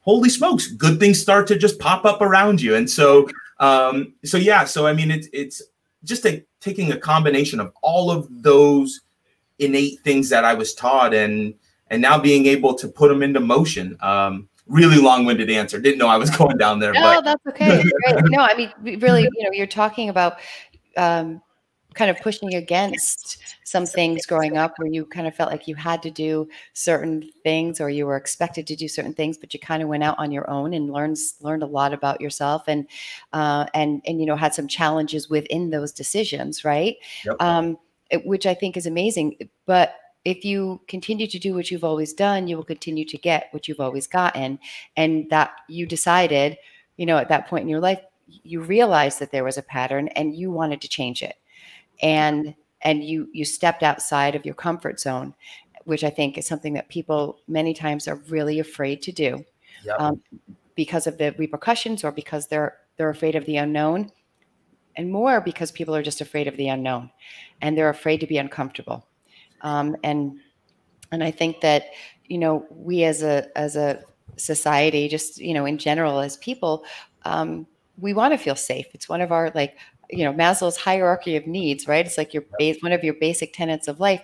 holy 0.00 0.28
smokes, 0.28 0.66
good 0.66 0.98
things 0.98 1.20
start 1.20 1.46
to 1.46 1.56
just 1.56 1.78
pop 1.78 2.04
up 2.04 2.20
around 2.20 2.60
you. 2.60 2.74
And 2.74 2.90
so, 2.90 3.28
um, 3.60 4.14
so 4.24 4.36
yeah, 4.36 4.64
so 4.64 4.86
I 4.86 4.92
mean, 4.92 5.10
it's 5.10 5.28
it's 5.32 5.62
just 6.04 6.26
a, 6.26 6.44
taking 6.60 6.92
a 6.92 6.96
combination 6.96 7.60
of 7.60 7.72
all 7.82 8.10
of 8.10 8.28
those 8.42 9.02
innate 9.58 10.00
things 10.00 10.28
that 10.30 10.44
I 10.44 10.54
was 10.54 10.74
taught 10.74 11.14
and 11.14 11.54
and 11.88 12.00
now 12.00 12.18
being 12.18 12.46
able 12.46 12.74
to 12.74 12.88
put 12.88 13.08
them 13.08 13.22
into 13.22 13.38
motion. 13.38 13.98
Um, 14.00 14.48
really 14.66 14.96
long-winded 14.96 15.50
answer. 15.50 15.78
Didn't 15.78 15.98
know 15.98 16.08
I 16.08 16.16
was 16.16 16.30
going 16.36 16.56
down 16.56 16.78
there. 16.78 16.92
No, 16.92 17.00
but. 17.00 17.24
that's 17.24 17.46
okay. 17.48 17.82
no, 18.30 18.40
I 18.42 18.54
mean, 18.54 19.00
really, 19.00 19.22
you 19.36 19.44
know, 19.44 19.50
you're 19.52 19.66
talking 19.66 20.08
about 20.08 20.38
um, 20.96 21.42
kind 21.94 22.10
of 22.10 22.20
pushing 22.20 22.54
against 22.54 23.38
some 23.64 23.86
things 23.86 24.26
growing 24.26 24.56
up 24.56 24.74
where 24.78 24.88
you 24.88 25.04
kind 25.04 25.26
of 25.26 25.34
felt 25.34 25.50
like 25.50 25.68
you 25.68 25.74
had 25.74 26.02
to 26.02 26.10
do 26.10 26.48
certain 26.72 27.30
things 27.42 27.80
or 27.80 27.90
you 27.90 28.06
were 28.06 28.16
expected 28.16 28.66
to 28.66 28.76
do 28.76 28.88
certain 28.88 29.14
things, 29.14 29.38
but 29.38 29.52
you 29.54 29.60
kind 29.60 29.82
of 29.82 29.88
went 29.88 30.02
out 30.02 30.18
on 30.18 30.30
your 30.30 30.48
own 30.50 30.74
and 30.74 30.92
learned 30.92 31.18
learned 31.40 31.62
a 31.62 31.66
lot 31.66 31.92
about 31.92 32.20
yourself 32.20 32.64
and 32.66 32.86
uh, 33.32 33.66
and 33.74 34.02
and 34.06 34.20
you 34.20 34.26
know 34.26 34.36
had 34.36 34.54
some 34.54 34.68
challenges 34.68 35.28
within 35.30 35.70
those 35.70 35.92
decisions, 35.92 36.64
right? 36.64 36.96
Yep. 37.24 37.36
Um, 37.40 37.78
it, 38.10 38.26
which 38.26 38.46
I 38.46 38.54
think 38.54 38.76
is 38.76 38.86
amazing, 38.86 39.36
but 39.66 39.94
if 40.24 40.44
you 40.44 40.80
continue 40.86 41.26
to 41.26 41.38
do 41.38 41.54
what 41.54 41.70
you've 41.70 41.84
always 41.84 42.12
done, 42.12 42.46
you 42.46 42.56
will 42.56 42.64
continue 42.64 43.04
to 43.06 43.18
get 43.18 43.48
what 43.50 43.66
you've 43.66 43.80
always 43.80 44.06
gotten. 44.06 44.58
And 44.96 45.28
that 45.30 45.52
you 45.68 45.86
decided, 45.86 46.58
you 46.96 47.06
know, 47.06 47.18
at 47.18 47.28
that 47.28 47.48
point 47.48 47.62
in 47.62 47.68
your 47.68 47.80
life, 47.80 48.00
you 48.26 48.60
realized 48.60 49.18
that 49.18 49.32
there 49.32 49.44
was 49.44 49.58
a 49.58 49.62
pattern 49.62 50.08
and 50.08 50.34
you 50.34 50.50
wanted 50.50 50.80
to 50.82 50.88
change 50.88 51.22
it. 51.22 51.34
And 52.00 52.54
and 52.82 53.04
you 53.04 53.28
you 53.32 53.44
stepped 53.44 53.82
outside 53.82 54.34
of 54.34 54.44
your 54.44 54.54
comfort 54.54 55.00
zone, 55.00 55.34
which 55.84 56.04
I 56.04 56.10
think 56.10 56.38
is 56.38 56.46
something 56.46 56.74
that 56.74 56.88
people 56.88 57.38
many 57.48 57.74
times 57.74 58.08
are 58.08 58.16
really 58.28 58.58
afraid 58.58 59.02
to 59.02 59.12
do. 59.12 59.44
Yep. 59.84 59.96
Um, 59.98 60.22
because 60.74 61.06
of 61.06 61.18
the 61.18 61.34
repercussions 61.36 62.04
or 62.04 62.12
because 62.12 62.46
they're 62.46 62.78
they're 62.96 63.10
afraid 63.10 63.34
of 63.34 63.44
the 63.46 63.56
unknown 63.56 64.10
and 64.96 65.10
more 65.10 65.40
because 65.40 65.70
people 65.70 65.94
are 65.94 66.02
just 66.02 66.20
afraid 66.20 66.46
of 66.46 66.56
the 66.56 66.68
unknown 66.68 67.10
and 67.60 67.76
they're 67.76 67.90
afraid 67.90 68.20
to 68.20 68.26
be 68.26 68.38
uncomfortable 68.38 69.06
um, 69.62 69.96
and 70.02 70.38
and 71.10 71.22
I 71.22 71.30
think 71.30 71.60
that 71.60 71.86
you 72.26 72.38
know 72.38 72.66
we 72.70 73.04
as 73.04 73.22
a 73.22 73.46
as 73.56 73.76
a 73.76 74.02
society, 74.36 75.08
just 75.08 75.38
you 75.38 75.54
know 75.54 75.64
in 75.64 75.78
general 75.78 76.20
as 76.20 76.36
people, 76.38 76.84
um, 77.24 77.66
we 77.98 78.12
want 78.12 78.32
to 78.32 78.38
feel 78.38 78.56
safe. 78.56 78.86
It's 78.92 79.08
one 79.08 79.20
of 79.20 79.32
our 79.32 79.52
like 79.54 79.76
you 80.12 80.24
know 80.24 80.32
Maslow's 80.32 80.76
hierarchy 80.76 81.36
of 81.36 81.46
needs, 81.46 81.88
right? 81.88 82.06
It's 82.06 82.18
like 82.18 82.34
your 82.34 82.44
base 82.58 82.78
one 82.80 82.92
of 82.92 83.02
your 83.02 83.14
basic 83.14 83.52
tenets 83.52 83.88
of 83.88 84.00
life, 84.00 84.22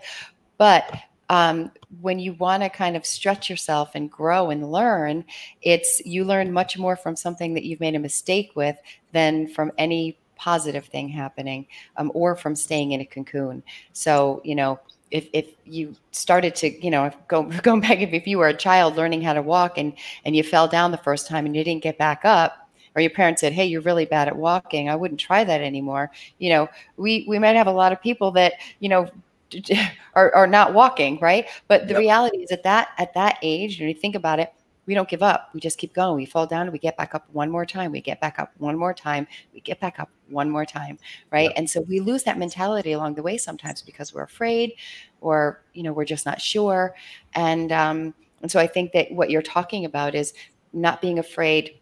but 0.59 0.85
um, 1.31 1.71
when 2.01 2.19
you 2.19 2.33
want 2.35 2.63
to 2.63 2.71
kind 2.71 2.97
of 2.97 3.05
stretch 3.05 3.51
yourself 3.51 3.91
and 3.95 4.11
grow 4.11 4.51
and 4.51 4.71
learn, 4.73 5.25
it's 5.63 6.01
you 6.07 6.25
learn 6.25 6.53
much 6.53 6.79
more 6.79 6.97
from 6.97 7.17
something 7.17 7.55
that 7.55 7.65
you've 7.65 7.81
made 7.81 7.95
a 7.95 7.99
mistake 7.99 8.53
with 8.55 8.77
than 9.13 9.49
from 9.49 9.71
any 9.77 10.19
positive 10.37 10.87
thing 10.87 11.09
happening 11.09 11.67
um, 11.97 12.11
or 12.15 12.35
from 12.37 12.55
staying 12.55 12.93
in 12.93 13.01
a 13.01 13.05
cocoon. 13.05 13.63
So, 13.93 14.41
you 14.45 14.55
know, 14.55 14.81
if, 15.11 15.29
if 15.33 15.47
you 15.65 15.95
started 16.13 16.55
to 16.55 16.85
you 16.85 16.91
know 16.91 17.11
go 17.29 17.43
going 17.63 17.81
back 17.81 18.01
if, 18.01 18.13
if 18.13 18.27
you 18.27 18.39
were 18.39 18.49
a 18.49 18.55
child 18.55 18.97
learning 18.97 19.23
how 19.23 19.33
to 19.33 19.43
walk 19.43 19.79
and 19.79 19.95
and 20.25 20.37
you 20.37 20.43
fell 20.43 20.69
down 20.69 20.91
the 20.91 20.99
first 20.99 21.27
time 21.27 21.47
and 21.47 21.57
you 21.57 21.65
didn't 21.65 21.83
get 21.83 21.97
back 21.97 22.25
up 22.25 22.68
or 22.99 23.01
your 23.01 23.11
parents 23.11 23.41
said 23.41 23.53
hey 23.53 23.65
you're 23.65 23.81
really 23.81 24.05
bad 24.05 24.27
at 24.27 24.37
walking 24.37 24.89
i 24.89 24.97
wouldn't 24.97 25.21
try 25.21 25.45
that 25.45 25.61
anymore 25.61 26.11
you 26.39 26.51
know 26.51 26.69
we 26.97 27.25
we 27.29 27.39
might 27.39 27.57
have 27.57 27.69
a 27.69 27.73
lot 27.73 27.93
of 27.93 28.03
people 28.03 28.31
that 28.33 28.55
you 28.81 28.89
know 28.89 29.09
are, 30.15 30.35
are 30.35 30.47
not 30.47 30.75
walking 30.75 31.19
right 31.21 31.47
but 31.69 31.87
the 31.87 31.95
yep. 31.95 32.01
reality 32.01 32.39
is 32.39 32.51
at 32.51 32.63
that 32.65 32.89
at 32.99 33.15
that 33.15 33.39
age 33.43 33.79
when 33.79 33.89
you 33.89 33.95
think 33.95 34.15
about 34.15 34.41
it 34.41 34.53
we 34.89 34.95
don't 34.95 35.09
give 35.09 35.23
up. 35.23 35.51
We 35.53 35.61
just 35.61 35.77
keep 35.77 35.93
going. 35.93 36.17
We 36.17 36.25
fall 36.25 36.47
down 36.47 36.63
and 36.63 36.73
we 36.73 36.79
get 36.79 36.97
back 36.97 37.15
up 37.15 37.27
one 37.33 37.51
more 37.51 37.67
time. 37.67 37.93
We 37.93 38.01
get 38.01 38.23
back 38.23 38.39
up 38.39 38.53
one 38.57 38.75
more 38.75 38.95
time. 38.95 39.27
We 39.53 39.61
get 39.61 39.79
back 39.81 40.01
up 40.01 40.09
one 40.31 40.49
more 40.49 40.65
time. 40.65 40.99
Right. 41.31 41.51
Yeah. 41.51 41.59
And 41.59 41.69
so 41.69 41.83
we 41.83 42.01
lose 42.01 42.23
that 42.23 42.39
mentality 42.39 42.93
along 42.93 43.15
the 43.15 43.23
way 43.23 43.37
sometimes 43.37 43.83
because 43.83 44.15
we're 44.15 44.23
afraid 44.23 44.73
or, 45.21 45.61
you 45.75 45.83
know, 45.83 45.93
we're 45.93 46.07
just 46.07 46.25
not 46.25 46.41
sure. 46.41 46.95
And, 47.35 47.71
um, 47.71 48.15
and 48.41 48.51
so 48.51 48.59
I 48.59 48.67
think 48.67 48.93
that 48.93 49.13
what 49.13 49.29
you're 49.29 49.43
talking 49.43 49.85
about 49.85 50.15
is 50.15 50.33
not 50.73 51.03
being 51.03 51.19
afraid 51.19 51.78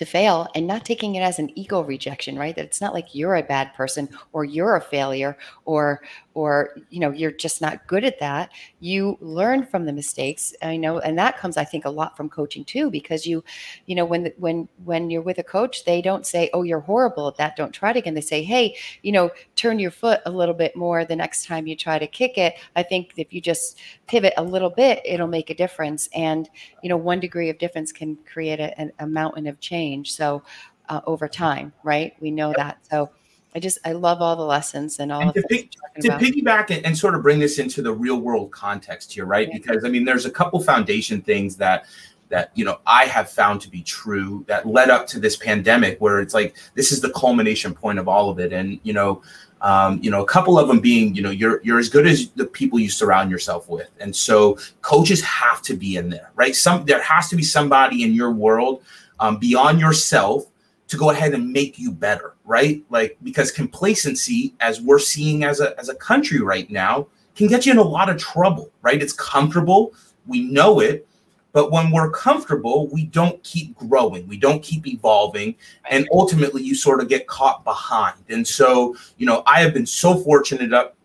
to 0.00 0.06
fail 0.06 0.48
and 0.54 0.66
not 0.66 0.82
taking 0.82 1.14
it 1.14 1.20
as 1.20 1.38
an 1.38 1.50
ego 1.58 1.82
rejection 1.82 2.38
right? 2.38 2.56
That 2.56 2.64
it's 2.64 2.80
not 2.80 2.94
like 2.94 3.14
you're 3.14 3.36
a 3.36 3.42
bad 3.42 3.74
person 3.74 4.08
or 4.32 4.46
you're 4.46 4.76
a 4.76 4.80
failure 4.80 5.36
or 5.66 6.00
or 6.34 6.76
you 6.90 7.00
know 7.00 7.10
you're 7.10 7.30
just 7.30 7.60
not 7.60 7.86
good 7.86 8.04
at 8.04 8.18
that 8.20 8.50
you 8.78 9.16
learn 9.20 9.64
from 9.64 9.84
the 9.84 9.92
mistakes 9.92 10.54
i 10.62 10.76
know 10.76 10.98
and 11.00 11.18
that 11.18 11.38
comes 11.38 11.56
i 11.56 11.64
think 11.64 11.84
a 11.84 11.90
lot 11.90 12.16
from 12.16 12.28
coaching 12.28 12.64
too 12.64 12.90
because 12.90 13.26
you 13.26 13.42
you 13.86 13.94
know 13.94 14.04
when 14.04 14.32
when 14.38 14.68
when 14.84 15.10
you're 15.10 15.22
with 15.22 15.38
a 15.38 15.42
coach 15.42 15.84
they 15.84 16.00
don't 16.00 16.26
say 16.26 16.50
oh 16.52 16.62
you're 16.62 16.80
horrible 16.80 17.28
at 17.28 17.36
that 17.36 17.56
don't 17.56 17.72
try 17.72 17.90
it 17.90 17.96
again. 17.96 18.14
They 18.14 18.20
say 18.20 18.42
hey 18.42 18.76
you 19.02 19.12
know 19.12 19.30
turn 19.56 19.78
your 19.78 19.90
foot 19.90 20.20
a 20.26 20.30
little 20.30 20.54
bit 20.54 20.76
more 20.76 21.04
the 21.04 21.16
next 21.16 21.46
time 21.46 21.66
you 21.66 21.76
try 21.76 21.98
to 21.98 22.06
kick 22.06 22.38
it. 22.38 22.54
I 22.76 22.82
think 22.82 23.12
if 23.16 23.32
you 23.32 23.40
just 23.40 23.78
pivot 24.06 24.34
a 24.36 24.42
little 24.42 24.70
bit 24.70 25.00
it'll 25.04 25.26
make 25.26 25.50
a 25.50 25.54
difference 25.54 26.08
and 26.14 26.48
you 26.82 26.88
know 26.88 26.96
one 26.96 27.20
degree 27.20 27.50
of 27.50 27.58
difference 27.58 27.92
can 27.92 28.16
create 28.30 28.60
a, 28.60 28.90
a 28.98 29.06
mountain 29.06 29.46
of 29.46 29.60
change 29.60 30.12
so 30.12 30.42
uh, 30.88 31.00
over 31.06 31.28
time 31.28 31.72
right? 31.82 32.14
We 32.20 32.30
know 32.30 32.52
that 32.56 32.78
so 32.90 33.10
I 33.54 33.60
just 33.60 33.78
I 33.84 33.92
love 33.92 34.22
all 34.22 34.36
the 34.36 34.44
lessons 34.44 35.00
and 35.00 35.10
all 35.10 35.22
and 35.22 35.34
to, 35.34 35.42
pick, 35.42 35.72
to 36.00 36.08
piggyback 36.10 36.70
and, 36.70 36.84
and, 36.86 36.96
sort 36.96 37.14
of 37.14 37.22
bring 37.22 37.40
this 37.40 37.58
into 37.58 37.82
the 37.82 37.92
real 37.92 38.20
world 38.20 38.52
context 38.52 39.12
here, 39.12 39.24
right? 39.24 39.48
Yeah. 39.48 39.54
Because 39.54 39.84
I 39.84 39.88
mean, 39.88 40.04
there's 40.04 40.26
a 40.26 40.30
couple 40.30 40.60
foundation 40.62 41.20
things 41.20 41.56
that 41.56 41.86
that 42.28 42.52
you 42.54 42.64
know 42.64 42.78
I 42.86 43.06
have 43.06 43.28
found 43.28 43.60
to 43.62 43.68
be 43.68 43.82
true 43.82 44.44
that 44.46 44.66
led 44.66 44.88
up 44.88 45.06
to 45.08 45.20
this 45.20 45.36
pandemic, 45.36 46.00
where 46.00 46.20
it's 46.20 46.32
like 46.32 46.56
this 46.74 46.92
is 46.92 47.00
the 47.00 47.10
culmination 47.10 47.74
point 47.74 47.98
of 47.98 48.08
all 48.08 48.30
of 48.30 48.38
it, 48.38 48.52
and 48.52 48.78
you 48.82 48.92
know. 48.92 49.22
Um, 49.62 50.02
you 50.02 50.10
know, 50.10 50.22
a 50.22 50.26
couple 50.26 50.58
of 50.58 50.68
them 50.68 50.80
being, 50.80 51.14
you 51.14 51.20
know, 51.20 51.28
you're 51.28 51.60
you're 51.62 51.78
as 51.78 51.90
good 51.90 52.06
as 52.06 52.30
the 52.30 52.46
people 52.46 52.78
you 52.78 52.88
surround 52.88 53.30
yourself 53.30 53.68
with, 53.68 53.90
and 54.00 54.16
so 54.16 54.56
coaches 54.80 55.20
have 55.20 55.60
to 55.60 55.76
be 55.76 55.96
in 55.96 56.08
there, 56.08 56.30
right? 56.34 56.56
Some 56.56 56.86
there 56.86 57.02
has 57.02 57.28
to 57.28 57.36
be 57.36 57.42
somebody 57.42 58.02
in 58.02 58.14
your 58.14 58.30
world 58.30 58.82
um, 59.18 59.36
beyond 59.36 59.78
yourself 59.78 60.46
to 60.90 60.96
go 60.96 61.10
ahead 61.10 61.34
and 61.34 61.52
make 61.52 61.78
you 61.78 61.92
better, 61.92 62.34
right? 62.44 62.84
Like 62.90 63.16
because 63.22 63.52
complacency, 63.52 64.54
as 64.60 64.80
we're 64.80 64.98
seeing 64.98 65.44
as 65.44 65.60
a 65.60 65.78
as 65.78 65.88
a 65.88 65.94
country 65.94 66.40
right 66.40 66.68
now, 66.68 67.06
can 67.36 67.46
get 67.46 67.64
you 67.64 67.72
in 67.72 67.78
a 67.78 67.82
lot 67.82 68.10
of 68.10 68.18
trouble, 68.18 68.70
right? 68.82 69.00
It's 69.00 69.12
comfortable, 69.12 69.94
we 70.26 70.42
know 70.42 70.80
it, 70.80 71.06
but 71.52 71.70
when 71.70 71.92
we're 71.92 72.10
comfortable, 72.10 72.88
we 72.88 73.04
don't 73.04 73.40
keep 73.44 73.76
growing, 73.76 74.26
we 74.26 74.36
don't 74.36 74.62
keep 74.62 74.86
evolving, 74.88 75.54
and 75.88 76.08
ultimately 76.12 76.62
you 76.62 76.74
sort 76.74 77.00
of 77.00 77.08
get 77.08 77.28
caught 77.28 77.62
behind. 77.62 78.16
And 78.28 78.46
so, 78.46 78.96
you 79.16 79.26
know, 79.26 79.44
I 79.46 79.60
have 79.60 79.72
been 79.72 79.86
so 79.86 80.18
fortunate 80.18 80.72
up 80.72 80.96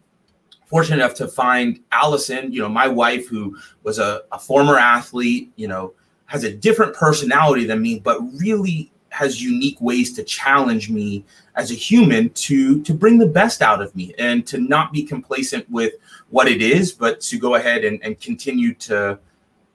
fortunate 0.66 0.96
enough 0.98 1.14
to 1.14 1.28
find 1.28 1.80
Allison, 1.92 2.52
you 2.52 2.60
know, 2.60 2.68
my 2.68 2.88
wife 2.88 3.28
who 3.28 3.56
was 3.84 4.00
a, 4.00 4.24
a 4.32 4.40
former 4.40 4.80
athlete, 4.80 5.52
you 5.58 5.68
know, 5.68 5.94
has 6.26 6.44
a 6.44 6.52
different 6.52 6.96
personality 6.96 7.66
than 7.66 7.84
me, 7.84 8.00
but 8.00 8.20
really 8.40 8.92
has 9.16 9.42
unique 9.42 9.80
ways 9.80 10.12
to 10.14 10.24
challenge 10.24 10.90
me 10.90 11.24
as 11.56 11.72
a 11.72 11.74
human 11.74 12.30
to 12.32 12.82
to 12.84 12.94
bring 12.94 13.18
the 13.18 13.26
best 13.26 13.62
out 13.62 13.82
of 13.82 13.96
me 13.96 14.14
and 14.20 14.46
to 14.46 14.58
not 14.58 14.92
be 14.92 15.04
complacent 15.04 15.70
with 15.70 15.94
what 16.30 16.48
it 16.48 16.62
is 16.62 16.92
but 16.92 17.22
to 17.22 17.40
go 17.40 17.56
ahead 17.56 17.86
and, 17.86 18.04
and 18.04 18.20
continue 18.20 18.74
to 18.74 19.18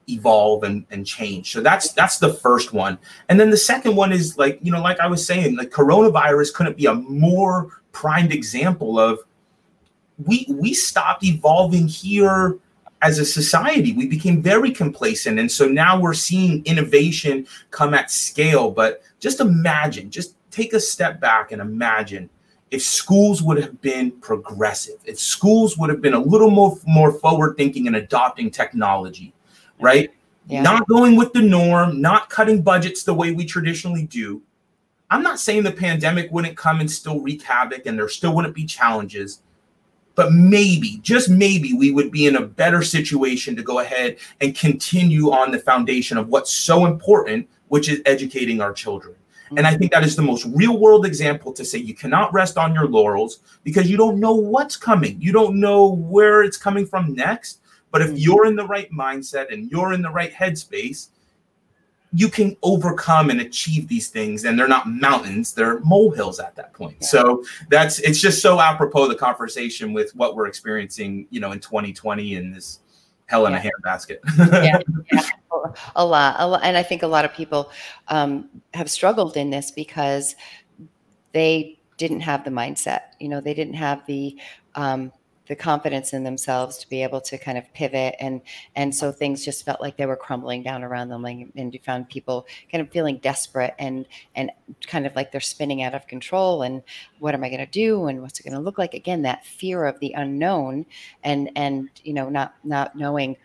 evolve 0.08 0.64
and, 0.64 0.84
and 0.90 1.06
change. 1.06 1.52
So 1.52 1.60
that's 1.60 1.92
that's 1.92 2.18
the 2.18 2.34
first 2.34 2.72
one. 2.72 2.98
And 3.28 3.40
then 3.40 3.48
the 3.48 3.56
second 3.56 3.96
one 3.96 4.12
is 4.12 4.36
like 4.36 4.58
you 4.62 4.72
know 4.72 4.82
like 4.82 5.00
i 5.00 5.06
was 5.06 5.26
saying 5.26 5.56
the 5.56 5.66
coronavirus 5.66 6.52
couldn't 6.54 6.76
be 6.76 6.86
a 6.86 6.94
more 6.94 7.82
primed 7.92 8.32
example 8.32 8.98
of 8.98 9.18
we 10.26 10.46
we 10.50 10.74
stopped 10.74 11.24
evolving 11.24 11.88
here 11.88 12.58
as 13.02 13.18
a 13.18 13.24
society. 13.24 13.92
We 13.94 14.06
became 14.06 14.42
very 14.42 14.70
complacent. 14.70 15.38
And 15.38 15.50
so 15.50 15.66
now 15.66 15.98
we're 15.98 16.12
seeing 16.12 16.62
innovation 16.66 17.46
come 17.70 17.94
at 17.94 18.10
scale 18.10 18.70
but 18.70 19.02
just 19.20 19.40
imagine 19.40 20.10
just 20.10 20.34
take 20.50 20.72
a 20.72 20.80
step 20.80 21.20
back 21.20 21.52
and 21.52 21.60
imagine 21.60 22.28
if 22.70 22.82
schools 22.82 23.42
would 23.42 23.60
have 23.62 23.80
been 23.80 24.10
progressive 24.20 24.96
if 25.04 25.18
schools 25.18 25.78
would 25.78 25.90
have 25.90 26.00
been 26.00 26.14
a 26.14 26.18
little 26.18 26.50
more 26.50 26.76
more 26.86 27.12
forward 27.12 27.56
thinking 27.56 27.86
and 27.86 27.96
adopting 27.96 28.50
technology 28.50 29.32
right? 29.80 30.12
Yeah. 30.46 30.62
not 30.62 30.86
going 30.88 31.16
with 31.16 31.32
the 31.32 31.42
norm 31.42 32.00
not 32.00 32.28
cutting 32.28 32.62
budgets 32.62 33.04
the 33.04 33.14
way 33.14 33.32
we 33.32 33.44
traditionally 33.44 34.06
do. 34.06 34.42
I'm 35.10 35.22
not 35.22 35.40
saying 35.40 35.62
the 35.62 35.72
pandemic 35.72 36.30
wouldn't 36.30 36.56
come 36.56 36.80
and 36.80 36.90
still 36.90 37.20
wreak 37.20 37.42
havoc 37.42 37.86
and 37.86 37.98
there 37.98 38.08
still 38.08 38.34
wouldn't 38.34 38.54
be 38.54 38.64
challenges 38.64 39.42
but 40.20 40.32
maybe, 40.32 40.98
just 41.02 41.30
maybe, 41.30 41.72
we 41.72 41.92
would 41.92 42.10
be 42.10 42.26
in 42.26 42.36
a 42.36 42.42
better 42.42 42.82
situation 42.82 43.56
to 43.56 43.62
go 43.62 43.78
ahead 43.78 44.18
and 44.42 44.54
continue 44.54 45.30
on 45.30 45.50
the 45.50 45.58
foundation 45.58 46.18
of 46.18 46.28
what's 46.28 46.52
so 46.52 46.84
important, 46.84 47.48
which 47.70 47.88
is 47.88 48.02
educating 48.04 48.60
our 48.60 48.72
children. 48.72 49.14
And 49.56 49.66
I 49.66 49.76
think 49.76 49.92
that 49.92 50.04
is 50.04 50.14
the 50.14 50.22
most 50.22 50.46
real 50.54 50.78
world 50.78 51.06
example 51.06 51.52
to 51.54 51.64
say 51.64 51.78
you 51.78 51.94
cannot 51.94 52.32
rest 52.32 52.56
on 52.56 52.74
your 52.74 52.86
laurels 52.86 53.40
because 53.64 53.90
you 53.90 53.96
don't 53.96 54.20
know 54.20 54.34
what's 54.34 54.76
coming. 54.76 55.20
You 55.20 55.32
don't 55.32 55.58
know 55.58 55.94
where 55.94 56.42
it's 56.42 56.56
coming 56.56 56.86
from 56.86 57.14
next. 57.14 57.60
But 57.90 58.02
if 58.02 58.08
mm-hmm. 58.08 58.16
you're 58.18 58.46
in 58.46 58.54
the 58.54 58.66
right 58.66 58.90
mindset 58.92 59.52
and 59.52 59.70
you're 59.70 59.92
in 59.92 60.02
the 60.02 60.10
right 60.10 60.32
headspace, 60.32 61.08
you 62.12 62.28
can 62.28 62.56
overcome 62.62 63.30
and 63.30 63.40
achieve 63.40 63.86
these 63.88 64.08
things 64.08 64.44
and 64.44 64.58
they're 64.58 64.66
not 64.66 64.88
mountains 64.88 65.54
they're 65.54 65.78
molehills 65.80 66.40
at 66.40 66.56
that 66.56 66.72
point 66.72 66.96
yeah. 67.00 67.06
so 67.06 67.44
that's 67.68 68.00
it's 68.00 68.20
just 68.20 68.42
so 68.42 68.60
apropos 68.60 69.06
the 69.06 69.14
conversation 69.14 69.92
with 69.92 70.12
what 70.16 70.34
we're 70.34 70.48
experiencing 70.48 71.24
you 71.30 71.38
know 71.38 71.52
in 71.52 71.60
2020 71.60 72.34
and 72.34 72.52
this 72.52 72.80
hell 73.30 73.46
in 73.46 73.52
yeah. 73.52 73.58
a 73.58 73.70
handbasket 73.70 74.18
yeah, 74.62 74.78
yeah, 75.12 75.22
a 75.96 76.04
lot 76.04 76.34
a 76.38 76.46
lot 76.46 76.60
and 76.62 76.76
i 76.76 76.82
think 76.82 77.02
a 77.02 77.06
lot 77.06 77.24
of 77.24 77.32
people 77.32 77.70
um, 78.08 78.48
have 78.74 78.90
struggled 78.90 79.36
in 79.36 79.50
this 79.50 79.70
because 79.70 80.34
they 81.32 81.78
didn't 81.96 82.20
have 82.20 82.44
the 82.44 82.50
mindset 82.50 83.02
you 83.20 83.28
know 83.28 83.40
they 83.40 83.54
didn't 83.54 83.74
have 83.74 84.04
the 84.06 84.36
um, 84.74 85.12
the 85.50 85.56
confidence 85.56 86.12
in 86.12 86.22
themselves 86.22 86.78
to 86.78 86.88
be 86.88 87.02
able 87.02 87.20
to 87.20 87.36
kind 87.36 87.58
of 87.58 87.70
pivot. 87.74 88.14
And 88.20 88.40
and 88.76 88.94
so 88.94 89.10
things 89.10 89.44
just 89.44 89.64
felt 89.64 89.80
like 89.80 89.96
they 89.96 90.06
were 90.06 90.14
crumbling 90.14 90.62
down 90.62 90.84
around 90.84 91.08
them 91.08 91.24
and 91.24 91.74
you 91.74 91.80
found 91.84 92.08
people 92.08 92.46
kind 92.70 92.80
of 92.80 92.88
feeling 92.92 93.18
desperate 93.18 93.74
and 93.80 94.06
and 94.36 94.52
kind 94.86 95.06
of 95.06 95.16
like 95.16 95.32
they're 95.32 95.40
spinning 95.40 95.82
out 95.82 95.92
of 95.92 96.06
control. 96.06 96.62
And 96.62 96.82
what 97.18 97.34
am 97.34 97.42
i 97.42 97.48
going 97.48 97.58
to 97.58 97.66
do? 97.66 98.06
And 98.06 98.22
what's 98.22 98.38
it 98.38 98.44
going 98.44 98.54
to 98.54 98.60
look 98.60 98.78
like? 98.78 98.94
Again 98.94 99.22
that 99.22 99.44
fear 99.44 99.86
of 99.86 99.98
the 99.98 100.12
unknown 100.12 100.86
and 101.24 101.50
and 101.56 101.90
you 102.04 102.14
know 102.14 102.28
not 102.28 102.54
not 102.62 102.94
knowing 102.94 103.36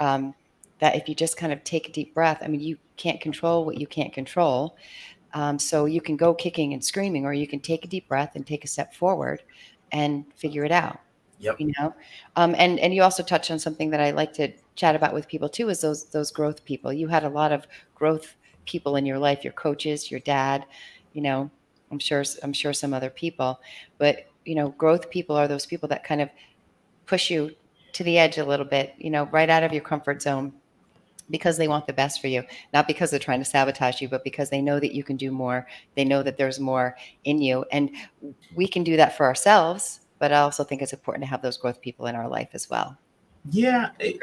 um, 0.00 0.34
that 0.78 0.96
if 0.96 1.06
you 1.06 1.14
just 1.14 1.36
kind 1.36 1.52
of 1.52 1.62
take 1.64 1.88
a 1.88 1.92
deep 1.92 2.12
breath 2.12 2.38
i 2.42 2.48
mean 2.48 2.60
you 2.60 2.76
can't 2.96 3.20
control 3.20 3.66
what 3.66 3.78
you 3.78 3.86
can't 3.86 4.12
control. 4.12 4.76
Um, 5.34 5.58
so 5.58 5.84
you 5.84 6.00
can 6.00 6.16
go 6.16 6.34
kicking 6.34 6.72
and 6.72 6.82
screaming 6.82 7.26
or 7.26 7.32
you 7.34 7.46
can 7.46 7.60
take 7.60 7.84
a 7.84 7.88
deep 7.88 8.08
breath 8.08 8.32
and 8.36 8.46
take 8.46 8.64
a 8.64 8.68
step 8.68 8.94
forward 8.94 9.42
and 9.92 10.24
figure 10.34 10.64
it 10.64 10.72
out 10.72 11.00
Yep. 11.42 11.56
You 11.58 11.72
know, 11.78 11.94
um, 12.36 12.54
and 12.56 12.78
and 12.78 12.94
you 12.94 13.02
also 13.02 13.22
touched 13.24 13.50
on 13.50 13.58
something 13.58 13.90
that 13.90 14.00
I 14.00 14.12
like 14.12 14.32
to 14.34 14.52
chat 14.76 14.94
about 14.94 15.12
with 15.12 15.26
people 15.26 15.48
too 15.48 15.68
is 15.70 15.80
those 15.80 16.04
those 16.04 16.30
growth 16.30 16.64
people. 16.64 16.92
You 16.92 17.08
had 17.08 17.24
a 17.24 17.28
lot 17.28 17.50
of 17.50 17.66
growth 17.96 18.36
people 18.64 18.94
in 18.96 19.04
your 19.06 19.18
life, 19.18 19.42
your 19.42 19.52
coaches, 19.52 20.08
your 20.08 20.20
dad. 20.20 20.64
You 21.14 21.22
know, 21.22 21.50
I'm 21.90 21.98
sure 21.98 22.24
I'm 22.44 22.52
sure 22.52 22.72
some 22.72 22.94
other 22.94 23.10
people, 23.10 23.60
but 23.98 24.26
you 24.44 24.54
know, 24.54 24.68
growth 24.70 25.10
people 25.10 25.36
are 25.36 25.48
those 25.48 25.66
people 25.66 25.88
that 25.88 26.04
kind 26.04 26.20
of 26.20 26.30
push 27.06 27.30
you 27.30 27.52
to 27.94 28.04
the 28.04 28.18
edge 28.18 28.38
a 28.38 28.44
little 28.44 28.66
bit. 28.66 28.94
You 28.98 29.10
know, 29.10 29.24
right 29.26 29.50
out 29.50 29.64
of 29.64 29.72
your 29.72 29.82
comfort 29.82 30.22
zone 30.22 30.52
because 31.30 31.56
they 31.58 31.68
want 31.68 31.86
the 31.86 31.92
best 31.94 32.20
for 32.20 32.28
you, 32.28 32.44
not 32.74 32.86
because 32.86 33.10
they're 33.10 33.20
trying 33.20 33.40
to 33.40 33.46
sabotage 33.46 34.02
you, 34.02 34.08
but 34.08 34.24
because 34.24 34.50
they 34.50 34.62
know 34.62 34.78
that 34.80 34.94
you 34.94 35.04
can 35.04 35.16
do 35.16 35.32
more. 35.32 35.66
They 35.96 36.04
know 36.04 36.22
that 36.22 36.36
there's 36.36 36.60
more 36.60 36.96
in 37.24 37.40
you. 37.42 37.64
And 37.72 37.90
we 38.54 38.68
can 38.68 38.84
do 38.84 38.96
that 38.98 39.16
for 39.16 39.26
ourselves 39.26 40.01
but 40.22 40.32
I 40.32 40.38
also 40.38 40.62
think 40.62 40.82
it's 40.82 40.92
important 40.92 41.24
to 41.24 41.28
have 41.28 41.42
those 41.42 41.56
growth 41.56 41.80
people 41.80 42.06
in 42.06 42.14
our 42.14 42.28
life 42.28 42.50
as 42.52 42.70
well. 42.70 42.96
Yeah. 43.50 43.90
It, 43.98 44.20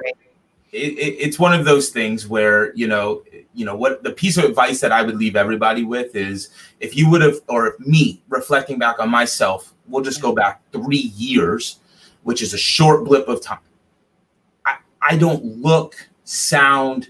it, 0.72 0.78
it's 0.78 1.38
one 1.38 1.52
of 1.54 1.66
those 1.66 1.90
things 1.90 2.26
where 2.26 2.74
you 2.74 2.88
know 2.88 3.22
you 3.54 3.66
know 3.66 3.76
what 3.76 4.02
the 4.02 4.12
piece 4.12 4.38
of 4.38 4.44
advice 4.44 4.80
that 4.82 4.92
i 4.92 5.02
would 5.02 5.18
leave 5.18 5.36
everybody 5.36 5.84
with 5.84 6.16
is 6.16 6.50
if 6.80 6.96
you 6.96 7.10
would 7.10 7.24
have 7.24 7.40
or 7.48 7.76
me 7.80 8.22
reflecting 8.30 8.78
back 8.78 9.00
on 9.00 9.10
myself 9.10 9.74
we'll 9.88 10.04
just 10.04 10.22
go 10.22 10.32
back 10.32 10.62
three 10.72 11.12
years 11.18 11.80
which 12.22 12.44
is 12.44 12.54
a 12.54 12.58
short 12.58 13.04
blip 13.04 13.28
of 13.28 13.42
time 13.42 13.58
i, 14.68 14.76
I 15.02 15.18
don't 15.18 15.44
look 15.44 15.96
sound 16.24 17.08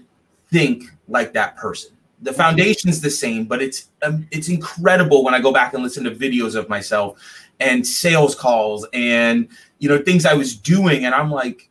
think 0.50 0.84
like 1.06 1.34
that 1.34 1.54
person 1.54 1.94
the 2.22 2.32
foundation's 2.32 3.02
the 3.02 3.10
same 3.10 3.44
but 3.44 3.60
it's 3.60 3.90
um, 4.02 4.26
it's 4.30 4.48
incredible 4.48 5.22
when 5.22 5.34
i 5.34 5.38
go 5.38 5.52
back 5.52 5.74
and 5.74 5.82
listen 5.82 6.02
to 6.04 6.12
videos 6.12 6.54
of 6.54 6.66
myself 6.70 7.20
and 7.60 7.86
sales 7.86 8.34
calls 8.34 8.86
and 8.92 9.48
you 9.78 9.88
know 9.88 9.98
things 9.98 10.26
I 10.26 10.34
was 10.34 10.56
doing 10.56 11.04
and 11.04 11.14
I'm 11.14 11.30
like 11.30 11.68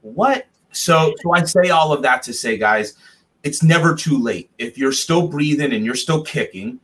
what? 0.00 0.46
So 0.72 1.14
so 1.22 1.34
I 1.34 1.44
say 1.44 1.70
all 1.70 1.92
of 1.92 2.02
that 2.02 2.22
to 2.24 2.32
say 2.32 2.58
guys 2.58 2.94
it's 3.42 3.62
never 3.62 3.94
too 3.94 4.18
late. 4.18 4.50
If 4.58 4.76
you're 4.76 4.92
still 4.92 5.28
breathing 5.28 5.72
and 5.72 5.84
you're 5.84 5.94
still 5.94 6.22
kicking 6.22 6.80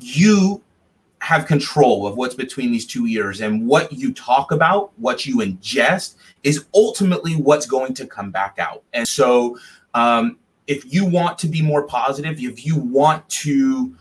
you 0.00 0.62
have 1.20 1.46
control 1.46 2.06
of 2.06 2.16
what's 2.16 2.34
between 2.34 2.70
these 2.70 2.86
two 2.86 3.06
ears 3.06 3.40
and 3.40 3.66
what 3.66 3.92
you 3.92 4.12
talk 4.12 4.52
about 4.52 4.92
what 4.98 5.26
you 5.26 5.38
ingest 5.38 6.14
is 6.44 6.64
ultimately 6.74 7.34
what's 7.34 7.66
going 7.66 7.92
to 7.92 8.06
come 8.06 8.30
back 8.30 8.56
out. 8.60 8.84
And 8.92 9.06
so 9.06 9.58
um, 9.94 10.38
if 10.68 10.92
you 10.92 11.04
want 11.04 11.38
to 11.38 11.48
be 11.48 11.60
more 11.60 11.82
positive 11.84 12.38
if 12.38 12.64
you 12.64 12.76
want 12.76 13.28
to 13.28 13.96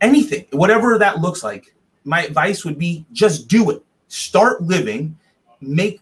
anything 0.00 0.44
whatever 0.50 0.98
that 0.98 1.18
looks 1.20 1.42
like 1.42 1.73
my 2.04 2.22
advice 2.22 2.64
would 2.64 2.78
be 2.78 3.04
just 3.12 3.48
do 3.48 3.70
it. 3.70 3.82
Start 4.08 4.62
living 4.62 5.16
make 5.60 6.00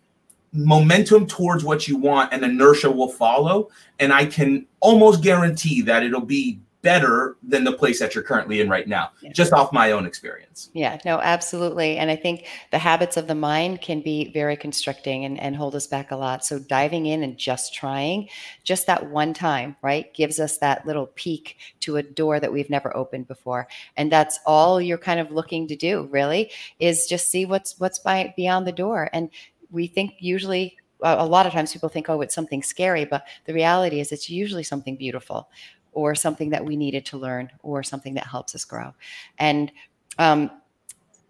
momentum 0.52 1.26
towards 1.26 1.64
what 1.64 1.88
you 1.88 1.96
want 1.96 2.32
and 2.32 2.44
inertia 2.44 2.90
will 2.90 3.08
follow 3.08 3.70
and 4.00 4.12
i 4.12 4.26
can 4.26 4.66
almost 4.80 5.22
guarantee 5.22 5.80
that 5.80 6.02
it'll 6.02 6.20
be 6.20 6.60
better 6.82 7.36
than 7.44 7.62
the 7.62 7.72
place 7.72 8.00
that 8.00 8.14
you're 8.14 8.24
currently 8.24 8.60
in 8.60 8.68
right 8.68 8.88
now, 8.88 9.12
yeah. 9.22 9.30
just 9.32 9.52
off 9.52 9.72
my 9.72 9.92
own 9.92 10.04
experience. 10.04 10.68
Yeah, 10.74 10.98
no, 11.04 11.20
absolutely. 11.20 11.96
And 11.96 12.10
I 12.10 12.16
think 12.16 12.46
the 12.72 12.78
habits 12.78 13.16
of 13.16 13.28
the 13.28 13.36
mind 13.36 13.80
can 13.80 14.00
be 14.02 14.32
very 14.32 14.56
constricting 14.56 15.24
and, 15.24 15.40
and 15.40 15.54
hold 15.54 15.76
us 15.76 15.86
back 15.86 16.10
a 16.10 16.16
lot. 16.16 16.44
So 16.44 16.58
diving 16.58 17.06
in 17.06 17.22
and 17.22 17.38
just 17.38 17.72
trying, 17.72 18.28
just 18.64 18.88
that 18.88 19.10
one 19.10 19.32
time, 19.32 19.76
right, 19.80 20.12
gives 20.12 20.40
us 20.40 20.58
that 20.58 20.84
little 20.84 21.06
peek 21.14 21.56
to 21.80 21.96
a 21.96 22.02
door 22.02 22.40
that 22.40 22.52
we've 22.52 22.70
never 22.70 22.94
opened 22.96 23.28
before. 23.28 23.68
And 23.96 24.10
that's 24.10 24.40
all 24.44 24.80
you're 24.80 24.98
kind 24.98 25.20
of 25.20 25.30
looking 25.30 25.68
to 25.68 25.76
do, 25.76 26.08
really, 26.10 26.50
is 26.80 27.06
just 27.06 27.30
see 27.30 27.46
what's 27.46 27.78
what's 27.78 28.00
by 28.00 28.34
beyond 28.36 28.66
the 28.66 28.72
door. 28.72 29.08
And 29.12 29.30
we 29.70 29.86
think 29.86 30.14
usually 30.18 30.76
a 31.04 31.26
lot 31.26 31.46
of 31.46 31.52
times 31.52 31.72
people 31.72 31.88
think, 31.88 32.08
oh, 32.08 32.20
it's 32.20 32.34
something 32.34 32.62
scary, 32.62 33.04
but 33.04 33.24
the 33.46 33.54
reality 33.54 33.98
is 33.98 34.12
it's 34.12 34.30
usually 34.30 34.62
something 34.62 34.96
beautiful 34.96 35.48
or 35.92 36.14
something 36.14 36.50
that 36.50 36.64
we 36.64 36.76
needed 36.76 37.04
to 37.06 37.18
learn 37.18 37.50
or 37.62 37.82
something 37.82 38.14
that 38.14 38.26
helps 38.26 38.54
us 38.54 38.64
grow. 38.64 38.92
And 39.38 39.70
um, 40.18 40.50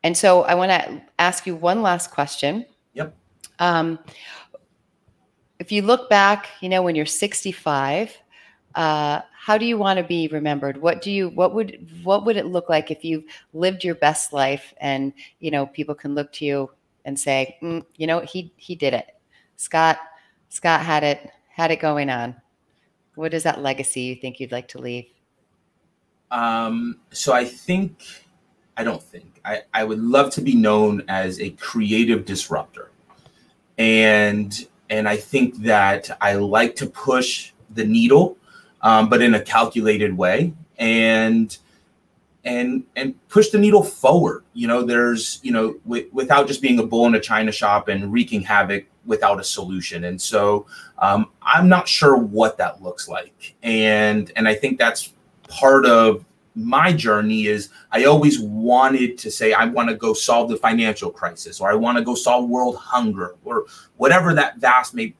and 0.02 0.16
so 0.16 0.42
I 0.42 0.54
want 0.54 0.70
to 0.70 1.02
ask 1.18 1.46
you 1.46 1.54
one 1.54 1.82
last 1.82 2.10
question. 2.10 2.66
Yep. 2.94 3.14
Um, 3.58 3.98
if 5.58 5.70
you 5.70 5.82
look 5.82 6.10
back, 6.10 6.48
you 6.60 6.68
know, 6.68 6.82
when 6.82 6.96
you're 6.96 7.06
65, 7.06 8.16
uh, 8.74 9.20
how 9.38 9.58
do 9.58 9.64
you 9.64 9.78
want 9.78 9.98
to 9.98 10.04
be 10.04 10.28
remembered? 10.28 10.76
What 10.76 11.02
do 11.02 11.10
you 11.10 11.28
what 11.28 11.54
would 11.54 11.88
what 12.02 12.24
would 12.24 12.36
it 12.36 12.46
look 12.46 12.68
like 12.68 12.90
if 12.90 13.04
you 13.04 13.24
lived 13.52 13.84
your 13.84 13.94
best 13.94 14.32
life 14.32 14.72
and 14.78 15.12
you 15.40 15.50
know 15.50 15.66
people 15.66 15.94
can 15.94 16.14
look 16.14 16.32
to 16.34 16.44
you 16.44 16.70
and 17.04 17.18
say, 17.18 17.56
mm, 17.62 17.84
you 17.96 18.06
know, 18.06 18.20
he 18.20 18.52
he 18.56 18.74
did 18.74 18.94
it. 18.94 19.06
Scott 19.56 19.98
Scott 20.48 20.80
had 20.80 21.04
it 21.04 21.30
had 21.48 21.70
it 21.70 21.80
going 21.80 22.08
on. 22.10 22.34
What 23.14 23.34
is 23.34 23.42
that 23.42 23.60
legacy 23.60 24.02
you 24.02 24.16
think 24.16 24.40
you'd 24.40 24.52
like 24.52 24.68
to 24.68 24.78
leave? 24.78 25.06
Um, 26.30 27.00
so 27.10 27.32
I 27.32 27.44
think, 27.44 28.02
I 28.76 28.84
don't 28.84 29.02
think, 29.02 29.40
I, 29.44 29.62
I 29.74 29.84
would 29.84 30.00
love 30.00 30.30
to 30.34 30.40
be 30.40 30.54
known 30.54 31.04
as 31.08 31.40
a 31.40 31.50
creative 31.50 32.24
disruptor. 32.24 32.90
And 33.78 34.66
and 34.90 35.08
I 35.08 35.16
think 35.16 35.62
that 35.62 36.10
I 36.20 36.34
like 36.34 36.76
to 36.76 36.86
push 36.86 37.52
the 37.70 37.84
needle, 37.84 38.36
um, 38.82 39.08
but 39.08 39.22
in 39.22 39.34
a 39.34 39.40
calculated 39.40 40.16
way. 40.16 40.52
And 40.78 41.56
and 42.44 42.84
and 42.96 43.14
push 43.28 43.50
the 43.50 43.58
needle 43.58 43.82
forward. 43.82 44.44
You 44.52 44.68
know, 44.68 44.82
there's 44.82 45.40
you 45.42 45.52
know 45.52 45.74
w- 45.84 46.08
without 46.12 46.46
just 46.46 46.60
being 46.60 46.78
a 46.78 46.86
bull 46.86 47.06
in 47.06 47.14
a 47.14 47.20
china 47.20 47.52
shop 47.52 47.88
and 47.88 48.12
wreaking 48.12 48.42
havoc 48.42 48.84
without 49.04 49.40
a 49.40 49.44
solution. 49.44 50.04
And 50.04 50.20
so 50.20 50.66
um, 50.98 51.30
I'm 51.42 51.68
not 51.68 51.88
sure 51.88 52.16
what 52.16 52.56
that 52.58 52.82
looks 52.82 53.08
like. 53.08 53.54
And 53.62 54.32
and 54.36 54.46
I 54.46 54.54
think 54.54 54.78
that's 54.78 55.12
part 55.48 55.86
of 55.86 56.24
my 56.54 56.92
journey 56.92 57.46
is 57.46 57.70
I 57.90 58.04
always 58.04 58.38
wanted 58.40 59.16
to 59.18 59.30
say 59.30 59.52
I 59.52 59.64
want 59.64 59.88
to 59.88 59.94
go 59.94 60.12
solve 60.12 60.50
the 60.50 60.56
financial 60.56 61.10
crisis 61.10 61.60
or 61.60 61.70
I 61.70 61.74
want 61.74 61.96
to 61.98 62.04
go 62.04 62.14
solve 62.14 62.48
world 62.48 62.76
hunger 62.76 63.36
or 63.44 63.64
whatever 63.96 64.34
that 64.34 64.58
vast 64.58 64.94
may 64.94 65.14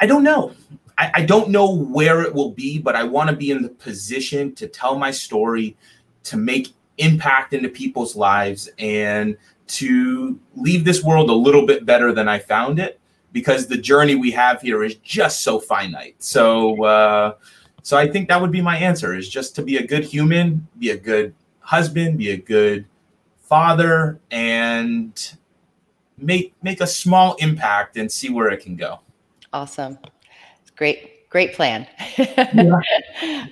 I 0.00 0.06
don't 0.06 0.22
know. 0.22 0.52
I, 0.96 1.10
I 1.14 1.24
don't 1.24 1.50
know 1.50 1.72
where 1.72 2.22
it 2.22 2.34
will 2.34 2.50
be, 2.50 2.78
but 2.78 2.94
I 2.96 3.04
want 3.04 3.30
to 3.30 3.36
be 3.36 3.50
in 3.50 3.62
the 3.62 3.68
position 3.68 4.54
to 4.56 4.66
tell 4.66 4.98
my 4.98 5.10
story, 5.10 5.76
to 6.24 6.36
make 6.36 6.74
impact 6.98 7.52
into 7.52 7.68
people's 7.68 8.16
lives, 8.16 8.68
and 8.78 9.36
to 9.68 10.38
leave 10.56 10.84
this 10.84 11.02
world 11.02 11.30
a 11.30 11.34
little 11.34 11.66
bit 11.66 11.86
better 11.86 12.12
than 12.12 12.28
I 12.28 12.38
found 12.38 12.78
it 12.78 13.00
because 13.32 13.66
the 13.66 13.76
journey 13.76 14.14
we 14.14 14.30
have 14.32 14.60
here 14.60 14.82
is 14.82 14.96
just 14.96 15.42
so 15.42 15.60
finite. 15.60 16.16
So, 16.18 16.82
uh, 16.84 17.34
so 17.82 17.96
I 17.96 18.08
think 18.08 18.28
that 18.28 18.40
would 18.40 18.50
be 18.50 18.62
my 18.62 18.76
answer: 18.76 19.14
is 19.14 19.28
just 19.28 19.54
to 19.56 19.62
be 19.62 19.76
a 19.76 19.86
good 19.86 20.04
human, 20.04 20.66
be 20.78 20.90
a 20.90 20.96
good 20.96 21.34
husband, 21.60 22.18
be 22.18 22.30
a 22.30 22.36
good 22.36 22.86
father, 23.42 24.18
and 24.30 25.34
make 26.16 26.54
make 26.62 26.80
a 26.80 26.86
small 26.86 27.34
impact 27.36 27.96
and 27.96 28.10
see 28.10 28.30
where 28.30 28.48
it 28.48 28.60
can 28.62 28.76
go. 28.76 29.00
Awesome. 29.52 29.98
Great, 30.76 31.17
great 31.30 31.54
plan. 31.54 31.86
yeah. 32.16 32.44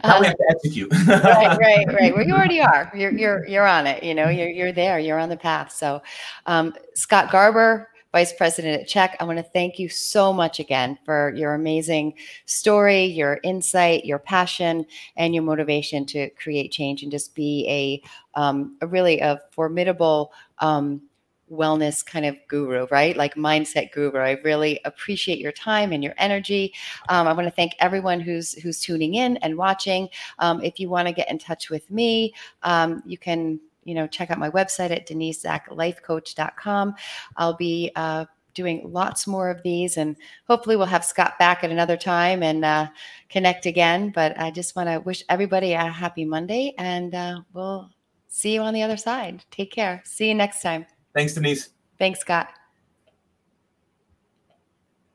Now 0.05 0.21
we 0.21 0.27
have 0.27 0.37
to 0.37 0.47
execute. 0.51 0.93
right, 1.09 1.59
right, 1.59 1.87
right. 1.93 2.15
Well, 2.15 2.25
you 2.27 2.35
already 2.35 2.61
are. 2.61 2.91
You're 2.95 3.13
you're 3.13 3.47
you're 3.47 3.67
on 3.67 3.87
it. 3.87 4.03
You 4.03 4.15
know, 4.15 4.29
you're 4.29 4.49
you're 4.49 4.73
there. 4.73 4.99
You're 4.99 5.19
on 5.19 5.29
the 5.29 5.37
path. 5.37 5.73
So, 5.73 6.03
um, 6.47 6.75
Scott 6.95 7.31
Garber, 7.33 7.89
Vice 8.17 8.33
President 8.33 8.81
at 8.81 8.89
Check, 8.89 9.17
I 9.21 9.25
want 9.25 9.39
to 9.39 9.43
thank 9.43 9.79
you 9.79 9.89
so 9.89 10.33
much 10.33 10.59
again 10.59 10.99
for 11.05 11.35
your 11.37 11.55
amazing 11.55 12.15
story, 12.47 13.05
your 13.05 13.41
insight, 13.43 14.05
your 14.05 14.19
passion, 14.19 14.87
and 15.17 15.35
your 15.35 15.43
motivation 15.43 16.07
to 16.07 16.31
create 16.31 16.73
change 16.73 17.03
and 17.03 17.13
just 17.13 17.35
be 17.35 17.67
a, 17.69 18.41
um, 18.41 18.79
a 18.81 18.87
really 18.87 19.21
a 19.21 19.41
formidable 19.51 20.33
um, 20.61 21.03
wellness 21.51 22.05
kind 22.05 22.27
of 22.27 22.37
guru, 22.49 22.87
right? 22.91 23.17
Like 23.17 23.35
mindset 23.35 23.93
guru. 23.93 24.19
I 24.19 24.39
really 24.45 24.81
appreciate 24.85 25.39
your 25.39 25.53
time 25.53 25.93
and 25.93 26.03
your 26.03 26.15
energy. 26.19 26.75
Um, 27.09 27.27
I 27.27 27.33
want 27.33 27.47
to 27.47 27.53
thank 27.53 27.75
everyone 27.79 28.21
who's 28.21 28.55
who's 28.55 28.81
tuning 28.81 29.15
in 29.15 29.37
and 29.39 29.57
watching. 29.57 30.09
Um, 30.39 30.63
if 30.63 30.79
you 30.81 30.89
want 30.89 31.09
to 31.09 31.15
get 31.15 31.31
in 31.31 31.39
touch 31.39 31.71
with 31.71 31.91
me, 31.91 32.35
um, 32.63 33.03
you 33.07 33.19
can 33.19 33.61
you 33.85 33.95
know 33.95 34.07
check 34.07 34.31
out 34.31 34.39
my 34.39 34.51
website 34.51 34.91
at 34.91 35.07
denisezacklifecoach.com. 35.07 36.95
I'll 37.37 37.57
be 37.57 37.93
uh, 37.97 38.27
doing 38.57 38.91
lots 38.91 39.27
more 39.27 39.51
of 39.51 39.63
these 39.63 39.99
and 39.99 40.17
hopefully 40.49 40.77
we'll 40.77 40.87
have 40.87 41.05
scott 41.05 41.39
back 41.39 41.63
at 41.63 41.71
another 41.71 41.97
time 41.97 42.43
and 42.43 42.65
uh, 42.65 42.89
connect 43.29 43.67
again 43.67 44.11
but 44.15 44.39
i 44.41 44.51
just 44.51 44.75
want 44.75 44.89
to 44.89 44.99
wish 45.01 45.23
everybody 45.29 45.75
a 45.75 45.85
happy 45.85 46.25
monday 46.25 46.75
and 46.79 47.15
uh, 47.15 47.39
we'll 47.53 47.91
see 48.29 48.55
you 48.55 48.63
on 48.63 48.73
the 48.73 48.83
other 48.83 48.97
side 48.97 49.45
take 49.51 49.71
care 49.71 50.03
see 50.07 50.29
you 50.29 50.35
next 50.35 50.63
time 50.63 50.87
Thanks, 51.17 51.33
Denise. 51.33 51.71
Thanks, 51.99 52.21
Scott. 52.21 52.49